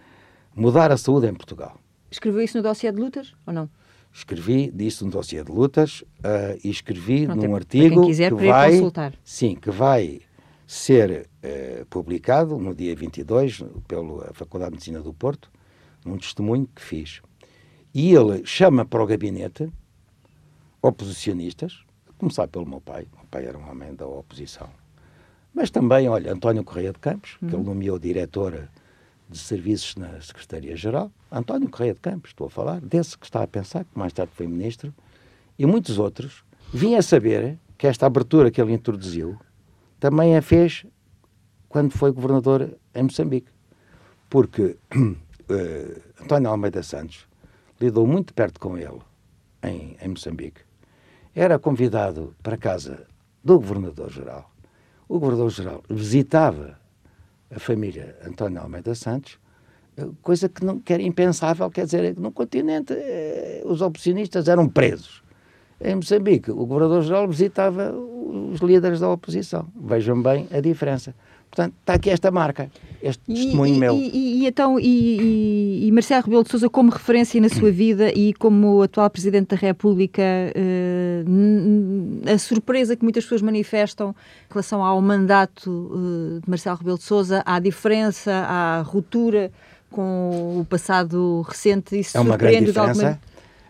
mudar 0.56 0.92
a 0.92 0.98
saúde 0.98 1.28
em 1.28 1.34
Portugal. 1.34 1.80
Escreveu 2.10 2.42
isso 2.42 2.58
no 2.58 2.64
dossiê 2.64 2.92
de 2.92 3.00
lutas 3.00 3.34
ou 3.46 3.54
não? 3.54 3.70
Escrevi 4.12 4.72
disso 4.72 5.06
num 5.06 5.12
dossiê 5.12 5.44
de 5.44 5.52
lutas 5.52 6.04
ah, 6.24 6.58
e 6.64 6.70
escrevi 6.70 7.26
Pronto, 7.26 7.44
é 7.44 7.48
num 7.48 7.54
para 7.54 7.62
artigo 7.62 8.02
quem 8.02 8.10
quiser 8.10 8.36
que 8.36 8.48
vai, 8.48 8.72
consultar. 8.72 9.14
sim, 9.24 9.56
que 9.56 9.70
vai 9.70 10.22
ser 10.66 11.30
eh, 11.42 11.84
publicado 11.90 12.58
no 12.58 12.76
dia 12.76 12.96
22 12.96 13.64
pela 13.88 14.32
Faculdade 14.34 14.72
de 14.72 14.76
Medicina 14.76 15.00
do 15.02 15.14
Porto, 15.14 15.52
num 16.06 16.18
testemunho 16.18 16.68
que 16.76 16.82
fiz. 16.82 17.22
E 17.94 18.14
ele 18.14 18.46
chama 18.46 18.86
para 18.86 19.04
o 19.04 19.06
gabinete 19.08 19.68
oposicionistas, 20.82 21.84
a 22.08 22.14
começar 22.14 22.48
pelo 22.48 22.66
meu 22.66 22.82
pai, 22.82 23.08
o 23.14 23.18
meu 23.18 23.26
pai 23.30 23.46
era 23.46 23.58
um 23.58 23.70
homem 23.70 23.94
da 23.96 24.06
oposição, 24.06 24.70
mas 25.54 25.70
também, 25.70 26.08
olha, 26.08 26.32
António 26.32 26.64
Correia 26.64 26.94
de 26.94 27.00
Campos, 27.00 27.38
que 27.38 27.46
ele 27.46 27.64
nomeou 27.64 27.98
diretor 28.00 28.70
de 29.30 29.38
serviços 29.38 29.96
na 29.96 30.20
Secretaria-Geral, 30.22 31.12
António 31.32 31.70
Correia 31.70 31.94
de 31.94 32.00
Campos, 32.00 32.32
estou 32.32 32.48
a 32.48 32.50
falar, 32.50 32.82
desse 32.82 33.18
que 33.18 33.26
está 33.26 33.44
a 33.44 33.48
pensar, 33.48 33.84
que 33.84 33.98
mais 33.98 34.14
tarde 34.14 34.32
foi 34.36 34.48
ministro, 34.48 34.94
e 35.58 35.66
muitos 35.66 36.00
outros, 36.00 36.44
vinha 36.74 37.00
a 37.00 37.02
saber 37.02 37.58
que 37.78 37.88
esta 37.88 38.06
abertura 38.06 38.50
que 38.50 38.62
ele 38.62 38.74
introduziu 38.74 39.38
também 40.00 40.36
a 40.38 40.42
fez 40.42 40.86
quando 41.68 41.92
foi 41.92 42.12
governador 42.12 42.78
em 42.96 43.04
Moçambique. 43.04 43.50
Porque 44.30 44.78
eh, 45.50 46.02
António 46.22 46.50
Almeida 46.50 46.82
Santos 46.82 47.28
lidou 47.80 48.08
muito 48.08 48.34
perto 48.34 48.60
com 48.60 48.78
ele 48.78 49.00
em, 49.64 49.96
em 50.02 50.08
Moçambique. 50.08 50.62
Era 51.36 51.60
convidado 51.60 52.36
para 52.42 52.58
casa 52.58 53.06
do 53.44 53.60
governador-geral. 53.60 54.52
O 55.08 55.20
governador-geral 55.20 55.84
visitava 55.90 56.78
a 57.54 57.60
família 57.60 58.16
António 58.26 58.62
Almeida 58.62 58.94
Santos, 58.94 59.40
eh, 59.98 60.08
coisa 60.22 60.48
que, 60.48 60.64
não, 60.64 60.80
que 60.80 60.94
era 60.94 61.02
impensável, 61.02 61.70
quer 61.70 61.86
dizer, 61.86 62.16
no 62.18 62.32
continente 62.32 62.94
eh, 62.94 63.62
os 63.66 63.82
oposicionistas 63.82 64.48
eram 64.48 64.68
presos. 64.68 65.24
Em 65.82 65.96
Moçambique, 65.96 66.52
o 66.52 66.66
governador-geral 66.66 67.28
visitava 67.28 67.92
os 67.92 68.60
líderes 68.60 69.00
da 69.00 69.10
oposição. 69.10 69.68
Vejam 69.76 70.22
bem 70.22 70.48
a 70.52 70.60
diferença. 70.60 71.16
Portanto, 71.52 71.74
está 71.80 71.94
aqui 71.94 72.10
esta 72.12 72.30
marca, 72.30 72.70
este 73.02 73.24
testemunho 73.26 73.76
e, 73.76 73.80
meu. 73.80 73.96
E, 73.96 74.10
e- 74.10 74.44
e 74.44 74.46
então, 74.48 74.80
e, 74.80 74.84
e, 75.82 75.88
e 75.88 75.92
Marcelo 75.92 76.24
Rebelo 76.26 76.44
de 76.44 76.52
Sousa 76.52 76.70
como 76.70 76.92
referência 76.92 77.42
na 77.42 77.50
sua 77.50 77.72
vida 77.72 78.12
e 78.14 78.34
como 78.36 78.82
atual 78.84 79.10
Presidente 79.10 79.50
da 79.50 79.56
República, 79.56 80.22
eh, 80.22 81.24
a 82.34 82.38
surpresa 82.38 82.96
que 82.96 83.04
muitas 83.04 83.24
pessoas 83.24 83.42
manifestam 83.42 84.10
em 84.50 84.54
relação 84.54 84.84
ao 84.84 85.02
mandato 85.02 85.92
eh, 86.38 86.40
de 86.44 86.50
Marcelo 86.50 86.78
Rebelo 86.78 86.98
de 86.98 87.04
Sousa, 87.04 87.42
à 87.46 87.60
diferença, 87.60 88.32
à 88.32 88.82
ruptura 88.82 89.52
com 89.90 90.60
o 90.62 90.66
passado 90.66 91.42
recente, 91.48 92.00
isso 92.00 92.16
É 92.16 92.22
uma 92.22 92.38
grande 92.38 92.72
de 92.72 92.78
alguma 92.78 92.94
diferença. 92.94 93.20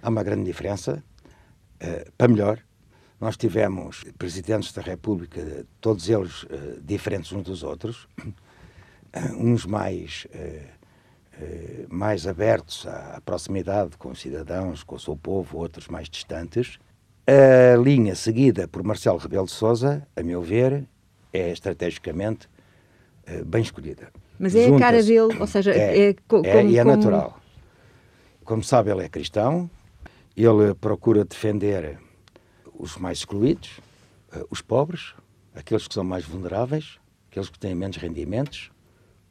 Há 0.01 0.09
uma 0.09 0.23
grande 0.23 0.43
diferença, 0.43 1.03
eh, 1.80 2.05
para 2.17 2.27
melhor. 2.27 2.59
Nós 3.20 3.36
tivemos 3.36 4.05
presidentes 4.17 4.72
da 4.72 4.82
República, 4.82 5.65
todos 5.82 6.07
eles 6.09 6.45
eh, 6.49 6.78
diferentes 6.82 7.32
uns 7.34 7.43
dos 7.43 7.63
outros, 7.63 8.07
uns 9.38 9.65
mais, 9.65 10.26
eh, 10.34 10.63
eh, 11.41 11.86
mais 11.89 12.26
abertos 12.26 12.88
à, 12.88 13.17
à 13.17 13.22
proximidade 13.22 13.97
com 13.97 14.09
os 14.11 14.22
cidadãos, 14.22 14.84
com 14.84 14.95
o 14.95 14.99
seu 14.99 15.17
povo, 15.17 15.57
outros 15.57 15.88
mais 15.89 16.09
distantes. 16.09 16.80
A 17.28 17.76
linha 17.78 18.15
seguida 18.15 18.67
por 18.67 18.84
Marcelo 18.84 19.17
Rebelo 19.17 19.45
de 19.45 19.51
Sousa, 19.51 20.07
a 20.15 20.24
meu 20.24 20.41
ver, 20.41 20.86
é 21.34 21.51
estrategicamente 21.51 22.47
bem 23.45 23.61
escolhida. 23.61 24.11
Mas 24.39 24.55
é 24.55 24.65
a 24.74 24.80
cara 24.80 25.03
dele, 25.03 25.38
ou 25.39 25.45
seja, 25.45 25.72
é 25.72 26.09
é, 26.09 26.15
como- 26.28 26.43
e 26.45 26.49
é 26.80 26.84
como- 26.84 26.95
natural. 26.95 27.39
Como 28.43 28.63
sabe, 28.63 28.89
ele 28.89 29.03
é 29.03 29.09
cristão, 29.09 29.70
ele 30.36 30.74
procura 30.74 31.24
defender 31.24 31.99
os 32.80 32.97
mais 32.97 33.19
excluídos, 33.19 33.80
eh, 34.32 34.43
os 34.49 34.61
pobres, 34.61 35.13
aqueles 35.53 35.88
que 35.88 35.93
são 35.93 36.03
mais 36.03 36.23
vulneráveis, 36.25 36.97
aqueles 37.30 37.49
que 37.49 37.59
têm 37.59 37.75
menos 37.75 37.97
rendimentos, 37.97 38.71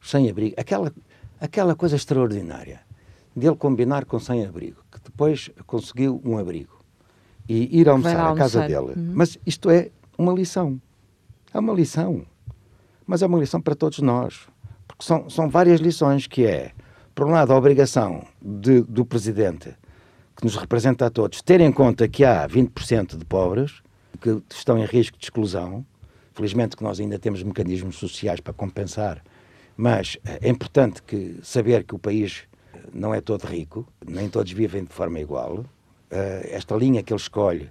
os 0.01 0.11
sem-abrigo. 0.11 0.55
Aquela, 0.61 0.92
aquela 1.40 1.74
coisa 1.74 1.96
extraordinária 1.96 2.80
dele 3.34 3.57
combinar 3.57 4.05
com 4.05 4.18
sem-abrigo, 4.20 4.82
que 4.92 5.01
depois 5.03 5.51
conseguiu 5.66 6.20
um 6.24 6.36
abrigo 6.38 6.78
e 7.49 7.80
ir 7.80 7.88
almoçar 7.88 8.16
lá 8.22 8.30
à 8.32 8.34
casa 8.36 8.62
almoçar. 8.62 8.82
dele. 8.94 9.01
Uhum. 9.09 9.12
Mas 9.16 9.38
isto 9.46 9.70
é 9.70 9.90
uma 10.18 10.32
lição. 10.32 10.80
É 11.55 11.59
uma 11.59 11.72
lição. 11.72 12.26
Mas 13.07 13.22
é 13.22 13.26
uma 13.26 13.38
lição 13.38 13.61
para 13.61 13.74
todos 13.74 14.01
nós. 14.01 14.46
Porque 14.86 15.03
são, 15.05 15.30
são 15.30 15.49
várias 15.49 15.80
lições 15.80 16.26
que 16.26 16.44
é, 16.44 16.72
por 17.14 17.26
um 17.26 17.30
lado, 17.30 17.53
a 17.53 17.57
obrigação 17.57 18.24
de- 18.42 18.82
do 18.82 19.05
Presidente, 19.05 19.74
que 20.39 20.45
nos 20.45 20.55
representa 20.57 21.07
a 21.07 21.11
todos, 21.11 21.43
ter 21.43 21.61
em 21.61 21.72
conta 21.72 22.07
que 22.07 22.24
há 22.24 22.47
20% 22.49 23.16
de 23.16 23.24
pobres 23.24 23.82
que 24.20 24.41
estão 24.55 24.78
em 24.78 24.84
risco 24.84 25.18
de 25.18 25.24
exclusão. 25.24 25.84
Felizmente 26.32 26.76
que 26.76 26.84
nós 26.84 27.01
ainda 27.01 27.18
temos 27.18 27.43
mecanismos 27.43 27.97
sociais 27.97 28.39
para 28.39 28.53
compensar, 28.53 29.20
mas 29.76 30.16
eh, 30.24 30.39
é 30.43 30.49
importante 30.49 31.03
que, 31.03 31.41
saber 31.43 31.82
que 31.82 31.97
o 31.97 31.99
país 31.99 32.45
eh, 32.72 32.78
não 32.95 33.12
é 33.12 33.20
todo 33.20 33.45
rico, 33.47 33.84
nem 34.09 34.28
todos 34.28 34.53
vivem 34.53 34.84
de 34.84 34.93
forma 34.93 35.18
igual. 35.18 35.64
Eh, 36.09 36.51
esta 36.53 36.76
linha 36.76 37.03
que 37.03 37.12
ele 37.12 37.20
escolhe 37.20 37.68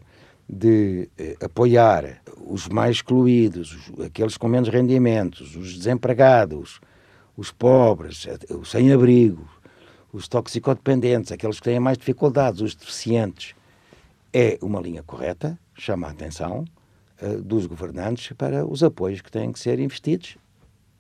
de 0.50 1.10
apoiar 1.42 2.22
os 2.46 2.68
mais 2.68 2.98
excluídos, 2.98 3.74
os- 3.98 4.06
aqueles 4.06 4.36
com 4.36 4.50
menos 4.50 4.68
rendimentos, 4.70 5.56
os 5.56 5.74
desempregados, 5.78 6.82
os 7.38 7.52
pobres, 7.52 8.28
os 8.50 8.70
sem-abrigo, 8.72 9.48
os 10.14 10.28
toxicodependentes, 10.28 11.32
aqueles 11.32 11.58
que 11.60 11.64
têm 11.66 11.80
mais 11.80 11.98
dificuldades, 11.98 12.62
os 12.62 12.76
deficientes, 12.76 13.54
é 14.34 14.58
uma 14.62 14.80
linha 14.82 15.04
correta, 15.04 15.58
chama 15.76 16.08
a 16.08 16.12
atenção 16.12 16.66
eh, 17.22 17.38
dos 17.38 17.66
governantes 17.66 18.32
para 18.38 18.66
os 18.66 18.84
apoios 18.84 19.22
que 19.22 19.32
têm 19.32 19.52
que 19.52 19.60
ser 19.60 19.80
investidos 19.80 20.38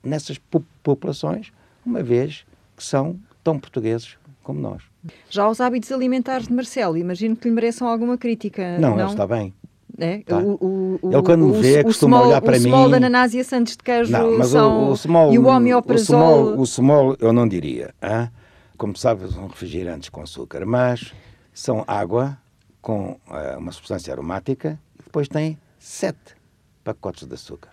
nessas 0.03 0.37
po- 0.37 0.63
populações, 0.83 1.51
uma 1.85 2.01
vez 2.03 2.45
que 2.75 2.83
são 2.83 3.19
tão 3.43 3.59
portugueses 3.59 4.17
como 4.43 4.59
nós. 4.59 4.83
Já 5.29 5.47
os 5.49 5.59
hábitos 5.61 5.91
alimentares 5.91 6.47
de 6.47 6.53
Marcelo, 6.53 6.97
imagino 6.97 7.35
que 7.35 7.47
lhe 7.47 7.53
mereçam 7.53 7.87
alguma 7.87 8.17
crítica. 8.17 8.77
Não, 8.79 8.91
Não, 8.91 8.99
ele 9.01 9.09
está 9.11 9.27
bem. 9.27 9.53
É? 9.99 10.19
Tá. 10.19 10.37
O, 10.37 10.99
o, 11.01 11.11
Ele 11.11 11.23
quando 11.23 11.45
me 11.45 11.51
o- 11.51 11.61
vê 11.61 11.79
o 11.79 11.83
costuma 11.85 12.17
small- 12.17 12.29
olhar 12.29 12.41
para 12.41 12.55
o 12.55 12.59
small 12.59 12.85
mim- 12.85 12.91
da 12.91 12.97
ananás 12.97 13.33
e 13.33 13.39
a 13.39 13.43
Santos 13.43 13.73
de 13.75 13.83
queijo 13.83 14.11
Não, 14.11 14.37
mas 14.37 14.49
são... 14.49 14.89
o, 14.89 14.91
o 14.91 14.97
small, 14.97 15.33
e 15.33 15.39
o 15.39 15.43
o 15.43 15.47
homeoprazol... 15.47 16.45
small, 16.45 16.59
o 16.61 16.65
small 16.67 17.15
eu 17.19 17.33
não 17.33 17.47
diria. 17.47 17.93
hã? 18.01 18.29
Como 18.77 18.95
sabes, 18.95 19.33
são 19.33 19.47
refrigerantes 19.47 20.09
com 20.09 20.21
açúcar, 20.21 20.65
mas 20.65 21.13
são 21.53 21.83
água 21.87 22.37
com 22.81 23.19
eh, 23.31 23.57
uma 23.57 23.71
substância 23.71 24.13
aromática 24.13 24.79
e 24.99 25.03
depois 25.03 25.27
tem 25.27 25.57
sete 25.79 26.35
pacotes 26.83 27.27
de 27.27 27.33
açúcar. 27.33 27.71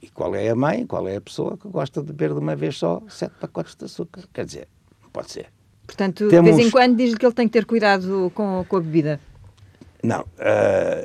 E 0.00 0.08
qual 0.08 0.34
é 0.34 0.48
a 0.48 0.54
mãe, 0.56 0.86
qual 0.86 1.06
é 1.06 1.16
a 1.16 1.20
pessoa 1.20 1.56
que 1.56 1.68
gosta 1.68 2.00
de 2.00 2.06
beber 2.12 2.32
de 2.32 2.40
uma 2.40 2.56
vez 2.56 2.76
só 2.78 3.02
sete 3.08 3.34
pacotes 3.38 3.74
de 3.74 3.84
açúcar? 3.84 4.24
Quer 4.32 4.46
dizer, 4.46 4.68
pode 5.12 5.30
ser. 5.30 5.52
Portanto, 5.86 6.24
de 6.24 6.30
Temos- 6.30 6.56
vez 6.56 6.66
em 6.66 6.70
quando 6.70 6.96
diz-lhe 6.96 7.18
que 7.18 7.26
ele 7.26 7.34
tem 7.34 7.46
que 7.46 7.52
ter 7.52 7.66
cuidado 7.66 8.30
com, 8.34 8.64
com 8.68 8.76
a 8.76 8.80
bebida. 8.80 9.20
Não, 10.02 10.22
uh, 10.22 10.26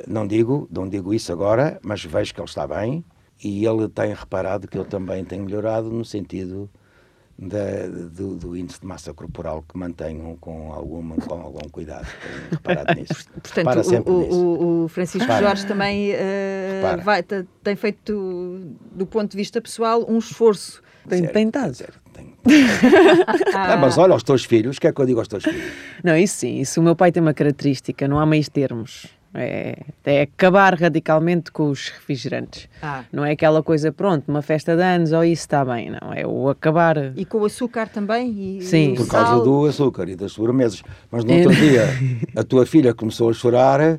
não 0.06 0.26
digo, 0.26 0.68
não 0.70 0.88
digo 0.88 1.12
isso 1.12 1.32
agora, 1.32 1.78
mas 1.82 2.04
vejo 2.04 2.34
que 2.34 2.40
ele 2.40 2.48
está 2.48 2.66
bem 2.66 3.04
e 3.42 3.64
ele 3.64 3.88
tem 3.88 4.14
reparado 4.14 4.66
que 4.68 4.78
eu 4.78 4.84
também 4.84 5.24
tenho 5.24 5.44
melhorado 5.44 5.90
no 5.90 6.04
sentido 6.04 6.68
da, 7.48 7.86
do, 7.88 8.36
do, 8.36 8.56
índice 8.56 8.80
de 8.80 8.86
massa 8.86 9.12
corporal 9.12 9.64
que 9.68 9.76
mantenho 9.76 10.36
com, 10.40 10.72
alguma, 10.72 11.16
com 11.16 11.34
algum 11.34 11.68
cuidado. 11.70 12.06
Tenho 12.06 12.50
reparado 12.50 12.94
nisso. 13.00 13.26
Portanto, 13.42 14.10
o, 14.10 14.12
o, 14.12 14.84
o, 14.84 14.88
Francisco 14.88 15.26
Repara. 15.26 15.46
Jorge 15.46 15.66
também 15.66 16.12
uh, 16.12 17.02
vai, 17.02 17.22
tem 17.22 17.76
feito, 17.76 18.60
do 18.92 19.06
ponto 19.06 19.30
de 19.30 19.36
vista 19.36 19.60
pessoal, 19.60 20.06
um 20.08 20.18
esforço. 20.18 20.82
Tem 21.08 21.26
tentado. 21.26 21.76
Tem. 22.12 22.32
ah. 23.54 23.76
mas 23.76 23.98
olha, 23.98 24.12
aos 24.12 24.22
teus 24.22 24.44
filhos, 24.44 24.76
o 24.76 24.80
que 24.80 24.86
é 24.86 24.92
que 24.92 25.00
eu 25.00 25.06
digo 25.06 25.18
aos 25.18 25.28
teus 25.28 25.42
filhos? 25.42 25.72
Não, 26.04 26.16
isso 26.16 26.36
sim, 26.36 26.60
isso 26.60 26.80
o 26.80 26.82
meu 26.82 26.94
pai 26.94 27.10
tem 27.10 27.20
uma 27.20 27.34
característica, 27.34 28.06
não 28.06 28.20
há 28.20 28.26
meios 28.26 28.48
termos. 28.48 29.06
É, 29.34 29.78
é, 30.04 30.22
acabar 30.22 30.74
radicalmente 30.74 31.50
com 31.50 31.70
os 31.70 31.88
refrigerantes. 31.88 32.68
Ah. 32.82 33.04
Não 33.10 33.24
é 33.24 33.32
aquela 33.32 33.62
coisa, 33.62 33.90
pronto, 33.90 34.28
uma 34.28 34.42
festa 34.42 34.76
de 34.76 34.82
anos 34.82 35.12
ou 35.12 35.24
isso 35.24 35.42
está 35.42 35.64
bem, 35.64 35.90
não. 35.90 36.12
É 36.12 36.26
o 36.26 36.50
acabar. 36.50 37.12
E 37.16 37.24
com 37.24 37.38
o 37.38 37.44
açúcar 37.46 37.88
também? 37.88 38.58
E, 38.58 38.62
Sim. 38.62 38.92
E 38.92 38.96
Por 38.96 39.08
causa 39.08 39.28
sal... 39.28 39.42
do 39.42 39.66
açúcar 39.66 40.08
e 40.08 40.16
das 40.16 40.32
sobremesas. 40.32 40.82
Mas 41.10 41.24
no 41.24 41.32
outro 41.32 41.54
dia, 41.54 41.84
a 42.36 42.44
tua 42.44 42.66
filha 42.66 42.92
começou 42.92 43.30
a 43.30 43.32
chorar 43.32 43.98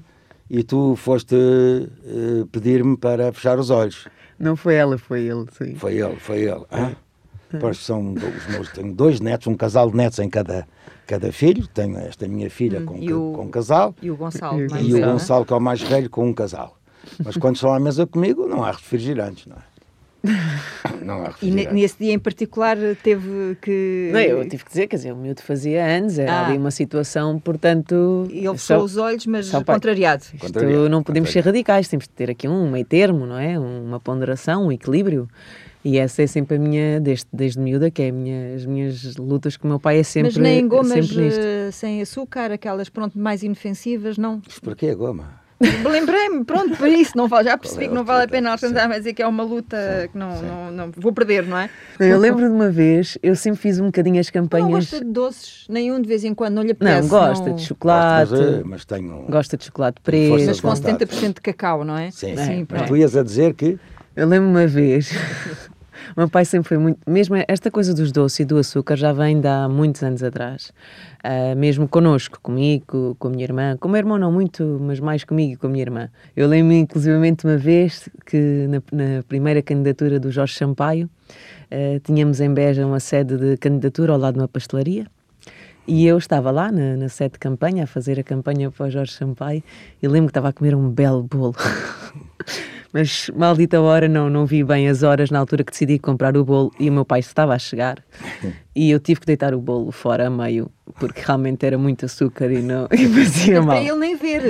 e 0.50 0.64
tu 0.64 0.96
foste 0.96 1.36
uh, 1.36 2.46
pedir-me 2.52 2.96
para 2.96 3.32
fechar 3.34 3.58
os 3.58 3.72
olhos. 3.72 4.08
Não 4.38 4.56
foi 4.56 4.76
ela, 4.76 4.98
foi 4.98 5.22
ele, 5.22 5.46
sim. 5.58 5.76
Foi 5.76 5.96
ele, 5.96 6.16
foi 6.18 6.42
ele. 6.42 6.64
Ah? 6.70 6.92
Pois 7.60 7.78
são 7.78 8.14
os 8.14 8.48
meus, 8.48 8.70
tenho 8.70 8.94
dois 8.94 9.20
netos, 9.20 9.48
um 9.48 9.56
casal 9.56 9.90
de 9.90 9.98
netos 9.98 10.20
em 10.20 10.30
cada, 10.30 10.68
cada 11.06 11.32
filho. 11.32 11.68
Tenho 11.68 11.98
esta 11.98 12.28
minha 12.28 12.50
filha 12.50 12.80
hum, 12.80 12.86
com, 12.86 12.96
o, 12.96 13.34
com 13.34 13.42
um 13.44 13.50
casal. 13.50 13.96
E 14.02 14.10
o 14.10 14.16
Gonçalo. 14.16 14.60
E, 14.60 14.90
e 14.90 14.96
o 14.96 15.02
Gonçalo, 15.02 15.46
que 15.46 15.54
é 15.54 15.56
o 15.56 15.62
mais 15.62 15.82
velho, 15.82 16.10
com 16.10 16.28
um 16.28 16.34
casal. 16.34 16.78
Mas 17.24 17.38
quando 17.38 17.56
estão 17.56 17.74
à 17.74 17.80
mesa 17.80 18.08
comigo, 18.08 18.48
não 18.48 18.64
há 18.64 18.72
refrigerantes, 18.72 19.46
não 19.46 19.58
é? 19.58 19.74
Não 21.04 21.26
há 21.26 21.34
E 21.42 21.52
nesse 21.52 21.98
dia 22.00 22.14
em 22.14 22.20
particular 22.20 22.78
teve 23.04 23.58
que. 23.62 24.10
Não, 24.14 24.20
eu 24.22 24.48
tive 24.48 24.64
que 24.64 24.70
dizer, 24.70 24.88
quer 24.88 24.96
dizer, 24.96 25.12
o 25.12 25.18
miúdo 25.18 25.42
fazia 25.42 25.86
anos, 25.86 26.18
era 26.18 26.32
ah. 26.32 26.48
ali 26.48 26.58
uma 26.58 26.72
situação, 26.72 27.38
portanto. 27.40 28.26
E 28.32 28.46
ele 28.46 28.58
fechou 28.58 28.84
os 28.84 28.96
olhos, 28.96 29.26
mas 29.26 29.52
contrariado. 29.52 30.24
Isto 30.24 30.38
contrariado. 30.38 30.90
não 30.90 31.04
podemos 31.04 31.30
contrariado. 31.30 31.32
ser 31.32 31.40
radicais, 31.42 31.88
temos 31.90 32.06
de 32.06 32.12
ter 32.12 32.30
aqui 32.32 32.48
um 32.48 32.72
meio 32.72 32.86
termo, 32.86 33.26
não 33.26 33.38
é? 33.38 33.60
Uma 33.60 34.00
ponderação, 34.00 34.68
um 34.68 34.72
equilíbrio. 34.72 35.28
E 35.84 35.98
essa 35.98 36.22
é 36.22 36.28
sempre 36.28 36.56
a 36.56 36.60
minha, 36.60 37.00
desde, 37.00 37.28
desde 37.32 37.60
miúda, 37.60 37.92
que 37.92 38.04
é 38.04 38.12
minha, 38.12 38.56
as 38.56 38.66
minhas 38.66 39.16
lutas 39.18 39.58
com 39.58 39.68
o 39.68 39.70
meu 39.70 39.80
pai, 39.80 40.00
é 40.00 40.04
sempre. 40.04 40.32
Mas 40.32 40.38
nem 40.38 40.68
gomas 40.68 41.12
uh, 41.12 41.72
sem 41.72 42.02
açúcar, 42.02 42.52
aquelas 42.52 42.88
pronto, 42.88 43.20
mais 43.20 43.44
inofensivas, 43.44 44.18
não? 44.18 44.42
Mas 44.46 44.60
porquê 44.60 44.88
a 44.88 44.96
goma? 44.96 45.44
Lembrei-me, 45.62 46.44
pronto, 46.44 46.76
por 46.76 46.88
isso, 46.88 47.16
não 47.16 47.28
vale, 47.28 47.46
já 47.46 47.58
percebi 47.58 47.86
é 47.86 47.88
que 47.88 47.94
não 47.94 48.04
vale 48.04 48.26
a 48.26 48.28
pena 48.28 48.58
tentar 48.58 48.88
mas 48.88 48.98
dizer 48.98 49.14
que 49.14 49.22
é 49.22 49.28
uma 49.28 49.44
luta 49.44 49.78
sim, 50.02 50.08
que 50.10 50.18
não, 50.18 50.42
não, 50.42 50.72
não, 50.72 50.92
vou 50.96 51.14
perder, 51.14 51.46
não 51.46 51.58
é? 51.58 51.70
Eu 52.00 52.20
lembro 52.20 52.46
de 52.46 52.54
uma 52.54 52.70
vez, 52.70 53.18
eu 53.24 53.36
sempre 53.36 53.62
fiz 53.62 53.80
um 53.80 53.86
bocadinho 53.86 54.20
as 54.20 54.30
campanhas. 54.30 54.68
Não 54.68 54.76
gosta 54.76 55.00
de 55.00 55.12
doces, 55.12 55.66
nenhum 55.70 56.02
de 56.02 56.08
vez 56.08 56.24
em 56.24 56.34
quando, 56.34 56.56
não 56.56 56.64
lhe 56.64 56.72
apetece. 56.72 57.02
Não, 57.02 57.08
gosta 57.08 57.50
não... 57.50 57.56
de 57.56 57.62
chocolate. 57.62 58.32
Gosto, 58.32 58.46
mas, 58.46 58.64
mas, 58.66 58.86
tenho. 58.86 59.26
Gosta 59.30 59.58
de 59.58 59.64
chocolate 59.64 60.02
preto. 60.02 60.46
Mas 60.46 60.60
com 60.60 60.70
70% 60.70 61.36
de 61.36 61.42
cacau, 61.42 61.86
não 61.86 61.98
é? 61.98 62.12
Sim, 62.12 62.36
sim. 62.36 62.68
Mas 62.70 62.88
tu 62.88 62.98
ias 62.98 63.16
a 63.16 63.24
dizer 63.24 63.54
que. 63.54 63.78
Eu 64.16 64.28
lembro 64.28 64.48
uma 64.48 64.68
vez 64.68 65.12
o 66.16 66.20
meu 66.20 66.30
pai 66.30 66.46
sempre 66.46 66.70
foi 66.70 66.78
muito. 66.78 67.00
Mesmo 67.10 67.36
esta 67.48 67.72
coisa 67.72 67.94
dos 67.94 68.12
doces 68.12 68.42
e 68.42 68.46
do 68.46 68.58
açúcar 68.58 68.96
já 68.96 69.12
vem 69.12 69.42
de 69.42 69.48
há 69.48 69.68
muitos 69.68 70.04
anos 70.04 70.22
atrás. 70.22 70.72
Uh, 71.24 71.56
mesmo 71.58 71.88
connosco, 71.88 72.40
comigo, 72.42 73.16
com 73.18 73.28
a 73.28 73.32
minha 73.32 73.44
irmã. 73.44 73.78
Com 73.80 73.88
o 73.88 73.92
meu 73.92 74.00
irmão, 74.00 74.18
não 74.18 74.32
muito, 74.32 74.80
mas 74.82 75.00
mais 75.00 75.24
comigo 75.24 75.54
e 75.54 75.56
com 75.56 75.68
a 75.68 75.70
minha 75.70 75.82
irmã. 75.82 76.10
Eu 76.36 76.48
lembro-me, 76.48 76.80
inclusivamente, 76.80 77.46
uma 77.46 77.58
vez 77.58 78.08
que 78.26 78.68
na, 78.70 78.82
na, 78.92 79.24
primeira 79.24 79.62
candidatura 79.62 80.20
do 80.20 80.32
Jorge 80.32 80.56
Sampaio, 80.56 81.10
uh, 81.72 82.00
tínhamos 82.02 82.40
em 82.40 82.54
Beja 82.54 82.86
uma 82.86 83.00
sede 83.00 83.38
de 83.38 83.58
candidatura 83.58 84.14
ao 84.14 84.20
lado 84.20 84.36
de 84.36 84.42
uma 84.42 84.48
pastelaria. 84.48 85.08
E 85.88 86.06
eu 86.06 86.18
estava 86.18 86.50
lá 86.52 86.72
na, 86.72 86.96
na 86.96 87.10
sede 87.10 87.34
de 87.34 87.40
campanha, 87.40 87.84
a 87.84 87.88
fazer 87.88 88.20
a 88.20 88.24
campanha 88.24 88.72
para 88.72 88.86
o 88.86 88.90
Jorge 88.90 89.12
Sampaio, 89.14 89.62
e 90.02 90.08
lembro 90.08 90.28
que 90.28 90.32
estava 90.32 90.50
a 90.50 90.54
comer 90.54 90.76
um 90.76 90.90
belo 90.90 91.24
bolo. 91.24 91.56
mas 92.94 93.30
maldita 93.36 93.82
hora 93.82 94.08
não, 94.08 94.30
não 94.30 94.46
vi 94.46 94.64
bem 94.64 94.88
as 94.88 95.02
horas 95.02 95.32
na 95.32 95.40
altura 95.40 95.64
que 95.64 95.72
decidi 95.72 95.98
comprar 95.98 96.38
o 96.38 96.46
bolo 96.46 96.72
e 96.80 96.90
o 96.90 96.94
meu 96.94 97.04
pai 97.04 97.20
estava 97.20 97.56
a 97.56 97.60
chegar 97.60 97.98
e 98.76 98.92
eu 98.92 99.00
tive 99.00 99.22
que 99.22 99.26
deitar 99.26 99.56
o 99.56 99.60
bolo 99.60 99.92
fora 99.92 100.28
a 100.28 100.30
meio 100.30 100.72
porque 101.00 101.22
realmente 101.26 101.66
era 101.66 101.78
muito 101.78 102.06
açúcar 102.06 102.52
e 102.52 102.62
não 102.62 102.88
e 102.94 103.08
fazia 103.08 103.62
mal. 103.62 103.76
Para 103.76 103.84
ele 103.84 103.98
nem 103.98 104.16
ver. 104.16 104.44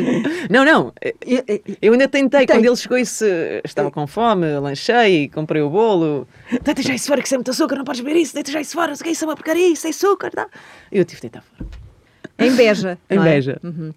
Não, 0.49 0.65
não, 0.65 0.91
eu 1.81 1.93
ainda 1.93 2.07
tentei, 2.07 2.45
quando 2.45 2.65
ele 2.65 2.75
chegou 2.75 2.97
e 2.97 3.05
se 3.05 3.61
estava 3.63 3.89
com 3.89 4.05
fome, 4.05 4.59
lanchei, 4.59 5.29
comprei 5.29 5.61
o 5.61 5.69
bolo, 5.69 6.27
deita 6.61 6.81
já 6.81 6.93
isso 6.93 7.07
fora 7.07 7.21
que 7.21 7.27
isso 7.27 7.35
é 7.35 7.37
muito 7.37 7.51
açúcar, 7.51 7.77
não 7.77 7.85
podes 7.85 8.01
beber 8.01 8.19
isso, 8.19 8.33
deita 8.33 8.51
já 8.51 8.59
isso 8.59 8.73
fora, 8.73 8.91
isso 8.91 9.23
é 9.23 9.27
uma 9.27 9.35
porcaria, 9.35 9.71
isso 9.71 9.87
é 9.87 9.91
açúcar, 9.91 10.31
tá? 10.31 10.47
eu 10.91 11.05
tive 11.05 11.21
que 11.21 11.29
deitar 11.29 11.43
fora. 11.43 11.82
Em 12.37 12.55
Beja. 12.55 12.97
em 13.09 13.17
é? 13.17 13.23
Beja. 13.23 13.59
Uhum. 13.63 13.93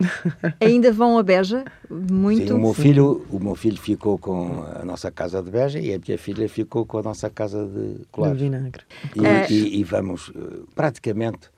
Ainda 0.60 0.92
vão 0.92 1.18
a 1.18 1.22
Beja? 1.22 1.64
Muito. 1.90 2.48
Sim, 2.48 2.52
o 2.52 2.58
meu 2.58 2.74
filho, 2.74 3.26
o 3.30 3.40
meu 3.40 3.54
filho 3.54 3.78
ficou 3.78 4.18
com 4.18 4.64
a 4.74 4.84
nossa 4.84 5.10
casa 5.10 5.42
de 5.42 5.50
Beja 5.50 5.78
e 5.78 5.94
a 5.94 5.98
minha 5.98 6.18
filha 6.18 6.48
ficou 6.48 6.84
com 6.84 6.98
a 6.98 7.02
nossa 7.02 7.30
casa 7.30 7.66
de 7.66 8.04
Colares. 8.10 8.38
De 8.38 8.44
vinagre. 8.44 8.82
E, 9.14 9.26
é... 9.26 9.46
e, 9.50 9.80
e, 9.80 9.84
vamos 9.84 10.30
eh, 10.34 10.60
praticamente 10.74 11.50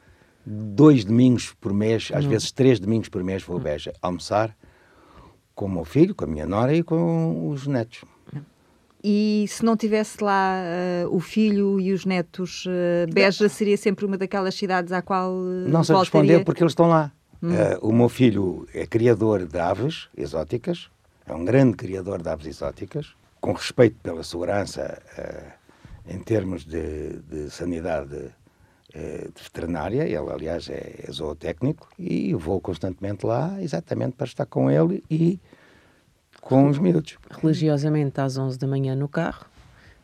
dois 0.47 1.05
domingos 1.05 1.55
por 1.61 1.72
mês, 1.74 2.11
às 2.14 2.24
uhum. 2.24 2.31
vezes 2.31 2.53
três 2.53 2.81
domingos 2.81 3.09
por 3.09 3.22
mês 3.22 3.43
vou 3.43 3.57
a 3.59 3.61
Beja 3.61 3.93
almoçar 4.01 4.57
com 5.55 5.66
o 5.66 5.68
meu 5.68 5.85
filho, 5.85 6.14
com 6.14 6.24
a 6.24 6.29
minha 6.29 6.47
nora 6.47 6.74
e 6.74 6.83
com 6.83 7.51
os 7.51 7.66
netos. 7.66 8.05
E 9.03 9.44
se 9.49 9.64
não 9.64 9.76
tivesse 9.76 10.22
lá 10.22 10.61
uh, 11.05 11.14
o 11.14 11.20
filho 11.20 11.78
e 11.80 11.92
os 11.92 12.05
netos, 12.05 12.66
uh, 12.66 13.12
Beja 13.12 13.49
seria 13.49 13.76
sempre 13.76 14.05
uma 14.05 14.18
daquelas 14.18 14.55
cidades 14.55 14.92
à 14.92 15.01
qual 15.01 15.32
uh, 15.32 15.68
Não 15.68 15.84
sei 15.84 15.94
voltaria? 15.94 16.22
responder 16.22 16.44
porque 16.44 16.62
eles 16.62 16.72
estão 16.72 16.88
lá. 16.88 17.12
Hum. 17.40 17.51
o 17.82 17.92
meu 17.92 18.09
filho 18.09 18.66
é 18.74 18.84
criador 18.84 19.46
de 19.46 19.61
aves 19.61 20.09
exóticas, 20.16 20.90
é 21.24 21.32
um 21.32 21.44
grande 21.44 21.76
criador 21.76 22.20
de 22.20 22.28
aves 22.28 22.46
exóticas, 22.49 23.14
com 23.40 23.53
respeito 23.53 23.94
pela 24.03 24.24
segurança 24.24 25.01
em 26.05 26.18
termos 26.18 26.64
de, 26.64 27.20
de 27.30 27.49
sanidade 27.49 28.32
de 28.92 29.40
veterinária, 29.40 30.03
ele 30.03 30.32
aliás 30.32 30.68
é, 30.68 31.05
é 31.07 31.12
zootécnico, 31.12 31.88
e 31.96 32.34
vou 32.34 32.61
constantemente 32.61 33.24
lá 33.24 33.62
exatamente 33.62 34.16
para 34.16 34.26
estar 34.26 34.46
com 34.46 34.68
ele 34.68 35.05
e 35.09 35.38
com 36.49 36.66
os 36.66 36.78
miúdos. 36.78 37.18
Religiosamente 37.42 38.18
às 38.22 38.38
11 38.38 38.59
da 38.59 38.66
manhã 38.66 38.96
no 38.96 39.07
carro, 39.07 39.44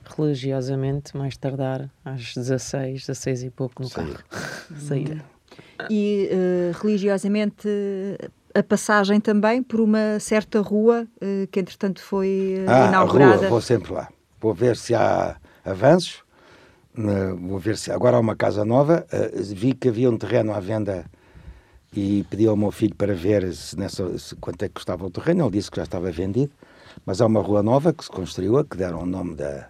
religiosamente 0.04 1.16
mais 1.16 1.38
tardar 1.38 1.90
às 2.04 2.34
16, 2.34 3.06
16 3.06 3.44
e 3.44 3.50
pouco 3.50 3.82
no 3.82 3.88
Saía. 3.88 4.14
carro. 4.28 4.50
Saía. 4.78 5.24
E 5.88 6.28
uh, 6.30 6.78
religiosamente 6.82 7.66
a 8.54 8.62
passagem 8.62 9.20
também 9.20 9.62
por 9.62 9.80
uma 9.80 10.20
certa 10.20 10.60
rua 10.60 11.06
uh, 11.16 11.46
que 11.50 11.60
entretanto 11.60 12.02
foi 12.02 12.56
uh, 12.58 12.70
ah, 12.70 12.88
inaugurada. 12.88 13.32
A 13.32 13.36
rua, 13.38 13.48
vou 13.48 13.60
sempre 13.62 13.94
lá. 13.94 14.08
Vou 14.38 14.52
ver 14.52 14.76
se 14.76 14.94
há 14.94 15.36
avanços. 15.64 16.22
vou 17.40 17.58
ver 17.58 17.78
se 17.78 17.90
agora 17.90 18.18
há 18.18 18.20
uma 18.20 18.36
casa 18.36 18.66
nova. 18.66 19.06
vi 19.40 19.72
que 19.72 19.88
havia 19.88 20.10
um 20.10 20.18
terreno 20.18 20.52
à 20.52 20.60
venda 20.60 21.06
e 21.96 22.24
pedi 22.28 22.46
ao 22.46 22.56
meu 22.56 22.72
filho 22.72 22.94
para 22.94 23.14
ver 23.14 23.52
se 23.54 23.78
nessa, 23.78 24.18
se, 24.18 24.34
quanto 24.36 24.62
é 24.64 24.68
que 24.68 24.74
custava 24.74 25.06
o 25.06 25.10
terreno. 25.10 25.44
Ele 25.44 25.52
disse 25.52 25.70
que 25.70 25.76
já 25.76 25.84
estava 25.84 26.10
vendido, 26.10 26.52
mas 27.06 27.20
há 27.20 27.26
uma 27.26 27.40
rua 27.40 27.62
nova 27.62 27.92
que 27.92 28.04
se 28.04 28.10
construiu, 28.10 28.62
que 28.64 28.76
deram 28.76 29.02
o 29.02 29.06
nome 29.06 29.36
da, 29.36 29.68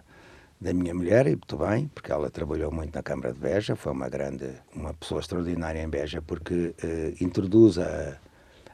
da 0.59 0.73
minha 0.73 0.93
mulher, 0.93 1.27
e 1.27 1.31
muito 1.31 1.57
bem, 1.57 1.87
porque 1.93 2.11
ela 2.11 2.29
trabalhou 2.29 2.71
muito 2.71 2.95
na 2.95 3.03
Câmara 3.03 3.31
de 3.31 3.39
Beja, 3.39 3.75
foi 3.75 3.91
uma 3.91 4.09
grande, 4.09 4.49
uma 4.75 4.93
pessoa 4.93 5.21
extraordinária 5.21 5.81
em 5.81 5.87
Beja, 5.87 6.21
porque 6.21 6.73
eh, 6.83 7.13
introduz 7.21 7.77
a, 7.77 8.17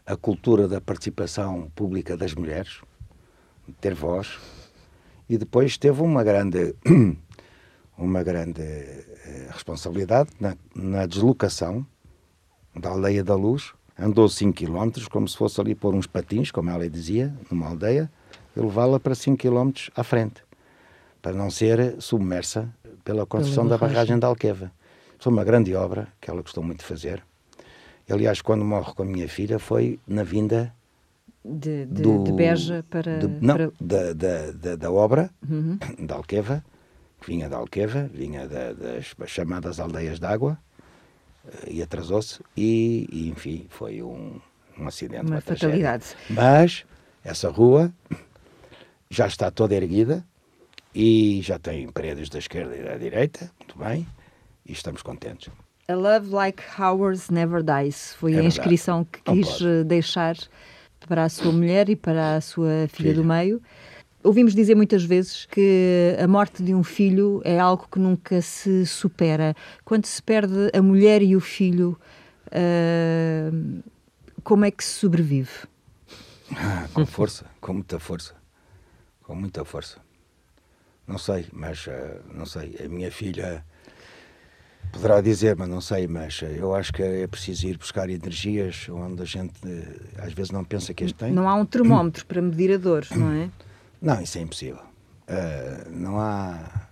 a 0.06 0.16
cultura 0.16 0.68
da 0.68 0.80
participação 0.80 1.70
pública 1.76 2.16
das 2.16 2.34
mulheres, 2.34 2.82
ter 3.82 3.93
voz, 3.93 4.39
e 5.30 5.38
depois 5.38 5.78
teve 5.78 6.02
uma 6.02 6.24
grande, 6.24 6.74
uma 7.97 8.24
grande 8.24 8.62
eh, 8.62 9.47
responsabilidade 9.52 10.30
na, 10.39 10.56
na 10.74 11.06
deslocação 11.06 11.86
da 12.76 12.89
Aldeia 12.89 13.24
da 13.24 13.36
Luz, 13.36 13.74
andou 13.97 14.28
5 14.28 14.53
km, 14.53 14.89
como 15.09 15.28
se 15.28 15.38
fosse 15.38 15.59
ali 15.61 15.76
pôr 15.76 15.93
uns 15.93 16.07
patins, 16.07 16.51
como 16.51 16.69
ela 16.69 16.89
dizia, 16.89 17.34
numa 17.49 17.67
aldeia, 17.67 18.11
e 18.55 18.59
levá-la 18.59 18.99
para 18.99 19.13
5 19.13 19.38
km 19.38 19.72
à 19.95 20.03
frente, 20.03 20.43
para 21.22 21.34
não 21.34 21.49
ser 21.49 21.95
submersa 21.99 22.69
pela 23.03 23.26
construção 23.26 23.67
da 23.67 23.78
barragem 23.78 24.17
da 24.17 24.28
Alqueva. 24.28 24.72
Foi 25.19 25.32
uma 25.32 25.43
grande 25.43 25.76
obra 25.76 26.07
que 26.19 26.30
ela 26.30 26.41
gostou 26.41 26.63
muito 26.63 26.80
de 26.80 26.86
fazer. 26.86 27.24
Aliás, 28.09 28.41
quando 28.41 28.65
morre 28.65 28.93
com 28.93 29.03
a 29.03 29.05
minha 29.05 29.30
filha, 29.30 29.59
foi 29.59 29.99
na 30.07 30.24
vinda 30.24 30.74
de, 31.43 31.86
de, 31.86 32.01
do, 32.01 32.24
de 32.24 32.32
Beja 32.32 32.84
para. 32.89 33.19
De, 33.19 33.28
não, 33.39 33.55
para... 33.55 33.72
Da, 33.80 34.13
da, 34.13 34.51
da, 34.51 34.76
da, 34.76 34.91
obra 34.91 35.30
uhum. 35.47 35.78
da 36.05 36.15
Alqueva, 36.15 36.63
que 37.22 37.28
vinha 37.28 37.47
da 37.47 37.57
Alqueva, 37.57 38.09
vinha 38.13 38.47
da, 38.47 38.74
das 38.74 39.13
chamadas 39.28 39.80
aldeias 39.80 40.19
d'água, 40.19 40.57
e 41.68 41.82
atrasou-se 41.82 42.39
e, 42.56 43.08
e, 43.12 43.30
enfim, 43.30 43.66
foi 43.70 44.02
um, 44.02 44.39
um 44.78 44.88
acidente, 44.88 45.26
uma, 45.26 45.36
uma 45.36 45.42
fatalidade. 45.42 46.06
Mas 46.30 46.86
essa 47.24 47.50
rua 47.50 47.92
já 49.10 49.28
está 49.28 49.52
toda 49.52 49.76
erguida 49.76 50.26
e 50.94 51.42
já 51.42 51.58
tem 51.58 51.88
paredes 51.89 52.30
da 52.30 52.39
esquerda 52.39 52.76
e 52.76 52.84
da 52.84 52.98
direita, 52.98 53.52
muito 53.60 53.78
bem, 53.78 54.08
e 54.66 54.72
estamos 54.72 55.02
contentes. 55.02 55.50
A 55.88 55.94
love 55.94 56.30
like 56.30 56.62
ours 56.80 57.30
never 57.30 57.62
dies 57.62 58.14
foi 58.16 58.36
é 58.36 58.39
a 58.39 58.44
inscrição 58.44 59.04
que 59.04 59.22
quis 59.22 59.60
deixar 59.86 60.38
para 61.08 61.26
a 61.26 61.30
sua 61.30 61.52
mulher 61.52 61.89
e 61.89 61.96
para 61.96 62.36
a 62.36 62.42
sua 62.42 62.88
filha, 62.88 62.89
filha 62.89 63.14
do 63.16 63.24
meio. 63.24 63.62
Ouvimos 64.24 64.53
dizer 64.53 64.76
muitas 64.76 65.03
vezes 65.03 65.45
que 65.45 66.15
a 66.22 66.28
morte 66.28 66.61
de 66.61 66.76
um 66.76 66.84
filho 66.84 67.41
é 67.43 67.59
algo 67.59 67.88
que 67.91 67.97
nunca 67.97 68.41
se 68.41 68.86
supera. 68.86 69.55
Quando 69.84 70.05
se 70.05 70.22
perde 70.22 70.69
a 70.74 70.82
mulher 70.82 71.24
e 71.24 71.36
o 71.36 71.39
filho, 71.39 71.97
uh, 72.47 73.84
como 74.43 74.65
é 74.65 74.72
que 74.72 74.84
se 74.84 74.99
sobrevive? 74.99 75.49
Ah, 76.55 76.88
com 76.93 77.05
força, 77.05 77.45
com 77.59 77.74
muita 77.74 77.97
força. 77.97 78.36
Com 79.24 79.36
muita 79.36 79.65
força. 79.65 79.99
Não 81.07 81.17
sei, 81.17 81.47
mas 81.51 81.88
uh, 81.88 81.91
não 82.32 82.45
sei. 82.45 82.78
A 82.86 82.88
minha 82.88 83.11
filha 83.11 83.65
poderá 84.91 85.19
dizer, 85.19 85.55
mas 85.55 85.67
não 85.67 85.82
sei, 85.82 86.07
mas 86.07 86.41
eu 86.41 86.76
acho 86.76 86.93
que 86.93 87.01
é 87.01 87.26
preciso 87.26 87.67
ir 87.67 87.78
buscar 87.78 88.07
energias 88.09 88.88
onde 88.89 89.22
a 89.24 89.26
gente 89.26 89.59
às 90.17 90.34
vezes 90.34 90.51
não 90.51 90.63
pensa 90.63 90.93
que 90.93 91.05
as 91.05 91.11
tem. 91.11 91.32
Não 91.32 91.49
há 91.49 91.55
um 91.55 91.65
termómetro 91.65 92.26
para 92.26 92.41
medir 92.41 92.74
a 92.74 92.78
dor, 92.78 93.07
não 93.15 93.32
é? 93.32 93.49
Não, 94.02 94.22
isso 94.22 94.38
é 94.38 94.41
impossível. 94.41 94.82
Uh, 95.28 95.89
não 95.91 96.20
há. 96.20 96.88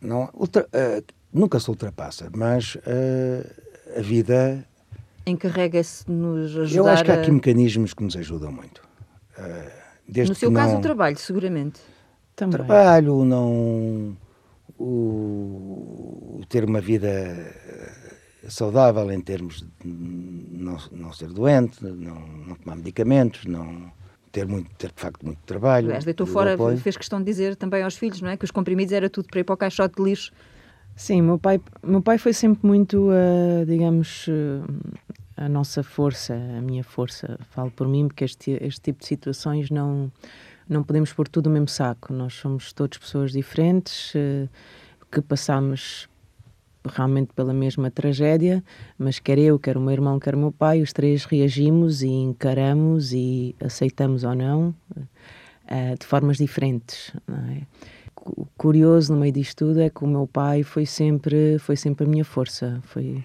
Não, 0.00 0.30
ultra, 0.34 0.68
nunca 1.32 1.58
se 1.58 1.70
ultrapassa, 1.70 2.30
mas 2.34 2.76
a 3.96 4.02
vida 4.02 4.66
encarrega-se 5.26 6.04
de 6.04 6.12
nos 6.12 6.56
ajudar. 6.56 6.76
Eu 6.76 6.86
acho 6.86 7.04
que 7.04 7.10
há 7.10 7.14
aqui 7.14 7.30
a... 7.30 7.32
mecanismos 7.32 7.94
que 7.94 8.02
nos 8.04 8.16
ajudam 8.16 8.52
muito. 8.52 8.82
Uh, 9.38 10.24
no 10.28 10.34
seu 10.34 10.52
caso, 10.52 10.72
não... 10.72 10.78
o 10.78 10.82
trabalho, 10.82 11.18
seguramente. 11.18 11.80
Também. 12.36 12.58
Trabalho, 12.58 13.24
não. 13.24 14.16
O, 14.78 16.40
o 16.40 16.40
ter 16.48 16.64
uma 16.64 16.80
vida 16.80 17.08
saudável 18.48 19.10
em 19.10 19.20
termos 19.20 19.60
de 19.60 19.88
não, 19.88 20.76
não 20.92 21.12
ser 21.12 21.28
doente, 21.28 21.82
não, 21.82 22.20
não 22.20 22.56
tomar 22.56 22.76
medicamentos, 22.76 23.46
não 23.46 23.90
ter, 24.34 24.46
muito, 24.48 24.68
ter 24.76 24.88
de 24.88 25.00
facto 25.00 25.24
muito 25.24 25.38
trabalho. 25.46 25.86
Aliás, 25.86 26.04
deitou 26.04 26.26
fora, 26.26 26.54
apoio. 26.54 26.76
fez 26.76 26.96
questão 26.96 27.20
de 27.20 27.24
dizer 27.24 27.54
também 27.54 27.84
aos 27.84 27.96
filhos, 27.96 28.20
não 28.20 28.28
é? 28.28 28.36
Que 28.36 28.44
os 28.44 28.50
comprimidos 28.50 28.92
era 28.92 29.08
tudo 29.08 29.28
para 29.28 29.40
ir 29.40 29.44
para 29.44 29.54
o 29.54 29.56
caixote 29.56 29.94
de 29.94 30.02
lixo. 30.02 30.32
Sim, 30.96 31.22
meu 31.22 31.38
pai, 31.38 31.60
meu 31.84 32.02
pai 32.02 32.18
foi 32.18 32.32
sempre 32.32 32.66
muito, 32.66 33.10
uh, 33.10 33.64
digamos, 33.64 34.26
uh, 34.26 34.64
a 35.36 35.48
nossa 35.48 35.84
força, 35.84 36.34
a 36.34 36.60
minha 36.60 36.82
força. 36.82 37.38
Falo 37.50 37.70
por 37.70 37.86
mim, 37.86 38.08
porque 38.08 38.24
este, 38.24 38.58
este 38.60 38.80
tipo 38.80 39.00
de 39.00 39.06
situações 39.06 39.70
não, 39.70 40.10
não 40.68 40.82
podemos 40.82 41.12
pôr 41.12 41.28
tudo 41.28 41.48
no 41.48 41.54
mesmo 41.54 41.68
saco. 41.68 42.12
Nós 42.12 42.34
somos 42.34 42.72
todas 42.72 42.98
pessoas 42.98 43.30
diferentes, 43.30 44.14
uh, 44.14 44.48
que 45.12 45.20
passamos 45.20 46.08
realmente 46.84 47.32
pela 47.34 47.52
mesma 47.52 47.90
tragédia, 47.90 48.62
mas 48.98 49.18
quer 49.18 49.38
eu, 49.38 49.58
quer 49.58 49.76
o 49.76 49.80
meu 49.80 49.92
irmão, 49.92 50.18
quer 50.18 50.34
o 50.34 50.38
meu 50.38 50.52
pai, 50.52 50.82
os 50.82 50.92
três 50.92 51.24
reagimos 51.24 52.02
e 52.02 52.08
encaramos 52.08 53.12
e 53.12 53.54
aceitamos 53.60 54.24
ou 54.24 54.34
não 54.34 54.74
uh, 54.96 55.98
de 55.98 56.06
formas 56.06 56.36
diferentes. 56.36 57.12
É? 57.28 57.62
O 58.16 58.46
curioso 58.56 59.12
no 59.12 59.20
meio 59.20 59.32
disto 59.32 59.66
tudo 59.66 59.80
é 59.80 59.90
que 59.90 60.04
o 60.04 60.06
meu 60.06 60.26
pai 60.26 60.62
foi 60.62 60.86
sempre, 60.86 61.58
foi 61.58 61.76
sempre 61.76 62.04
a 62.04 62.08
minha 62.08 62.24
força, 62.24 62.80
foi 62.82 63.24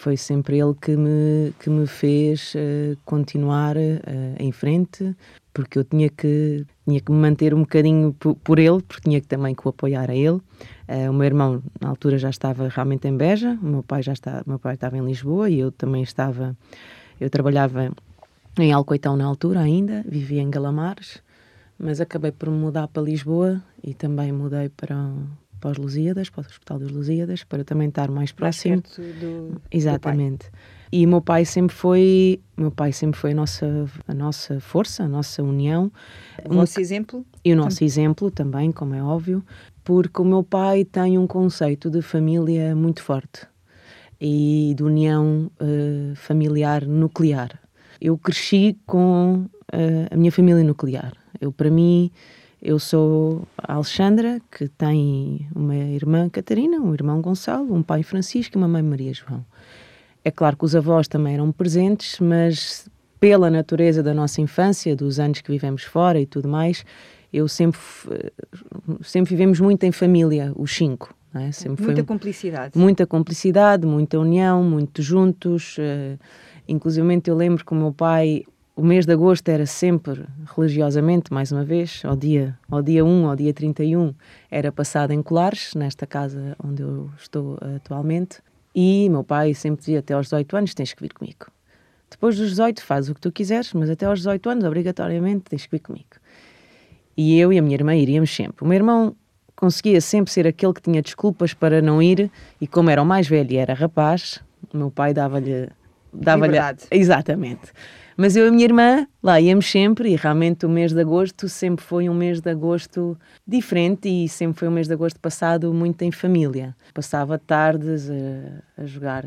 foi 0.00 0.16
sempre 0.16 0.58
ele 0.58 0.74
que 0.80 0.96
me, 0.96 1.52
que 1.58 1.68
me 1.68 1.86
fez 1.86 2.54
uh, 2.54 2.96
continuar 3.04 3.76
uh, 3.76 4.00
em 4.38 4.50
frente, 4.50 5.14
porque 5.52 5.78
eu 5.78 5.84
tinha 5.84 6.08
que, 6.08 6.64
tinha 6.86 7.00
que 7.00 7.10
me 7.10 7.18
manter 7.18 7.54
um 7.54 7.60
bocadinho 7.60 8.12
por, 8.18 8.34
por 8.36 8.58
ele, 8.58 8.82
porque 8.82 9.02
tinha 9.08 9.20
que 9.20 9.26
também 9.26 9.54
que 9.54 9.66
o 9.66 9.70
apoiar 9.70 10.10
a 10.10 10.14
ele. 10.14 10.40
Uh, 10.88 11.10
o 11.10 11.12
meu 11.12 11.24
irmão, 11.24 11.62
na 11.80 11.88
altura, 11.88 12.18
já 12.18 12.30
estava 12.30 12.68
realmente 12.68 13.08
em 13.08 13.16
Beja, 13.16 13.58
o 13.62 13.66
meu 13.66 13.82
pai 13.82 14.02
já 14.02 14.12
está, 14.12 14.42
meu 14.46 14.58
pai 14.58 14.74
estava 14.74 14.96
em 14.96 15.04
Lisboa 15.04 15.50
e 15.50 15.58
eu 15.58 15.72
também 15.72 16.02
estava, 16.02 16.56
eu 17.20 17.28
trabalhava 17.28 17.90
em 18.58 18.72
Alcoitão 18.72 19.16
na 19.16 19.24
altura 19.24 19.60
ainda, 19.60 20.04
vivia 20.06 20.42
em 20.42 20.50
Galamares, 20.50 21.22
mas 21.78 22.00
acabei 22.00 22.32
por 22.32 22.50
mudar 22.50 22.88
para 22.88 23.02
Lisboa 23.02 23.62
e 23.82 23.94
também 23.94 24.32
mudei 24.32 24.68
para, 24.68 25.12
para 25.60 25.70
os 25.70 25.78
Lusíadas, 25.78 26.28
para 26.28 26.42
o 26.42 26.46
Hospital 26.46 26.78
dos 26.78 26.90
Lusíadas, 26.90 27.44
para 27.44 27.64
também 27.64 27.88
estar 27.88 28.10
mais 28.10 28.32
próximo. 28.32 28.82
Mais 28.98 29.14
do, 29.18 29.60
Exatamente. 29.70 30.50
Do 30.50 30.79
e 30.92 31.06
meu 31.06 31.20
pai 31.20 31.44
sempre 31.44 31.74
foi, 31.74 32.40
meu 32.56 32.70
pai 32.70 32.92
sempre 32.92 33.18
foi 33.18 33.30
a 33.30 33.34
nossa, 33.34 33.86
a 34.08 34.14
nossa 34.14 34.58
força, 34.58 35.04
a 35.04 35.08
nossa 35.08 35.42
união. 35.42 35.90
O 36.44 36.54
nosso 36.54 36.78
um, 36.78 36.82
exemplo? 36.82 37.26
E 37.44 37.52
o 37.52 37.56
nosso 37.56 37.76
também. 37.76 37.86
exemplo 37.86 38.30
também, 38.30 38.72
como 38.72 38.94
é 38.94 39.02
óbvio, 39.02 39.44
porque 39.84 40.20
o 40.20 40.24
meu 40.24 40.42
pai 40.42 40.84
tem 40.84 41.16
um 41.16 41.26
conceito 41.26 41.88
de 41.90 42.02
família 42.02 42.74
muito 42.74 43.02
forte 43.02 43.46
e 44.20 44.74
de 44.76 44.82
união 44.82 45.50
uh, 45.60 46.14
familiar 46.16 46.84
nuclear. 46.84 47.58
Eu 48.00 48.18
cresci 48.18 48.76
com 48.84 49.46
uh, 49.72 50.08
a 50.10 50.16
minha 50.16 50.32
família 50.32 50.64
nuclear. 50.64 51.12
Eu, 51.40 51.52
para 51.52 51.70
mim, 51.70 52.10
eu 52.60 52.78
sou 52.78 53.46
a 53.56 53.74
Alexandra, 53.74 54.40
que 54.50 54.68
tem 54.68 55.48
uma 55.54 55.76
irmã 55.76 56.28
Catarina, 56.28 56.78
um 56.78 56.92
irmão 56.92 57.20
Gonçalo, 57.22 57.72
um 57.72 57.82
pai 57.82 58.02
Francisco 58.02 58.56
e 58.56 58.58
uma 58.58 58.68
mãe 58.68 58.82
Maria 58.82 59.14
João. 59.14 59.44
É 60.24 60.30
claro 60.30 60.56
que 60.56 60.64
os 60.64 60.76
avós 60.76 61.08
também 61.08 61.34
eram 61.34 61.50
presentes, 61.50 62.18
mas 62.20 62.88
pela 63.18 63.50
natureza 63.50 64.02
da 64.02 64.14
nossa 64.14 64.40
infância, 64.40 64.96
dos 64.96 65.18
anos 65.20 65.40
que 65.40 65.50
vivemos 65.50 65.84
fora 65.84 66.20
e 66.20 66.26
tudo 66.26 66.48
mais, 66.48 66.84
eu 67.32 67.46
sempre, 67.46 67.80
sempre 69.02 69.30
vivemos 69.30 69.60
muito 69.60 69.84
em 69.84 69.92
família, 69.92 70.52
os 70.56 70.74
cinco. 70.74 71.14
É? 71.34 71.52
Sempre 71.52 71.84
muita 71.84 72.02
cumplicidade. 72.02 72.78
Muita 72.78 73.06
cumplicidade, 73.06 73.86
muita 73.86 74.18
união, 74.18 74.64
muito 74.64 75.00
juntos. 75.00 75.78
Uh, 75.78 76.18
inclusive 76.66 77.06
eu 77.26 77.36
lembro 77.36 77.64
que 77.64 77.72
o 77.72 77.76
meu 77.76 77.92
pai 77.92 78.44
o 78.80 78.82
mês 78.82 79.04
de 79.04 79.12
agosto 79.12 79.46
era 79.48 79.66
sempre, 79.66 80.24
religiosamente, 80.56 81.30
mais 81.32 81.52
uma 81.52 81.62
vez, 81.62 82.00
ao 82.02 82.16
dia, 82.16 82.58
ao 82.70 82.80
dia 82.80 83.04
1, 83.04 83.28
ao 83.28 83.36
dia 83.36 83.52
31, 83.52 84.14
era 84.50 84.72
passado 84.72 85.12
em 85.12 85.22
Colares, 85.22 85.74
nesta 85.74 86.06
casa 86.06 86.56
onde 86.64 86.82
eu 86.82 87.10
estou 87.18 87.58
atualmente. 87.76 88.38
E 88.74 89.08
meu 89.08 89.24
pai 89.24 89.54
sempre 89.54 89.80
dizia: 89.80 89.98
até 89.98 90.14
aos 90.14 90.26
18 90.26 90.56
anos 90.56 90.74
tens 90.74 90.92
que 90.92 91.02
vir 91.02 91.12
comigo. 91.12 91.46
Depois 92.10 92.36
dos 92.36 92.50
18 92.50 92.82
faz 92.82 93.08
o 93.08 93.14
que 93.14 93.20
tu 93.20 93.30
quiseres, 93.30 93.72
mas 93.72 93.88
até 93.88 94.06
aos 94.06 94.18
18 94.20 94.50
anos, 94.50 94.64
obrigatoriamente, 94.64 95.44
tens 95.48 95.64
que 95.64 95.70
vir 95.70 95.80
comigo. 95.80 96.08
E 97.16 97.38
eu 97.38 97.52
e 97.52 97.58
a 97.58 97.62
minha 97.62 97.74
irmã 97.74 97.94
iríamos 97.94 98.34
sempre. 98.34 98.64
O 98.64 98.66
meu 98.66 98.76
irmão 98.76 99.14
conseguia 99.54 100.00
sempre 100.00 100.32
ser 100.32 100.46
aquele 100.46 100.72
que 100.72 100.82
tinha 100.82 101.02
desculpas 101.02 101.54
para 101.54 101.80
não 101.80 102.02
ir, 102.02 102.30
e 102.60 102.66
como 102.66 102.90
era 102.90 103.00
o 103.00 103.06
mais 103.06 103.28
velho 103.28 103.52
e 103.52 103.56
era 103.56 103.74
rapaz, 103.74 104.40
o 104.72 104.76
meu 104.76 104.90
pai 104.90 105.12
dava-lhe. 105.14 105.68
Dava-lhe. 106.12 106.58
Exatamente. 106.90 107.72
Mas 108.20 108.36
eu 108.36 108.44
e 108.44 108.48
a 108.48 108.52
minha 108.52 108.64
irmã 108.64 109.06
lá 109.22 109.40
íamos 109.40 109.70
sempre 109.70 110.10
e 110.10 110.14
realmente 110.14 110.66
o 110.66 110.68
mês 110.68 110.92
de 110.92 111.00
agosto 111.00 111.48
sempre 111.48 111.82
foi 111.82 112.06
um 112.06 112.12
mês 112.12 112.38
de 112.38 112.50
agosto 112.50 113.18
diferente 113.48 114.10
e 114.10 114.28
sempre 114.28 114.58
foi 114.58 114.68
um 114.68 114.70
mês 114.70 114.86
de 114.86 114.92
agosto 114.92 115.18
passado 115.18 115.72
muito 115.72 116.02
em 116.02 116.12
família. 116.12 116.76
Passava 116.92 117.38
tardes 117.38 118.10
a, 118.10 118.82
a 118.82 118.84
jogar 118.84 119.24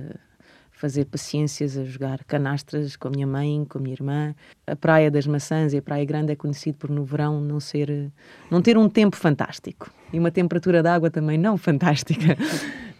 fazer 0.70 1.06
paciências, 1.06 1.76
a 1.76 1.84
jogar 1.84 2.24
canastras 2.26 2.96
com 2.96 3.08
a 3.08 3.12
minha 3.12 3.26
mãe, 3.26 3.66
com 3.68 3.80
a 3.80 3.82
minha 3.82 3.96
irmã. 3.96 4.36
A 4.68 4.76
Praia 4.76 5.10
das 5.10 5.26
Maçãs 5.26 5.74
e 5.74 5.78
a 5.78 5.82
Praia 5.82 6.06
Grande 6.06 6.32
é 6.32 6.36
conhecido 6.36 6.78
por 6.78 6.92
no 6.92 7.04
verão 7.04 7.42
não 7.42 7.60
ser 7.60 8.12
não 8.52 8.62
ter 8.62 8.78
um 8.78 8.88
tempo 8.88 9.16
fantástico 9.16 9.92
e 10.14 10.20
uma 10.20 10.30
temperatura 10.30 10.84
de 10.84 10.90
água 10.90 11.10
também 11.10 11.40
não 11.40 11.58
fantástica. 11.58 12.38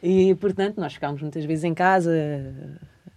E 0.06 0.36
portanto, 0.36 0.82
nós 0.82 0.96
ficámos 0.96 1.22
muitas 1.22 1.46
vezes 1.46 1.64
em 1.64 1.74
casa 1.74 2.12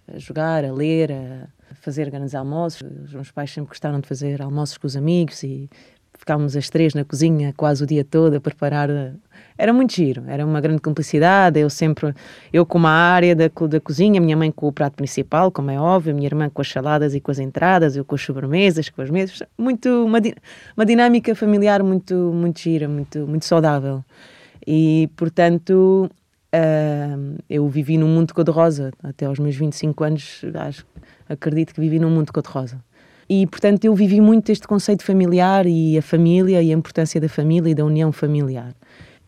a 0.07 0.17
jogar, 0.17 0.63
a 0.63 0.71
ler, 0.71 1.11
a 1.11 1.49
fazer 1.75 2.09
grandes 2.09 2.35
almoços. 2.35 2.81
Os 3.05 3.13
meus 3.13 3.31
pais 3.31 3.51
sempre 3.51 3.69
gostaram 3.69 3.99
de 3.99 4.07
fazer 4.07 4.41
almoços 4.41 4.77
com 4.77 4.87
os 4.87 4.95
amigos 4.95 5.43
e 5.43 5.69
ficávamos 6.17 6.55
as 6.55 6.69
três 6.69 6.93
na 6.93 7.05
cozinha 7.05 7.53
quase 7.55 7.83
o 7.83 7.87
dia 7.87 8.03
todo 8.03 8.35
a 8.35 8.41
preparar. 8.41 8.89
Era 9.57 9.71
muito 9.71 9.93
giro, 9.93 10.23
era 10.27 10.45
uma 10.45 10.59
grande 10.59 10.81
cumplicidade. 10.81 11.59
Eu 11.59 11.69
sempre, 11.69 12.13
eu 12.51 12.65
com 12.65 12.77
uma 12.77 12.91
área 12.91 13.35
da, 13.35 13.47
da 13.47 13.79
cozinha, 13.79 14.19
minha 14.19 14.35
mãe 14.35 14.51
com 14.51 14.67
o 14.67 14.71
prato 14.71 14.95
principal, 14.95 15.51
como 15.51 15.71
é 15.71 15.79
óbvio, 15.79 16.13
minha 16.13 16.27
irmã 16.27 16.49
com 16.49 16.61
as 16.61 16.69
saladas 16.69 17.15
e 17.15 17.19
com 17.19 17.31
as 17.31 17.39
entradas, 17.39 17.95
eu 17.95 18.03
com 18.03 18.15
as 18.15 18.21
sobremesas, 18.21 18.89
com 18.89 19.01
as 19.01 19.09
mesas. 19.09 19.43
Muito, 19.57 19.89
uma, 20.05 20.19
uma 20.75 20.85
dinâmica 20.85 21.33
familiar 21.35 21.83
muito, 21.83 22.15
muito 22.33 22.59
gira, 22.59 22.87
muito, 22.87 23.27
muito 23.27 23.45
saudável. 23.45 24.03
E, 24.65 25.09
portanto, 25.15 26.09
Uh, 26.47 27.37
eu 27.49 27.67
vivi 27.67 27.97
num 27.97 28.07
mundo 28.07 28.33
cor-de-rosa 28.33 28.93
até 29.03 29.25
aos 29.25 29.37
meus 29.37 29.57
25 29.57 30.03
anos, 30.05 30.41
acho, 30.55 30.85
acredito 31.29 31.73
que 31.73 31.81
vivi 31.81 31.99
num 31.99 32.09
mundo 32.09 32.31
cor-de-rosa. 32.31 32.79
E, 33.29 33.45
portanto, 33.47 33.83
eu 33.83 33.93
vivi 33.93 34.21
muito 34.21 34.51
este 34.51 34.67
conceito 34.67 35.03
familiar 35.03 35.65
e 35.65 35.97
a 35.97 36.01
família 36.01 36.61
e 36.61 36.71
a 36.71 36.73
importância 36.73 37.19
da 37.19 37.27
família 37.27 37.69
e 37.69 37.75
da 37.75 37.83
união 37.83 38.11
familiar. 38.11 38.73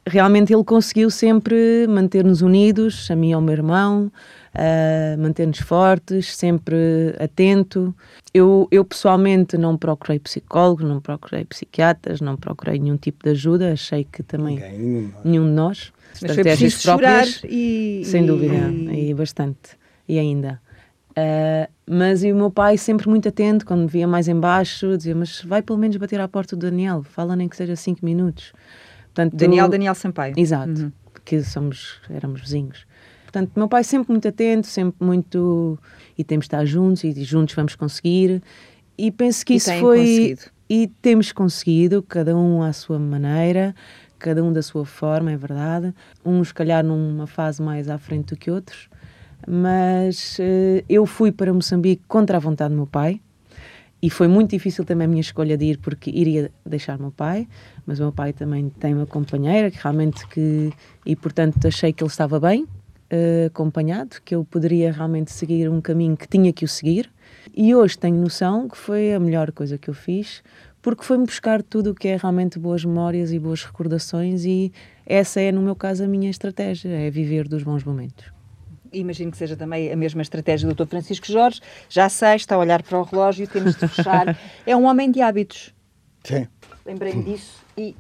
realmente 0.08 0.54
ele 0.54 0.64
conseguiu 0.64 1.10
sempre 1.10 1.86
manter-nos 1.88 2.42
unidos, 2.42 3.10
a 3.12 3.16
mim 3.16 3.30
e 3.30 3.34
ao 3.34 3.42
meu 3.42 3.54
irmão, 3.54 4.12
uh, 4.56 5.22
manter-nos 5.22 5.60
fortes, 5.60 6.36
sempre 6.36 7.14
atento. 7.20 7.94
Eu, 8.34 8.68
eu 8.72 8.84
pessoalmente 8.84 9.58
não 9.58 9.78
procurei 9.78 10.20
psicólogos, 10.20 10.86
não 10.86 11.00
procurei 11.00 11.46
psiquiatras, 11.46 12.22
não 12.22 12.36
procurei 12.36 12.80
nenhum 12.80 12.98
tipo 12.98 13.24
de 13.24 13.32
ajuda, 13.32 13.74
achei 13.74 14.04
que 14.04 14.24
também 14.24 14.56
Ninguém, 14.56 15.14
nenhum 15.24 15.46
de 15.46 15.52
nós. 15.52 15.92
Mas 16.22 16.34
foi 16.34 16.44
preciso 16.44 16.82
próprias, 16.84 17.42
e, 17.46 18.02
sem 18.06 18.26
dúvida, 18.26 18.70
e... 18.70 19.12
e 19.12 19.14
bastante, 19.14 19.78
e 20.08 20.18
ainda. 20.18 20.60
Uh, 21.20 21.72
mas 21.90 22.24
e 22.24 22.32
o 22.32 22.36
meu 22.36 22.52
pai 22.52 22.78
sempre 22.78 23.10
muito 23.10 23.28
atento, 23.28 23.66
quando 23.66 23.82
me 23.82 23.88
via 23.88 24.08
mais 24.08 24.28
embaixo, 24.28 24.96
dizia, 24.96 25.16
mas 25.16 25.42
vai 25.42 25.62
pelo 25.62 25.80
menos 25.80 25.98
bater 25.98 26.22
à 26.22 26.28
porta 26.28 26.56
do 26.56 26.70
Daniel, 26.70 27.04
fala 27.04 27.36
nem 27.36 27.48
que 27.48 27.56
seja 27.58 27.76
5 27.76 28.06
minutos. 28.06 28.54
Portanto, 29.06 29.36
Daniel, 29.36 29.66
tu... 29.66 29.72
Daniel 29.72 29.96
Sampaio. 29.96 30.34
Exato, 30.38 30.82
uhum. 30.82 30.92
que 31.26 31.42
somos, 31.44 32.00
éramos 32.10 32.42
vizinhos. 32.42 32.86
Portanto, 33.24 33.52
meu 33.56 33.68
pai 33.68 33.84
sempre 33.84 34.12
muito 34.12 34.28
atento, 34.28 34.66
sempre 34.68 35.06
muito. 35.06 35.78
E 36.18 36.24
temos 36.24 36.46
de 36.46 36.48
estar 36.48 36.66
juntos 36.66 37.04
e 37.04 37.24
juntos 37.24 37.54
vamos 37.54 37.76
conseguir. 37.76 38.42
E 38.98 39.12
penso 39.12 39.46
que 39.46 39.54
e 39.54 39.58
isso 39.58 39.72
foi. 39.76 40.00
Conseguido. 40.00 40.42
E 40.70 40.88
temos 41.02 41.32
conseguido, 41.32 42.04
cada 42.04 42.36
um 42.38 42.62
à 42.62 42.72
sua 42.72 43.00
maneira, 43.00 43.74
cada 44.20 44.44
um 44.44 44.54
da 44.54 44.62
sua 44.62 44.86
forma, 44.86 45.32
é 45.32 45.38
verdade. 45.38 45.94
Uns, 46.24 46.50
se 46.50 46.54
calhar, 46.54 46.84
numa 46.84 47.26
fase 47.26 47.62
mais 47.62 47.90
à 47.90 47.98
frente 47.98 48.34
do 48.34 48.38
que 48.38 48.52
outros. 48.52 48.88
Mas 49.48 50.38
uh, 50.40 50.84
eu 50.88 51.06
fui 51.06 51.32
para 51.32 51.54
Moçambique 51.54 52.04
contra 52.08 52.38
a 52.38 52.40
vontade 52.40 52.74
do 52.74 52.78
meu 52.78 52.88
pai. 52.88 53.22
E 54.02 54.10
foi 54.10 54.30
muito 54.30 54.52
difícil 54.52 54.86
também 54.86 55.06
a 55.06 55.10
minha 55.10 55.22
escolha 55.22 55.58
de 55.58 55.66
ir, 55.66 55.78
porque 55.78 56.10
iria 56.10 56.50
deixar 56.66 56.98
meu 56.98 57.12
pai, 57.12 57.48
mas 57.86 58.00
o 58.00 58.04
meu 58.04 58.14
pai 58.14 58.32
também 58.32 58.70
tem 58.70 58.94
uma 58.94 59.06
companheira 59.06 59.70
que 59.70 59.78
realmente 59.82 60.26
que. 60.28 60.72
E 61.06 61.16
portanto 61.16 61.68
achei 61.68 61.92
que 61.92 62.02
ele 62.02 62.10
estava 62.10 62.40
bem, 62.40 62.64
uh, 62.64 63.48
acompanhado, 63.48 64.22
que 64.24 64.34
eu 64.34 64.46
poderia 64.46 64.92
realmente 64.92 65.32
seguir 65.32 65.70
um 65.70 65.82
caminho 65.82 66.16
que 66.16 66.28
tinha 66.28 66.54
que 66.54 66.64
o 66.64 66.68
seguir. 66.68 67.12
E 67.54 67.76
hoje 67.76 67.98
tenho 67.98 68.16
noção 68.16 68.70
que 68.70 68.78
foi 68.78 69.14
a 69.14 69.20
melhor 69.20 69.52
coisa 69.52 69.78
que 69.78 69.90
eu 69.90 69.94
fiz, 69.94 70.42
porque 70.82 71.04
foi-me 71.04 71.26
buscar 71.26 71.62
tudo 71.62 71.92
o 71.92 71.96
que 71.96 72.08
é 72.08 72.16
realmente 72.16 72.58
boas 72.58 72.86
memórias 72.86 73.34
e 73.34 73.40
boas 73.40 73.64
recordações, 73.64 74.46
e 74.46 74.72
essa 75.06 75.42
é, 75.42 75.52
no 75.52 75.62
meu 75.62 75.76
caso, 75.76 76.04
a 76.04 76.08
minha 76.08 76.30
estratégia: 76.30 76.90
é 76.90 77.10
viver 77.10 77.48
dos 77.48 77.64
bons 77.64 77.84
momentos. 77.84 78.39
Imagino 78.92 79.32
que 79.32 79.38
seja 79.38 79.56
também 79.56 79.92
a 79.92 79.96
mesma 79.96 80.22
estratégia 80.22 80.68
do 80.68 80.76
Dr. 80.76 80.88
Francisco 80.90 81.28
Jorge. 81.28 81.62
Já 81.90 82.10
sei, 82.10 82.36
está 82.36 82.56
a 82.56 82.58
olhar 82.58 82.82
para 82.84 83.00
o 83.00 83.04
relógio, 83.04 83.48
temos 83.48 83.76
de 83.76 83.88
fechar. 83.88 84.38
é 84.66 84.76
um 84.76 84.86
homem 84.86 85.12
de 85.12 85.22
hábitos. 85.22 85.74
Sim. 86.24 86.48
Lembrei-me 86.86 87.24
disso 87.24 87.64
e, 87.78 87.96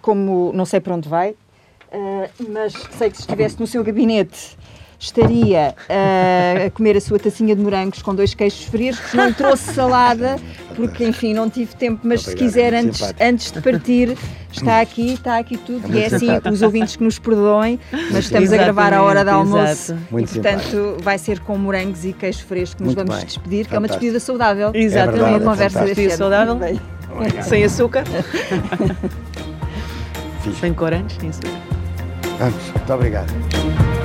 como 0.00 0.52
não 0.52 0.64
sei 0.64 0.80
para 0.80 0.94
onde 0.94 1.08
vai, 1.08 1.30
uh, 1.30 2.50
mas 2.50 2.72
sei 2.72 3.10
que 3.10 3.16
se 3.16 3.22
estivesse 3.22 3.58
no 3.58 3.66
seu 3.66 3.82
gabinete 3.82 4.56
estaria 5.04 5.74
uh, 5.74 6.66
a 6.66 6.70
comer 6.70 6.96
a 6.96 7.00
sua 7.00 7.18
tacinha 7.18 7.54
de 7.54 7.62
morangos 7.62 8.02
com 8.02 8.14
dois 8.14 8.34
queijos 8.34 8.64
frescos, 8.64 9.12
não 9.12 9.32
trouxe 9.32 9.72
salada, 9.74 10.36
porque 10.74 11.04
enfim, 11.04 11.34
não 11.34 11.48
tive 11.50 11.74
tempo, 11.76 12.00
mas 12.04 12.22
Obrigado, 12.22 12.38
se 12.38 12.44
quiser, 12.44 12.74
antes, 12.74 13.14
antes 13.20 13.52
de 13.52 13.60
partir, 13.60 14.16
está 14.50 14.80
aqui, 14.80 15.12
está 15.12 15.38
aqui 15.38 15.56
tudo, 15.56 15.86
é 15.92 15.98
e 15.98 16.02
é 16.02 16.06
assim, 16.06 16.28
os 16.50 16.62
ouvintes 16.62 16.96
que 16.96 17.04
nos 17.04 17.18
perdoem, 17.18 17.78
mas 17.92 18.24
estamos 18.24 18.24
Exatamente, 18.24 18.54
a 18.54 18.64
gravar 18.64 18.92
à 18.94 19.02
hora 19.02 19.24
do 19.24 19.30
almoço 19.30 19.94
e, 19.94 20.26
portanto, 20.26 20.62
simpático. 20.62 21.02
vai 21.02 21.18
ser 21.18 21.40
com 21.40 21.58
morangos 21.58 22.04
e 22.04 22.12
queijo 22.12 22.44
fresco 22.44 22.76
que 22.76 22.82
nos 22.84 22.94
Muito 22.94 23.06
vamos 23.06 23.16
bem. 23.16 23.26
despedir, 23.26 23.66
que 23.66 23.74
é 23.74 23.78
uma 23.78 23.88
despedida 23.88 24.20
saudável. 24.20 24.70
Exatamente, 24.74 25.22
é 25.22 25.26
uma 25.26 25.40
conversa 25.40 25.84
despedida 25.84 26.16
saudável, 26.16 26.58
sem 27.42 27.64
açúcar. 27.64 28.04
sem 30.60 30.72
corantes, 30.74 31.16
sem 31.18 31.28
açúcar. 31.28 31.50
Vamos, 32.38 32.70
muito 32.74 32.92
obrigado. 32.92 34.03